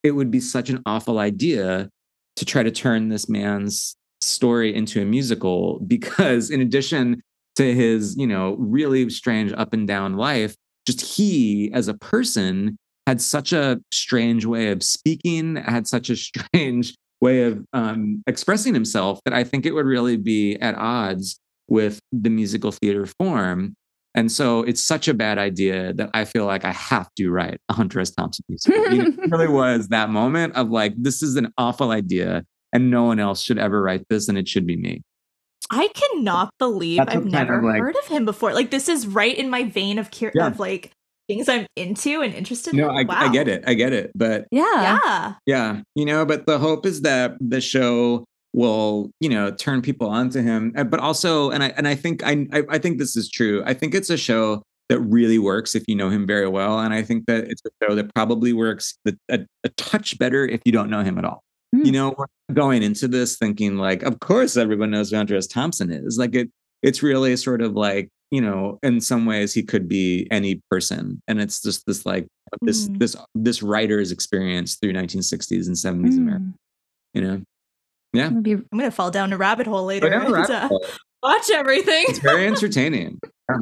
it 0.02 0.12
would 0.12 0.30
be 0.30 0.40
such 0.40 0.70
an 0.70 0.82
awful 0.86 1.18
idea 1.18 1.88
to 2.36 2.44
try 2.44 2.62
to 2.62 2.70
turn 2.70 3.08
this 3.08 3.28
man's 3.28 3.96
story 4.20 4.74
into 4.74 5.00
a 5.00 5.04
musical 5.04 5.78
because 5.86 6.50
in 6.50 6.60
addition 6.60 7.22
to 7.56 7.74
his 7.74 8.16
you 8.16 8.26
know 8.26 8.56
really 8.58 9.08
strange 9.10 9.52
up 9.52 9.72
and 9.72 9.86
down 9.86 10.16
life 10.16 10.54
just 10.86 11.00
he 11.00 11.70
as 11.72 11.88
a 11.88 11.94
person 11.94 12.76
had 13.06 13.20
such 13.20 13.52
a 13.52 13.80
strange 13.92 14.44
way 14.44 14.70
of 14.70 14.82
speaking 14.82 15.56
had 15.56 15.86
such 15.86 16.10
a 16.10 16.16
strange 16.28 16.94
way 17.20 17.42
of 17.44 17.64
um, 17.72 18.22
expressing 18.26 18.72
himself 18.74 19.20
that 19.24 19.34
I 19.34 19.44
think 19.44 19.66
it 19.66 19.72
would 19.72 19.86
really 19.86 20.16
be 20.16 20.56
at 20.56 20.74
odds 20.76 21.38
with 21.68 22.00
the 22.12 22.30
musical 22.30 22.72
theater 22.72 23.06
form. 23.18 23.74
And 24.14 24.32
so 24.32 24.62
it's 24.62 24.82
such 24.82 25.06
a 25.06 25.14
bad 25.14 25.38
idea 25.38 25.92
that 25.92 26.10
I 26.14 26.24
feel 26.24 26.44
like 26.46 26.64
I 26.64 26.72
have 26.72 27.08
to 27.16 27.30
write 27.30 27.58
a 27.68 27.74
Hunter 27.74 28.00
S. 28.00 28.10
Thompson 28.10 28.44
musical. 28.48 28.82
It 28.84 29.30
really 29.30 29.48
was 29.52 29.88
that 29.88 30.10
moment 30.10 30.54
of 30.56 30.70
like, 30.70 30.94
this 30.96 31.22
is 31.22 31.36
an 31.36 31.52
awful 31.58 31.90
idea 31.92 32.44
and 32.72 32.90
no 32.90 33.04
one 33.04 33.20
else 33.20 33.42
should 33.42 33.58
ever 33.58 33.80
write 33.82 34.04
this 34.08 34.28
and 34.28 34.36
it 34.38 34.48
should 34.48 34.66
be 34.66 34.76
me. 34.76 35.02
I 35.70 35.88
cannot 35.88 36.50
believe 36.58 36.98
That's 36.98 37.14
I've 37.14 37.24
what 37.24 37.32
kind 37.32 37.48
never 37.48 37.58
of, 37.58 37.64
like- 37.64 37.80
heard 37.80 37.96
of 37.96 38.06
him 38.06 38.24
before. 38.24 38.52
Like 38.54 38.70
this 38.70 38.88
is 38.88 39.06
right 39.06 39.36
in 39.36 39.48
my 39.50 39.64
vein 39.64 39.98
of 39.98 40.10
cur- 40.10 40.32
Yeah. 40.34 40.48
of 40.48 40.58
like 40.58 40.90
things 41.30 41.48
I'm 41.48 41.64
into 41.76 42.22
and 42.22 42.34
interested 42.34 42.74
No, 42.74 42.90
in. 42.90 43.08
I, 43.08 43.26
I 43.26 43.28
get 43.32 43.46
it. 43.46 43.62
I 43.64 43.74
get 43.74 43.92
it. 43.92 44.10
But 44.16 44.48
yeah. 44.50 44.98
Yeah. 45.04 45.34
Yeah, 45.46 45.80
you 45.94 46.04
know, 46.04 46.26
but 46.26 46.46
the 46.46 46.58
hope 46.58 46.84
is 46.84 47.02
that 47.02 47.36
the 47.40 47.60
show 47.60 48.24
will, 48.52 49.12
you 49.20 49.28
know, 49.28 49.52
turn 49.52 49.80
people 49.80 50.08
onto 50.08 50.42
him. 50.42 50.72
But 50.72 50.98
also, 50.98 51.50
and 51.50 51.62
I 51.62 51.68
and 51.76 51.86
I 51.86 51.94
think 51.94 52.24
I 52.24 52.48
I 52.52 52.62
I 52.68 52.78
think 52.78 52.98
this 52.98 53.16
is 53.16 53.30
true. 53.30 53.62
I 53.64 53.74
think 53.74 53.94
it's 53.94 54.10
a 54.10 54.16
show 54.16 54.62
that 54.88 54.98
really 54.98 55.38
works 55.38 55.76
if 55.76 55.84
you 55.86 55.94
know 55.94 56.10
him 56.10 56.26
very 56.26 56.48
well, 56.48 56.80
and 56.80 56.92
I 56.92 57.02
think 57.02 57.26
that 57.26 57.44
it's 57.44 57.62
a 57.64 57.70
show 57.84 57.94
that 57.94 58.12
probably 58.12 58.52
works 58.52 58.98
a, 59.06 59.12
a, 59.28 59.40
a 59.62 59.68
touch 59.76 60.18
better 60.18 60.44
if 60.44 60.60
you 60.64 60.72
don't 60.72 60.90
know 60.90 61.04
him 61.04 61.16
at 61.16 61.24
all. 61.24 61.44
Hmm. 61.72 61.84
You 61.84 61.92
know, 61.92 62.16
going 62.52 62.82
into 62.82 63.06
this 63.06 63.38
thinking 63.38 63.76
like, 63.76 64.02
of 64.02 64.18
course, 64.18 64.56
everyone 64.56 64.90
knows 64.90 65.10
who 65.10 65.16
Hunter 65.16 65.36
S. 65.36 65.46
Thompson 65.46 65.92
is. 65.92 66.18
Like 66.18 66.34
it, 66.34 66.50
it's 66.82 67.04
really 67.04 67.36
sort 67.36 67.62
of 67.62 67.74
like 67.74 68.08
you 68.30 68.40
know, 68.40 68.78
in 68.82 69.00
some 69.00 69.26
ways 69.26 69.52
he 69.54 69.62
could 69.62 69.88
be 69.88 70.26
any 70.30 70.60
person, 70.70 71.20
and 71.28 71.40
it's 71.40 71.60
just 71.62 71.84
this 71.86 72.04
like 72.06 72.26
this 72.62 72.88
Mm. 72.88 72.98
this 72.98 73.16
this 73.34 73.62
writer's 73.62 74.12
experience 74.12 74.76
through 74.76 74.92
1960s 74.92 75.66
and 75.66 75.76
70s 75.76 76.16
America. 76.16 76.44
Mm. 76.44 76.54
You 77.14 77.20
know, 77.22 77.42
yeah. 78.12 78.26
It'll 78.28 78.40
be 78.42 78.52
I'm 78.52 78.66
gonna 78.72 78.90
fall 78.90 79.10
down 79.10 79.32
a 79.32 79.36
rabbit 79.36 79.66
hole 79.66 79.84
later 79.84 80.08
But 80.10 80.22
and 80.24 80.32
rabbit 80.32 80.50
uh, 80.50 80.68
hole. 80.68 80.84
watch 81.22 81.50
everything. 81.50 82.04
It's 82.08 82.18
very 82.20 82.46
entertaining. 82.46 83.18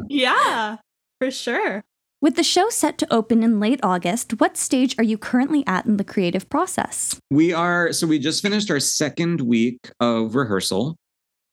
yeah, 0.09 0.76
for 1.20 1.31
sure. 1.31 1.83
With 2.20 2.35
the 2.35 2.42
show 2.42 2.68
set 2.68 2.98
to 2.98 3.12
open 3.14 3.44
in 3.44 3.61
late 3.61 3.78
August, 3.83 4.40
what 4.40 4.57
stage 4.57 4.96
are 4.98 5.04
you 5.04 5.16
currently 5.16 5.64
at 5.68 5.87
in 5.87 5.98
the 5.98 6.04
creative 6.04 6.50
process? 6.50 7.16
We 7.31 7.52
are 7.52 7.92
so 7.92 8.07
we 8.07 8.18
just 8.18 8.42
finished 8.42 8.70
our 8.70 8.81
second 8.81 9.40
week 9.40 9.78
of 10.00 10.35
rehearsal, 10.35 10.96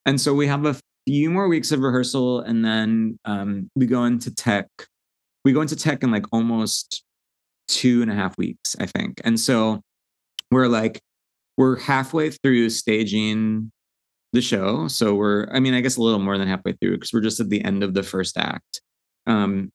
and 0.05 0.19
so 0.19 0.33
we 0.33 0.47
have 0.47 0.65
a 0.65 0.75
few 1.05 1.29
more 1.29 1.47
weeks 1.47 1.71
of 1.71 1.79
rehearsal, 1.81 2.41
and 2.41 2.63
then 2.63 3.19
um, 3.25 3.69
we 3.75 3.85
go 3.85 4.05
into 4.05 4.33
tech. 4.33 4.67
We 5.43 5.53
go 5.53 5.61
into 5.61 5.75
tech 5.75 6.03
in 6.03 6.11
like 6.11 6.25
almost 6.31 7.03
two 7.67 8.01
and 8.01 8.11
a 8.11 8.15
half 8.15 8.37
weeks, 8.37 8.75
I 8.79 8.85
think, 8.85 9.21
and 9.23 9.39
so 9.39 9.81
we're 10.51 10.67
like 10.67 10.99
we're 11.57 11.79
halfway 11.79 12.31
through 12.31 12.69
staging 12.69 13.71
the 14.33 14.41
show. 14.41 14.87
So 14.87 15.15
we're, 15.15 15.47
I 15.51 15.59
mean, 15.59 15.73
I 15.73 15.81
guess 15.81 15.97
a 15.97 16.01
little 16.01 16.19
more 16.19 16.37
than 16.37 16.47
halfway 16.47 16.73
through 16.73 16.97
because 16.97 17.13
we're 17.13 17.21
just 17.21 17.39
at 17.39 17.49
the 17.49 17.63
end 17.63 17.83
of 17.83 17.93
the 17.93 18.03
first 18.03 18.37
act. 18.37 18.81
Um, 19.25 19.71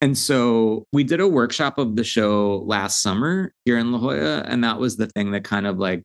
and 0.00 0.18
so 0.18 0.84
we 0.92 1.04
did 1.04 1.20
a 1.20 1.28
workshop 1.28 1.78
of 1.78 1.96
the 1.96 2.04
show 2.04 2.62
last 2.66 3.00
summer 3.00 3.52
here 3.64 3.78
in 3.78 3.92
La 3.92 3.98
Jolla, 3.98 4.40
and 4.40 4.64
that 4.64 4.78
was 4.78 4.96
the 4.96 5.06
thing 5.06 5.30
that 5.30 5.44
kind 5.44 5.66
of 5.66 5.78
like 5.78 6.02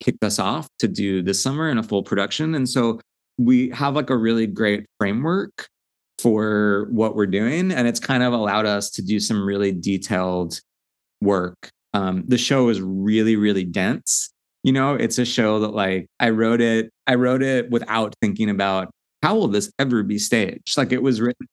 kicked 0.00 0.24
us 0.24 0.38
off 0.38 0.68
to 0.78 0.88
do 0.88 1.22
this 1.22 1.42
summer 1.42 1.68
in 1.68 1.78
a 1.78 1.82
full 1.82 2.02
production. 2.02 2.54
And 2.54 2.68
so 2.68 3.00
we 3.38 3.70
have 3.70 3.94
like 3.94 4.10
a 4.10 4.16
really 4.16 4.46
great 4.46 4.86
framework 4.98 5.68
for 6.18 6.86
what 6.90 7.16
we're 7.16 7.26
doing. 7.26 7.72
And 7.72 7.88
it's 7.88 8.00
kind 8.00 8.22
of 8.22 8.32
allowed 8.32 8.66
us 8.66 8.90
to 8.92 9.02
do 9.02 9.18
some 9.18 9.44
really 9.44 9.72
detailed 9.72 10.60
work. 11.20 11.70
Um, 11.94 12.24
the 12.26 12.38
show 12.38 12.68
is 12.68 12.80
really, 12.80 13.36
really 13.36 13.64
dense. 13.64 14.32
You 14.62 14.72
know, 14.72 14.94
it's 14.94 15.18
a 15.18 15.24
show 15.24 15.58
that 15.60 15.74
like 15.74 16.06
I 16.20 16.30
wrote 16.30 16.60
it, 16.60 16.90
I 17.06 17.16
wrote 17.16 17.42
it 17.42 17.70
without 17.70 18.14
thinking 18.22 18.48
about 18.48 18.90
how 19.22 19.34
will 19.34 19.48
this 19.48 19.72
ever 19.78 20.02
be 20.02 20.18
staged? 20.18 20.76
Like 20.76 20.92
it 20.92 21.02
was 21.02 21.20
written 21.20 21.46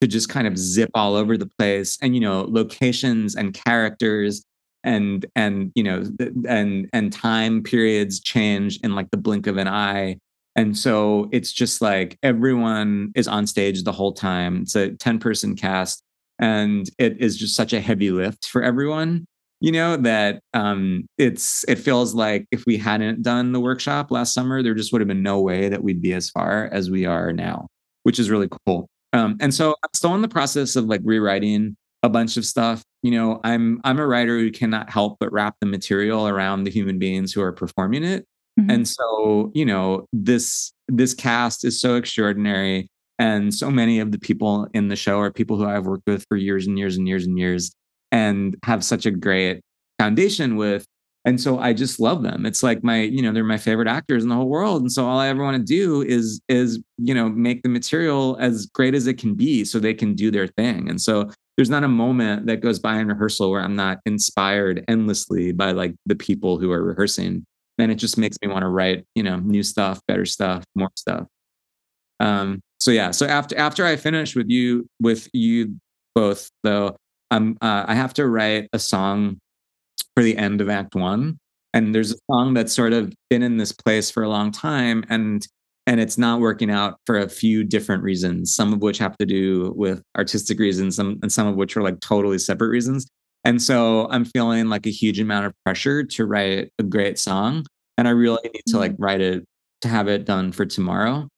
to 0.00 0.06
just 0.06 0.28
kind 0.28 0.46
of 0.46 0.56
zip 0.56 0.90
all 0.94 1.14
over 1.14 1.36
the 1.36 1.48
place 1.58 1.98
and 2.00 2.14
you 2.14 2.20
know, 2.20 2.46
locations 2.48 3.34
and 3.34 3.52
characters 3.52 4.42
and 4.84 5.26
and 5.34 5.72
you 5.74 5.82
know 5.82 6.04
and 6.46 6.88
and 6.92 7.12
time 7.12 7.62
periods 7.62 8.20
change 8.20 8.78
in 8.84 8.94
like 8.94 9.10
the 9.10 9.16
blink 9.16 9.46
of 9.46 9.56
an 9.56 9.66
eye 9.66 10.16
and 10.56 10.76
so 10.76 11.28
it's 11.32 11.52
just 11.52 11.82
like 11.82 12.18
everyone 12.22 13.12
is 13.14 13.26
on 13.26 13.46
stage 13.46 13.82
the 13.82 13.92
whole 13.92 14.12
time. 14.12 14.62
It's 14.62 14.76
a 14.76 14.90
10 14.90 15.18
person 15.18 15.56
cast 15.56 16.02
and 16.38 16.88
it 16.98 17.20
is 17.20 17.36
just 17.36 17.56
such 17.56 17.72
a 17.72 17.80
heavy 17.80 18.10
lift 18.10 18.46
for 18.46 18.62
everyone 18.62 19.26
you 19.60 19.70
know 19.72 19.96
that 19.96 20.40
um 20.52 21.06
it's 21.16 21.64
it 21.68 21.76
feels 21.76 22.14
like 22.14 22.46
if 22.50 22.66
we 22.66 22.76
hadn't 22.76 23.22
done 23.22 23.52
the 23.52 23.60
workshop 23.60 24.10
last 24.10 24.34
summer 24.34 24.62
there 24.62 24.74
just 24.74 24.92
would 24.92 25.00
have 25.00 25.08
been 25.08 25.22
no 25.22 25.40
way 25.40 25.68
that 25.68 25.82
we'd 25.82 26.02
be 26.02 26.12
as 26.12 26.28
far 26.30 26.68
as 26.72 26.90
we 26.90 27.06
are 27.06 27.32
now 27.32 27.68
which 28.02 28.18
is 28.18 28.28
really 28.28 28.48
cool. 28.66 28.86
Um 29.12 29.36
and 29.40 29.54
so 29.54 29.70
i'm 29.70 29.90
still 29.94 30.14
in 30.14 30.22
the 30.22 30.28
process 30.28 30.76
of 30.76 30.84
like 30.86 31.00
rewriting 31.04 31.76
a 32.02 32.10
bunch 32.10 32.36
of 32.36 32.44
stuff. 32.44 32.82
You 33.02 33.12
know 33.12 33.40
i'm 33.44 33.80
i'm 33.84 33.98
a 33.98 34.06
writer 34.06 34.38
who 34.38 34.50
cannot 34.50 34.90
help 34.90 35.18
but 35.20 35.32
wrap 35.32 35.56
the 35.60 35.66
material 35.66 36.28
around 36.28 36.64
the 36.64 36.70
human 36.70 36.98
beings 36.98 37.32
who 37.32 37.40
are 37.40 37.52
performing 37.52 38.04
it 38.04 38.26
mm-hmm. 38.58 38.70
and 38.70 38.88
so 38.88 39.50
you 39.54 39.64
know 39.64 40.06
this 40.12 40.72
this 40.88 41.14
cast 41.14 41.64
is 41.64 41.80
so 41.80 41.96
extraordinary 41.96 42.88
and 43.18 43.54
so 43.54 43.70
many 43.70 44.00
of 44.00 44.12
the 44.12 44.18
people 44.18 44.66
in 44.74 44.88
the 44.88 44.96
show 44.96 45.20
are 45.20 45.30
people 45.30 45.56
who 45.56 45.66
i've 45.66 45.86
worked 45.86 46.06
with 46.06 46.24
for 46.28 46.36
years 46.36 46.66
and 46.66 46.78
years 46.78 46.96
and 46.96 47.08
years 47.08 47.26
and 47.26 47.38
years 47.38 47.72
and 48.12 48.56
have 48.64 48.84
such 48.84 49.06
a 49.06 49.10
great 49.10 49.60
foundation 49.98 50.56
with 50.56 50.86
and 51.24 51.40
so 51.40 51.58
i 51.58 51.72
just 51.72 52.00
love 52.00 52.22
them 52.22 52.44
it's 52.44 52.62
like 52.62 52.82
my 52.82 53.02
you 53.02 53.22
know 53.22 53.32
they're 53.32 53.44
my 53.44 53.56
favorite 53.56 53.88
actors 53.88 54.22
in 54.22 54.28
the 54.28 54.34
whole 54.34 54.48
world 54.48 54.82
and 54.82 54.92
so 54.92 55.06
all 55.06 55.18
i 55.18 55.28
ever 55.28 55.42
want 55.42 55.56
to 55.56 55.62
do 55.62 56.02
is 56.02 56.40
is 56.48 56.80
you 56.98 57.14
know 57.14 57.28
make 57.28 57.62
the 57.62 57.68
material 57.68 58.36
as 58.40 58.66
great 58.66 58.94
as 58.94 59.06
it 59.06 59.18
can 59.18 59.34
be 59.34 59.64
so 59.64 59.78
they 59.78 59.94
can 59.94 60.14
do 60.14 60.30
their 60.30 60.46
thing 60.46 60.88
and 60.88 61.00
so 61.00 61.30
there's 61.56 61.70
not 61.70 61.84
a 61.84 61.88
moment 61.88 62.46
that 62.46 62.60
goes 62.60 62.78
by 62.78 62.98
in 62.98 63.08
rehearsal 63.08 63.50
where 63.50 63.60
I'm 63.60 63.76
not 63.76 64.00
inspired 64.06 64.84
endlessly 64.88 65.52
by 65.52 65.70
like 65.70 65.94
the 66.06 66.16
people 66.16 66.58
who 66.58 66.72
are 66.72 66.82
rehearsing. 66.82 67.46
And 67.78 67.90
it 67.90 67.96
just 67.96 68.18
makes 68.18 68.36
me 68.40 68.48
want 68.48 68.62
to 68.62 68.68
write, 68.68 69.04
you 69.14 69.22
know, 69.22 69.36
new 69.36 69.62
stuff, 69.62 70.00
better 70.06 70.24
stuff, 70.24 70.64
more 70.74 70.90
stuff. 70.96 71.26
Um, 72.20 72.60
so 72.78 72.90
yeah, 72.90 73.10
so 73.10 73.26
after 73.26 73.56
after 73.58 73.84
I 73.84 73.96
finish 73.96 74.36
with 74.36 74.48
you 74.48 74.86
with 75.00 75.28
you 75.32 75.76
both, 76.14 76.50
though, 76.62 76.96
I'm 77.30 77.56
uh, 77.60 77.84
I 77.88 77.94
have 77.94 78.14
to 78.14 78.26
write 78.26 78.68
a 78.72 78.78
song 78.78 79.38
for 80.14 80.22
the 80.22 80.36
end 80.36 80.60
of 80.60 80.68
Act 80.68 80.94
One, 80.94 81.38
and 81.72 81.94
there's 81.94 82.12
a 82.12 82.18
song 82.30 82.54
that's 82.54 82.72
sort 82.72 82.92
of 82.92 83.12
been 83.30 83.42
in 83.42 83.56
this 83.56 83.72
place 83.72 84.10
for 84.10 84.22
a 84.22 84.28
long 84.28 84.52
time, 84.52 85.04
and 85.08 85.46
and 85.86 86.00
it's 86.00 86.18
not 86.18 86.40
working 86.40 86.70
out 86.70 86.98
for 87.06 87.18
a 87.18 87.28
few 87.28 87.64
different 87.64 88.02
reasons 88.02 88.54
some 88.54 88.72
of 88.72 88.80
which 88.80 88.98
have 88.98 89.16
to 89.18 89.26
do 89.26 89.72
with 89.76 90.02
artistic 90.16 90.58
reasons 90.58 90.96
some, 90.96 91.18
and 91.22 91.30
some 91.32 91.46
of 91.46 91.56
which 91.56 91.76
are 91.76 91.82
like 91.82 92.00
totally 92.00 92.38
separate 92.38 92.68
reasons 92.68 93.06
and 93.44 93.60
so 93.60 94.08
i'm 94.10 94.24
feeling 94.24 94.68
like 94.68 94.86
a 94.86 94.90
huge 94.90 95.20
amount 95.20 95.46
of 95.46 95.52
pressure 95.64 96.02
to 96.04 96.24
write 96.24 96.70
a 96.78 96.82
great 96.82 97.18
song 97.18 97.64
and 97.98 98.08
i 98.08 98.10
really 98.10 98.40
need 98.52 98.62
to 98.66 98.78
like 98.78 98.92
mm-hmm. 98.92 99.02
write 99.02 99.20
it 99.20 99.44
to 99.80 99.88
have 99.88 100.08
it 100.08 100.24
done 100.24 100.52
for 100.52 100.64
tomorrow 100.64 101.28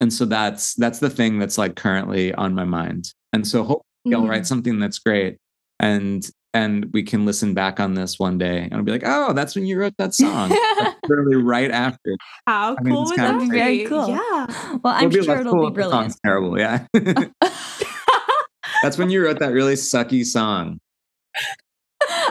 and 0.00 0.12
so 0.12 0.24
that's 0.24 0.74
that's 0.74 0.98
the 0.98 1.10
thing 1.10 1.38
that's 1.38 1.58
like 1.58 1.76
currently 1.76 2.34
on 2.34 2.54
my 2.54 2.64
mind 2.64 3.12
and 3.32 3.46
so 3.46 3.62
hopefully 3.62 3.84
mm-hmm. 4.06 4.16
i'll 4.16 4.28
write 4.28 4.42
mm-hmm. 4.42 4.46
something 4.46 4.78
that's 4.78 4.98
great 4.98 5.38
and 5.80 6.30
and 6.54 6.86
we 6.92 7.02
can 7.02 7.24
listen 7.24 7.54
back 7.54 7.80
on 7.80 7.94
this 7.94 8.18
one 8.18 8.36
day 8.36 8.58
and 8.64 8.74
I'll 8.74 8.82
be 8.82 8.92
like, 8.92 9.04
oh, 9.06 9.32
that's 9.32 9.54
when 9.54 9.64
you 9.64 9.78
wrote 9.78 9.94
that 9.96 10.14
song. 10.14 10.50
literally 11.08 11.36
right 11.36 11.70
after. 11.70 12.16
How 12.46 12.76
I 12.78 12.82
mean, 12.82 12.94
cool 12.94 13.04
would 13.04 13.18
that 13.18 13.40
be? 13.40 13.50
Very 13.50 13.84
cool. 13.86 14.08
Yeah. 14.08 14.78
Well, 14.82 14.94
I'm 14.94 15.10
it'll 15.10 15.24
sure 15.24 15.40
it'll 15.40 15.52
cool 15.52 15.70
be 15.70 15.74
brilliant. 15.74 16.12
song's 16.12 16.20
terrible. 16.24 16.58
Yeah. 16.58 16.86
that's 18.82 18.98
when 18.98 19.10
you 19.10 19.24
wrote 19.24 19.38
that 19.38 19.52
really 19.52 19.74
sucky 19.74 20.24
song. 20.24 20.78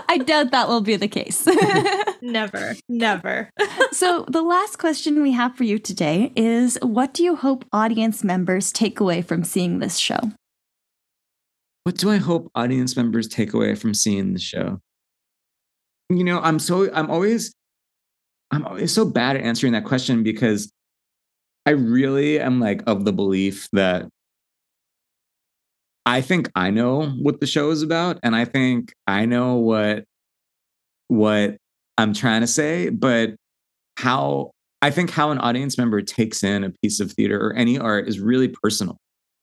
I 0.10 0.18
doubt 0.18 0.52
that 0.52 0.68
will 0.68 0.82
be 0.82 0.98
the 0.98 1.08
case. 1.08 1.48
never, 2.22 2.76
never. 2.90 3.50
so, 3.92 4.26
the 4.28 4.42
last 4.42 4.80
question 4.80 5.22
we 5.22 5.32
have 5.32 5.56
for 5.56 5.64
you 5.64 5.80
today 5.80 6.34
is 6.36 6.78
What 6.82 7.14
do 7.14 7.24
you 7.24 7.36
hope 7.36 7.66
audience 7.72 8.24
members 8.24 8.72
take 8.72 9.00
away 9.00 9.22
from 9.22 9.44
seeing 9.44 9.80
this 9.80 9.98
show? 9.98 10.20
what 11.84 11.98
do 11.98 12.12
I 12.12 12.18
hope 12.18 12.52
audience 12.56 12.96
members 12.96 13.28
take 13.28 13.54
away 13.54 13.76
from 13.76 13.94
seeing 13.94 14.34
the 14.34 14.40
show? 14.40 14.80
You 16.10 16.24
know, 16.24 16.40
I'm 16.40 16.60
so 16.60 16.94
I'm 16.94 17.10
always 17.10 17.54
I'm 18.52 18.66
always 18.66 18.94
so 18.94 19.06
bad 19.06 19.38
at 19.38 19.44
answering 19.44 19.74
that 19.74 19.86
question 19.86 20.24
because 20.24 20.72
I 21.66 21.72
really 21.72 22.40
am 22.40 22.60
like 22.60 22.84
of 22.86 23.06
the 23.06 23.14
belief 23.14 23.68
that 23.74 24.08
I 26.06 26.22
think 26.22 26.50
I 26.56 26.72
know 26.72 27.10
what 27.10 27.40
the 27.40 27.48
show 27.48 27.70
is 27.70 27.82
about 27.82 28.20
and 28.24 28.36
I 28.36 28.46
think 28.46 28.94
I 29.08 29.26
know 29.26 29.56
what 29.56 30.06
what 31.08 31.58
I'm 31.98 32.14
trying 32.14 32.42
to 32.42 32.48
say, 32.48 32.90
but 32.90 33.36
how 33.98 34.52
I 34.82 34.90
think 34.90 35.12
how 35.12 35.32
an 35.32 35.38
audience 35.38 35.78
member 35.78 36.02
takes 36.02 36.44
in 36.44 36.64
a 36.64 36.72
piece 36.82 37.00
of 37.00 37.12
theater 37.12 37.40
or 37.40 37.54
any 37.54 37.78
art 37.78 38.08
is 38.08 38.20
really 38.20 38.48
personal 38.48 38.98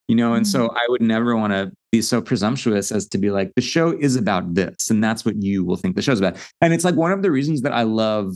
you 0.09 0.17
know 0.17 0.35
and 0.35 0.49
so 0.49 0.67
mm-hmm. 0.67 0.77
i 0.77 0.87
would 0.89 1.03
never 1.03 1.37
want 1.37 1.53
to 1.53 1.71
be 1.93 2.03
so 2.03 2.21
presumptuous 2.21 2.91
as 2.91 3.07
to 3.07 3.19
be 3.19 3.31
like 3.31 3.53
the 3.55 3.63
show 3.63 3.97
is 4.01 4.17
about 4.17 4.55
this 4.55 4.91
and 4.91 5.05
that's 5.05 5.25
what 5.25 5.41
you 5.41 5.65
will 5.65 5.77
think 5.77 5.95
the 5.95 6.03
show's 6.03 6.19
about 6.19 6.37
and 6.61 6.75
it's 6.75 6.85
like 6.85 6.97
one 6.97 7.13
of 7.13 7.23
the 7.23 7.31
reasons 7.31 7.63
that 7.63 7.73
i 7.73 7.83
love 7.83 8.35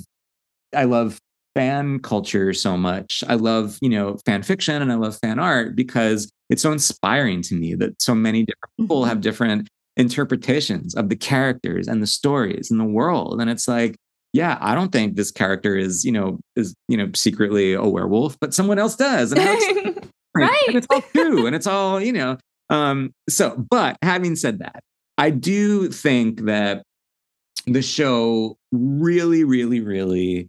i 0.76 0.85
love 0.85 1.18
fan 1.54 1.98
culture 1.98 2.52
so 2.52 2.76
much 2.76 3.24
i 3.28 3.35
love 3.35 3.78
you 3.82 3.88
know 3.88 4.16
fan 4.24 4.42
fiction 4.42 4.80
and 4.80 4.92
i 4.92 4.94
love 4.94 5.18
fan 5.18 5.38
art 5.38 5.74
because 5.74 6.30
it's 6.52 6.62
so 6.62 6.72
inspiring 6.72 7.42
to 7.42 7.54
me 7.54 7.74
that 7.74 8.00
so 8.00 8.14
many 8.14 8.44
different 8.44 8.72
people 8.78 9.00
mm-hmm. 9.00 9.08
have 9.08 9.20
different 9.20 9.68
interpretations 9.96 10.94
of 10.94 11.08
the 11.08 11.16
characters 11.16 11.88
and 11.88 12.02
the 12.02 12.06
stories 12.06 12.70
and 12.70 12.80
the 12.80 12.84
world 12.84 13.40
and 13.40 13.50
it's 13.50 13.68
like 13.68 13.96
yeah 14.32 14.56
i 14.60 14.74
don't 14.74 14.90
think 14.90 15.16
this 15.16 15.30
character 15.30 15.76
is 15.76 16.04
you 16.04 16.12
know 16.12 16.38
is 16.56 16.74
you 16.88 16.96
know 16.96 17.10
secretly 17.14 17.74
a 17.74 17.82
werewolf 17.82 18.38
but 18.40 18.54
someone 18.54 18.78
else 18.78 18.96
does 18.96 19.32
and 19.32 19.40
right. 19.40 19.98
And 20.66 20.76
it's 20.76 20.86
all 20.90 21.02
true 21.02 21.46
and 21.46 21.56
it's 21.56 21.66
all, 21.66 22.00
you 22.00 22.12
know. 22.12 22.38
Um, 22.70 23.12
so, 23.28 23.56
but 23.70 23.96
having 24.02 24.36
said 24.36 24.60
that, 24.60 24.82
I 25.18 25.30
do 25.30 25.88
think 25.88 26.42
that 26.42 26.82
the 27.66 27.82
show 27.82 28.56
really, 28.72 29.44
really, 29.44 29.80
really 29.80 30.48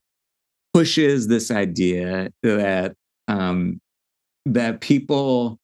pushes 0.74 1.28
this 1.28 1.52
idea 1.52 2.30
that 2.44 2.94
um, 3.28 3.80
that 4.46 4.82
people 4.82 5.58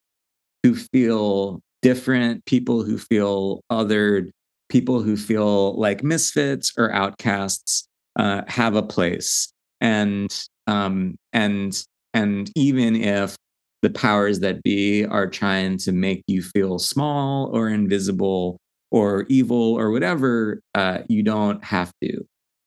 who 0.64 0.76
feel 0.76 1.62
different, 1.82 2.46
people 2.46 2.84
who 2.84 2.98
feel 2.98 3.62
othered, 3.72 4.30
people 4.70 5.02
who 5.02 5.16
feel 5.18 5.80
like 5.80 6.04
misfits 6.04 6.74
or 6.78 6.92
outcasts 6.92 7.88
uh, 8.18 8.42
have 8.48 8.76
a 8.76 8.84
place, 8.84 9.52
and 9.82 10.46
um, 10.68 11.16
and 11.34 11.84
and 12.14 12.52
even 12.56 12.96
if 12.96 13.36
the 13.82 13.90
powers 13.90 14.42
that 14.42 14.62
be 14.64 15.06
are 15.06 15.28
trying 15.28 15.78
to 15.78 15.92
make 15.92 16.24
you 16.28 16.42
feel 16.42 16.80
small 16.80 17.50
or 17.56 17.70
invisible 17.70 18.58
or 18.92 19.26
evil 19.30 19.74
or 19.80 19.92
whatever, 19.92 20.62
uh, 20.76 21.00
you 21.08 21.24
don't 21.24 21.64
have 21.64 21.92
to. 22.04 22.26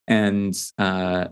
And 0.09 0.55
uh, 0.79 1.29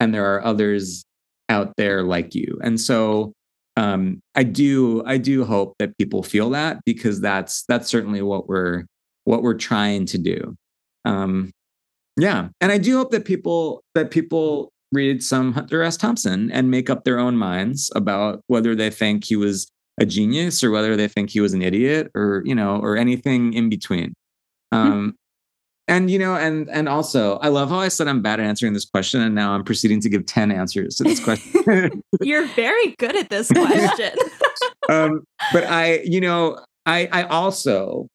and 0.00 0.14
there 0.14 0.34
are 0.34 0.44
others 0.44 1.04
out 1.48 1.72
there 1.76 2.02
like 2.02 2.34
you. 2.34 2.58
And 2.62 2.80
so 2.80 3.32
um, 3.76 4.20
I 4.34 4.42
do 4.42 5.02
I 5.06 5.18
do 5.18 5.44
hope 5.44 5.74
that 5.78 5.96
people 5.98 6.22
feel 6.22 6.50
that 6.50 6.78
because 6.84 7.20
that's 7.20 7.64
that's 7.68 7.88
certainly 7.88 8.22
what 8.22 8.48
we're 8.48 8.84
what 9.24 9.42
we're 9.42 9.54
trying 9.54 10.06
to 10.06 10.18
do. 10.18 10.56
Um, 11.04 11.50
yeah, 12.16 12.48
and 12.60 12.72
I 12.72 12.78
do 12.78 12.96
hope 12.96 13.10
that 13.10 13.24
people 13.24 13.82
that 13.94 14.10
people 14.10 14.70
read 14.92 15.22
some 15.22 15.52
Hunter 15.52 15.82
S. 15.82 15.96
Thompson 15.96 16.50
and 16.50 16.70
make 16.70 16.88
up 16.88 17.04
their 17.04 17.18
own 17.18 17.36
minds 17.36 17.90
about 17.94 18.40
whether 18.46 18.74
they 18.74 18.88
think 18.88 19.24
he 19.24 19.36
was 19.36 19.68
a 20.00 20.06
genius 20.06 20.62
or 20.62 20.70
whether 20.70 20.96
they 20.96 21.08
think 21.08 21.30
he 21.30 21.40
was 21.40 21.52
an 21.52 21.62
idiot 21.62 22.10
or 22.14 22.42
you 22.46 22.54
know 22.54 22.78
or 22.78 22.96
anything 22.96 23.52
in 23.52 23.68
between. 23.68 24.14
Hmm. 24.72 24.78
Um, 24.78 25.14
and 25.88 26.10
you 26.10 26.18
know, 26.18 26.34
and 26.34 26.68
and 26.70 26.88
also, 26.88 27.36
I 27.38 27.48
love 27.48 27.68
how 27.68 27.78
I 27.78 27.88
said 27.88 28.08
I'm 28.08 28.20
bad 28.20 28.40
at 28.40 28.46
answering 28.46 28.72
this 28.72 28.84
question, 28.84 29.20
and 29.20 29.34
now 29.34 29.52
I'm 29.52 29.62
proceeding 29.62 30.00
to 30.00 30.08
give 30.08 30.26
ten 30.26 30.50
answers 30.50 30.96
to 30.96 31.04
this 31.04 31.22
question. 31.22 32.02
You're 32.20 32.46
very 32.48 32.96
good 32.98 33.16
at 33.16 33.30
this 33.30 33.50
question. 33.50 34.12
um, 34.90 35.24
but 35.52 35.64
I, 35.64 36.00
you 36.04 36.20
know, 36.20 36.58
I 36.86 37.08
I 37.12 37.22
also 37.24 38.08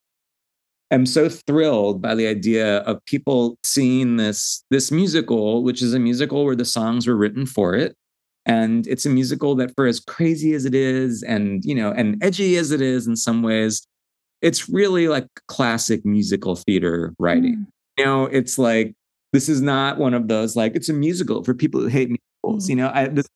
am 0.92 1.06
so 1.06 1.30
thrilled 1.30 2.02
by 2.02 2.14
the 2.14 2.28
idea 2.28 2.80
of 2.80 3.04
people 3.06 3.58
seeing 3.64 4.18
this 4.18 4.66
this 4.70 4.92
musical, 4.92 5.64
which 5.64 5.82
is 5.82 5.94
a 5.94 6.00
musical 6.00 6.44
where 6.44 6.58
the 6.58 6.66
songs 6.66 7.08
were 7.08 7.16
written 7.16 7.46
for 7.46 7.74
it, 7.74 7.96
and 8.46 8.86
it's 8.88 9.06
a 9.06 9.10
musical 9.10 9.56
that 9.56 9.74
for 9.76 9.86
as 9.86 10.02
crazy 10.02 10.54
as 10.54 10.66
it 10.66 10.76
is 10.76 11.24
and 11.24 11.64
you 11.64 11.76
know 11.76 11.92
and 11.92 12.22
edgy 12.22 12.58
as 12.58 12.72
it 12.72 12.82
is 12.82 13.08
in 13.08 13.16
some 13.16 13.44
ways 13.44 13.88
it's 14.42 14.70
really 14.70 15.08
like 15.08 15.28
classic 15.48 16.06
musical 16.06 16.56
theater 16.56 17.14
writing. 17.20 17.56
Mm. 17.56 17.66
you 17.98 18.06
know 18.06 18.26
it's 18.26 18.58
like 18.58 18.94
this 19.34 19.48
is 19.48 19.62
not 19.62 19.98
one 19.98 20.14
of 20.14 20.28
those 20.28 20.56
like 20.56 20.76
it's 20.76 20.90
a 20.90 20.94
musical 20.94 21.44
for 21.44 21.54
people 21.54 21.80
who 21.82 21.88
hate 21.88 22.10
musicals 22.10 22.70
you 22.70 22.76
know? 22.76 22.92
I, 22.94 23.08
this, 23.08 23.28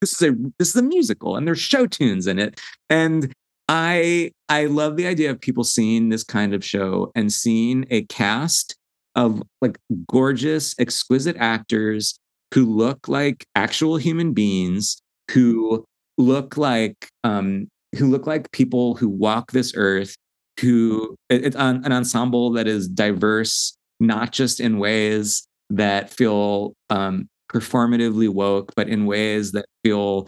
this 0.00 0.20
is 0.20 0.28
a 0.28 0.36
this 0.58 0.68
is 0.68 0.76
a 0.76 0.82
musical 0.82 1.36
and 1.36 1.46
there's 1.46 1.60
show 1.60 1.86
tunes 1.86 2.26
in 2.26 2.38
it. 2.38 2.60
And 2.90 3.32
i 3.66 4.30
i 4.50 4.66
love 4.66 4.98
the 4.98 5.06
idea 5.06 5.30
of 5.30 5.40
people 5.40 5.64
seeing 5.64 6.10
this 6.10 6.22
kind 6.22 6.52
of 6.52 6.62
show 6.62 7.10
and 7.14 7.32
seeing 7.32 7.86
a 7.90 8.02
cast 8.02 8.76
of 9.14 9.42
like 9.62 9.78
gorgeous 10.06 10.74
exquisite 10.78 11.36
actors 11.38 12.18
who 12.52 12.66
look 12.66 13.08
like 13.08 13.46
actual 13.54 13.96
human 13.96 14.34
beings 14.34 15.00
who 15.30 15.82
look 16.18 16.58
like 16.58 17.08
um 17.24 17.66
who 17.96 18.10
look 18.10 18.26
like 18.26 18.50
people 18.52 18.96
who 18.96 19.08
walk 19.08 19.52
this 19.52 19.72
earth 19.76 20.14
who 20.60 21.16
it's 21.30 21.56
an, 21.56 21.84
an 21.84 21.92
ensemble 21.92 22.50
that 22.52 22.66
is 22.66 22.88
diverse 22.88 23.76
not 24.00 24.32
just 24.32 24.60
in 24.60 24.78
ways 24.78 25.46
that 25.70 26.10
feel 26.10 26.74
um 26.90 27.28
performatively 27.50 28.28
woke 28.28 28.72
but 28.76 28.88
in 28.88 29.06
ways 29.06 29.52
that 29.52 29.66
feel 29.82 30.26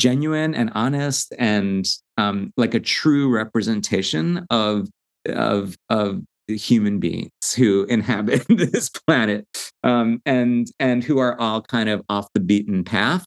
genuine 0.00 0.54
and 0.54 0.70
honest 0.74 1.32
and 1.38 1.86
um 2.16 2.52
like 2.56 2.74
a 2.74 2.80
true 2.80 3.28
representation 3.30 4.46
of 4.50 4.88
of 5.28 5.76
of 5.90 6.22
human 6.48 6.98
beings 6.98 7.30
who 7.56 7.84
inhabit 7.88 8.44
this 8.48 8.88
planet 8.88 9.46
um, 9.82 10.20
and 10.24 10.68
and 10.80 11.04
who 11.04 11.18
are 11.18 11.38
all 11.40 11.62
kind 11.62 11.88
of 11.88 12.02
off 12.08 12.26
the 12.34 12.40
beaten 12.40 12.84
path 12.84 13.24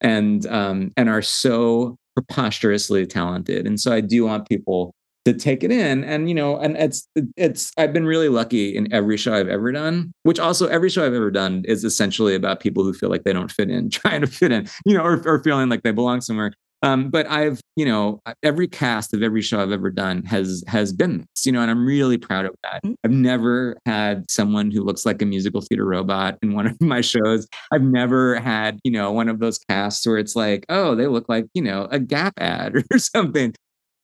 and 0.00 0.46
um, 0.46 0.90
and 0.96 1.08
are 1.08 1.22
so 1.22 1.96
preposterously 2.14 3.06
talented. 3.06 3.66
And 3.66 3.78
so 3.78 3.92
i 3.92 4.00
do 4.00 4.24
want 4.24 4.48
people 4.48 4.94
to 5.26 5.34
take 5.34 5.62
it 5.64 5.70
in 5.72 6.04
and 6.04 6.28
you 6.28 6.34
know 6.34 6.56
and 6.58 6.76
it's 6.76 7.06
it's 7.36 7.72
i've 7.76 7.92
been 7.92 8.06
really 8.06 8.28
lucky 8.28 8.76
in 8.76 8.90
every 8.92 9.16
show 9.16 9.34
i've 9.34 9.48
ever 9.48 9.72
done 9.72 10.12
which 10.22 10.38
also 10.38 10.66
every 10.68 10.88
show 10.88 11.04
i've 11.04 11.14
ever 11.14 11.30
done 11.30 11.62
is 11.66 11.84
essentially 11.84 12.34
about 12.34 12.60
people 12.60 12.84
who 12.84 12.94
feel 12.94 13.10
like 13.10 13.24
they 13.24 13.32
don't 13.32 13.52
fit 13.52 13.68
in 13.70 13.90
trying 13.90 14.22
to 14.22 14.26
fit 14.28 14.52
in 14.52 14.66
you 14.86 14.94
know 14.96 15.02
or, 15.04 15.22
or 15.26 15.42
feeling 15.42 15.68
like 15.68 15.82
they 15.82 15.90
belong 15.92 16.20
somewhere 16.20 16.52
um, 16.82 17.08
but 17.10 17.26
I've, 17.28 17.60
you 17.74 17.86
know, 17.86 18.20
every 18.42 18.68
cast 18.68 19.14
of 19.14 19.22
every 19.22 19.40
show 19.40 19.60
I've 19.60 19.72
ever 19.72 19.90
done 19.90 20.22
has 20.24 20.62
has 20.68 20.92
been 20.92 21.18
this, 21.34 21.46
you 21.46 21.50
know, 21.50 21.62
and 21.62 21.70
I'm 21.70 21.86
really 21.86 22.18
proud 22.18 22.44
of 22.44 22.54
that. 22.62 22.82
Mhm. 22.84 22.94
I've 23.02 23.10
never 23.12 23.76
had 23.86 24.30
someone 24.30 24.70
who 24.70 24.82
looks 24.84 25.06
like 25.06 25.22
a 25.22 25.26
musical 25.26 25.62
theater 25.62 25.86
robot 25.86 26.38
in 26.42 26.54
one 26.54 26.66
of 26.66 26.76
my 26.80 27.00
shows. 27.00 27.48
I've 27.72 27.82
never 27.82 28.38
had, 28.38 28.78
you 28.84 28.90
know, 28.92 29.10
one 29.10 29.28
of 29.28 29.38
those 29.38 29.58
casts 29.70 30.06
where 30.06 30.18
it's 30.18 30.36
like, 30.36 30.66
oh, 30.68 30.94
they 30.94 31.06
look 31.06 31.28
like, 31.28 31.46
you 31.54 31.62
know, 31.62 31.88
a 31.90 31.98
Gap 31.98 32.34
ad 32.38 32.76
or 32.92 32.98
something. 32.98 33.54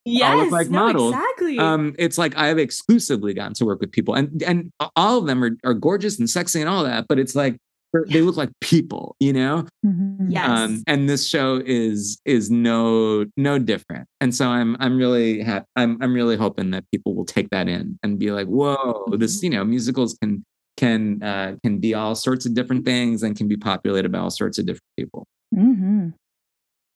Yes, 0.05 0.51
like 0.51 0.69
no, 0.71 0.87
models. 0.87 1.15
exactly. 1.15 1.59
Um, 1.59 1.95
it's 1.99 2.19
like 2.19 2.37
I've 2.37 2.59
exclusively 2.59 3.35
gotten 3.35 3.55
to 3.55 3.65
work 3.65 3.81
with 3.81 3.93
people, 3.93 4.15
and 4.15 4.43
and 4.43 4.71
all 4.97 5.19
of 5.19 5.27
them 5.27 5.43
are 5.45 5.53
are 5.65 5.75
gorgeous 5.75 6.19
and 6.19 6.29
sexy 6.29 6.61
and 6.61 6.69
all 6.69 6.83
that, 6.85 7.07
but 7.09 7.19
it's 7.19 7.35
like 7.35 7.57
they're- 7.93 8.07
they 8.09 8.23
look 8.23 8.37
like 8.39 8.49
people, 8.63 9.15
you 9.21 9.33
know. 9.35 9.67
Mhm. 9.87 10.27
Yes. 10.31 10.49
Um, 10.49 10.83
and 10.87 11.09
this 11.11 11.27
show 11.27 11.63
is 11.65 12.19
is 12.25 12.51
no 12.51 13.27
no 13.37 13.59
different. 13.59 14.07
And 14.21 14.35
so 14.35 14.49
I'm 14.49 14.77
I'm 14.81 14.97
really 14.97 15.41
happy. 15.43 15.67
I'm 15.77 15.99
I'm 16.03 16.15
really 16.15 16.37
hoping 16.37 16.71
that 16.71 16.85
people 16.91 17.15
will 17.15 17.27
take 17.27 17.51
that 17.51 17.69
in 17.69 17.99
and 18.03 18.19
be 18.19 18.31
like, 18.33 18.47
whoa, 18.49 19.05
this 19.19 19.43
you 19.43 19.51
know 19.51 19.63
musicals 19.65 20.17
can 20.23 20.43
can 20.79 21.23
uh, 21.23 21.57
can 21.63 21.79
be 21.79 21.93
all 21.95 22.15
sorts 22.15 22.47
of 22.47 22.55
different 22.55 22.85
things 22.87 23.23
and 23.23 23.37
can 23.37 23.47
be 23.47 23.57
populated 23.59 24.11
by 24.11 24.19
all 24.19 24.31
sorts 24.31 24.59
of 24.59 24.65
different 24.67 24.83
people. 24.99 25.27
Mhm. 25.55 26.15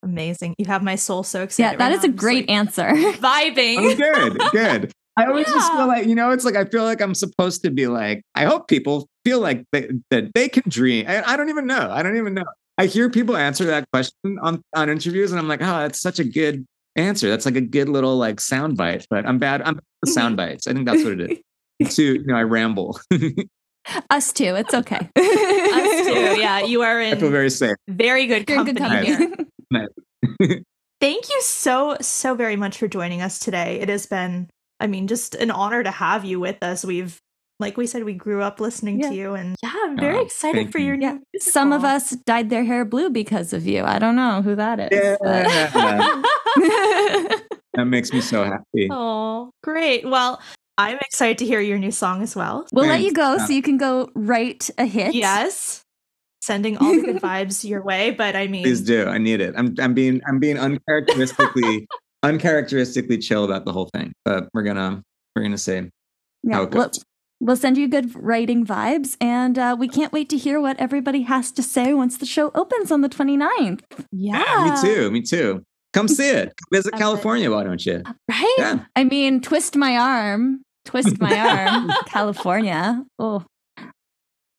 Amazing. 0.03 0.55
You 0.59 0.66
have 0.66 0.82
my 0.82 0.94
soul 0.94 1.22
so 1.22 1.42
excited. 1.42 1.72
Yeah, 1.72 1.78
that 1.78 1.88
right 1.88 1.92
is 1.92 1.99
now. 1.99 2.05
a 2.05 2.07
I'm 2.07 2.12
just, 2.12 2.20
great 2.20 2.49
like, 2.49 2.57
answer. 2.57 2.88
Vibing. 2.94 3.76
Oh, 3.78 3.94
good, 3.94 4.53
good. 4.53 4.92
I 5.18 5.24
always 5.26 5.47
just 5.47 5.72
feel 5.72 5.86
like 5.86 6.07
you 6.07 6.14
know, 6.14 6.30
it's 6.30 6.44
like 6.44 6.57
I 6.57 6.66
feel 6.66 6.84
like 6.84 7.01
I'm 7.01 7.14
supposed 7.14 7.62
to 7.62 7.70
be 7.70 7.86
like. 7.86 8.22
I 8.34 8.44
hope 8.44 8.68
people 8.68 9.09
feel 9.24 9.40
like 9.40 9.64
they, 9.72 9.88
that 10.11 10.34
they 10.34 10.49
can 10.49 10.64
dream. 10.68 11.07
I, 11.09 11.22
I 11.22 11.36
don't 11.36 11.49
even 11.49 11.66
know. 11.66 11.88
I 11.90 12.03
don't 12.03 12.16
even 12.18 12.34
know. 12.34 12.44
I 12.78 12.86
hear 12.86 13.09
people 13.09 13.36
answer 13.36 13.64
that 13.64 13.86
question 13.92 14.38
on 14.42 14.62
on 14.74 14.90
interviews, 14.90 15.32
and 15.32 15.40
I'm 15.40 15.49
like, 15.49 15.62
oh, 15.62 15.78
that's 15.80 16.01
such 16.01 16.18
a 16.18 16.24
good 16.24 16.66
answer. 16.97 17.30
That's 17.30 17.47
like 17.47 17.57
a 17.57 17.62
good 17.62 17.88
little 17.88 18.16
like 18.16 18.40
sound 18.40 18.76
bite. 18.76 19.07
But 19.09 19.26
I'm 19.26 19.38
bad. 19.38 19.62
I'm 19.62 19.74
bad 19.74 19.84
with 20.03 20.12
sound 20.12 20.36
bites. 20.36 20.66
I 20.66 20.74
think 20.74 20.86
that's 20.86 21.03
what 21.03 21.18
it 21.18 21.42
is. 21.80 21.94
Too, 21.97 22.14
you 22.14 22.26
know, 22.26 22.36
I 22.36 22.42
ramble. 22.42 22.99
Us 24.11 24.32
too. 24.32 24.57
It's 24.57 24.74
okay. 24.74 24.97
Us 24.97 26.07
too. 26.07 26.40
Yeah, 26.40 26.61
you 26.61 26.82
are 26.82 27.01
in. 27.01 27.16
I 27.16 27.20
feel 27.20 27.30
very 27.30 27.51
safe. 27.51 27.76
very 27.86 28.26
good 28.26 28.47
company, 28.47 28.72
good 28.72 28.82
company. 28.82 29.47
Here. 29.70 29.88
Thank 31.00 31.28
you 31.28 31.40
so 31.42 31.96
so 32.00 32.34
very 32.34 32.56
much 32.56 32.78
for 32.78 32.88
joining 32.88 33.20
us 33.22 33.38
today. 33.38 33.80
It 33.80 33.88
has 33.88 34.06
been, 34.06 34.48
I 34.80 34.86
mean, 34.86 35.06
just 35.06 35.34
an 35.34 35.50
honor 35.50 35.82
to 35.82 35.90
have 35.90 36.24
you 36.24 36.40
with 36.40 36.62
us. 36.62 36.84
We've, 36.84 37.18
like 37.60 37.76
we 37.76 37.86
said, 37.86 38.04
we 38.04 38.14
grew 38.14 38.42
up 38.42 38.60
listening 38.60 39.00
Yeah. 39.00 39.10
to 39.10 39.14
you, 39.14 39.34
and 39.34 39.56
yeah, 39.62 39.72
I'm 39.74 39.96
very 39.98 40.18
Oh, 40.18 40.22
excited 40.22 40.72
for 40.72 40.78
you. 40.78 40.86
your 40.88 40.94
Yeah, 40.96 41.12
new. 41.12 41.40
Some 41.40 41.72
of 41.72 41.84
us 41.84 42.10
dyed 42.26 42.48
their 42.50 42.64
hair 42.64 42.84
blue 42.84 43.10
because 43.10 43.52
of 43.52 43.66
you. 43.66 43.82
I 43.84 43.98
don't 43.98 44.16
know 44.16 44.40
who 44.42 44.54
that 44.56 44.90
is. 44.92 45.18
but- 45.20 45.46
Yeah. 46.56 47.40
That 47.74 47.84
makes 47.84 48.10
me 48.10 48.22
so 48.22 48.42
happy. 48.44 48.88
oh, 48.90 49.50
great. 49.62 50.08
Well, 50.08 50.40
I'm 50.78 50.96
excited 50.96 51.36
to 51.38 51.44
hear 51.46 51.60
your 51.60 51.76
new 51.76 51.90
song 51.90 52.22
as 52.22 52.34
well. 52.34 52.66
we'll 52.72 52.86
let 52.86 53.02
you 53.02 53.12
go 53.12 53.36
Yeah. 53.36 53.44
so 53.46 53.52
you 53.52 53.60
can 53.60 53.76
go 53.76 54.08
write 54.14 54.70
a 54.78 54.86
hit. 54.86 55.14
Yes. 55.14 55.82
Sending 56.47 56.76
all 56.78 56.94
the 56.94 57.03
good 57.03 57.16
vibes 57.30 57.68
your 57.68 57.82
way, 57.82 58.11
but 58.12 58.36
I 58.36 58.47
mean, 58.47 58.62
Please 58.62 58.80
do. 58.80 59.07
I 59.07 59.18
need 59.18 59.40
it. 59.40 59.55
I'm 59.57 59.74
I'm 59.80 59.94
being 59.94 60.20
I'm 60.28 60.38
being 60.38 60.59
uncharacteristically 60.59 61.88
uncharacteristically 62.22 63.18
chill 63.18 63.44
about 63.44 63.64
the 63.64 63.72
whole 63.72 63.90
thing. 63.94 64.12
But 64.24 64.49
we're 64.55 64.62
gonna 64.62 65.03
we're 65.34 65.42
gonna 65.42 65.59
say 65.59 65.90
Yeah, 66.44 66.55
how 66.57 66.62
it 66.62 66.70
we'll, 66.72 66.90
we'll 67.40 67.57
send 67.57 67.76
you 67.76 67.88
good 67.88 68.14
writing 68.14 68.64
vibes, 68.64 69.16
and 69.20 69.59
uh, 69.59 69.76
we 69.78 69.88
can't 69.88 70.12
wait 70.12 70.28
to 70.30 70.36
hear 70.36 70.61
what 70.61 70.78
everybody 70.78 71.22
has 71.22 71.51
to 71.53 71.62
say 71.62 71.92
once 71.94 72.16
the 72.16 72.26
show 72.26 72.53
opens 72.55 72.90
on 72.92 73.01
the 73.01 73.09
29th. 73.09 73.80
yeah, 74.12 74.44
Yeah, 74.44 74.70
me 74.70 74.80
too. 74.94 75.11
Me 75.11 75.22
too. 75.22 75.62
Come 75.92 76.09
see 76.09 76.28
it. 76.30 76.53
Visit 76.72 76.92
Love 76.92 76.99
it. 77.01 77.03
California, 77.03 77.51
why 77.51 77.64
don't 77.64 77.84
you? 77.84 78.03
Right? 78.28 78.55
Yeah. 78.59 78.84
I 78.94 79.05
mean, 79.05 79.40
twist 79.40 79.76
my 79.76 79.97
arm. 79.97 80.61
Twist 80.84 81.20
my 81.20 81.36
arm. 81.66 81.90
California. 82.07 83.03
Oh. 83.18 83.44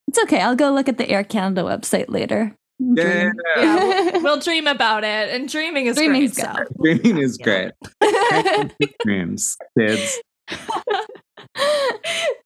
It's 0.07 0.19
okay. 0.19 0.41
I'll 0.41 0.55
go 0.55 0.71
look 0.71 0.87
at 0.87 0.97
the 0.97 1.09
Air 1.09 1.23
Canada 1.23 1.63
website 1.63 2.05
later. 2.09 2.55
Yeah. 2.79 3.31
Yeah, 3.57 3.75
we'll, 4.13 4.21
we'll 4.23 4.39
dream 4.39 4.67
about 4.67 5.03
it, 5.03 5.29
and 5.33 5.49
dreaming 5.49 5.87
is 5.87 5.95
Dreaming's 5.97 6.35
great. 6.35 6.55
So. 6.55 6.63
Dreaming 7.01 7.17
is 7.23 7.37
Yeah. 7.39 7.69
great. 8.01 8.73
Dreams, 9.03 9.57
kids. 9.77 10.19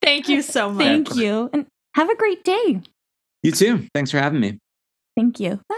Thank 0.02 0.30
you 0.30 0.42
so 0.42 0.72
much. 0.72 0.84
Thank 0.86 1.16
you. 1.16 1.50
And 1.54 1.66
have 1.96 2.10
a 2.10 2.16
great 2.16 2.44
day. 2.44 2.82
You 3.44 3.52
too. 3.52 3.88
Thanks 3.94 4.10
for 4.12 4.18
having 4.20 4.40
me. 4.40 4.58
Thank 5.18 5.40
you. 5.40 5.60
Bye. 5.68 5.76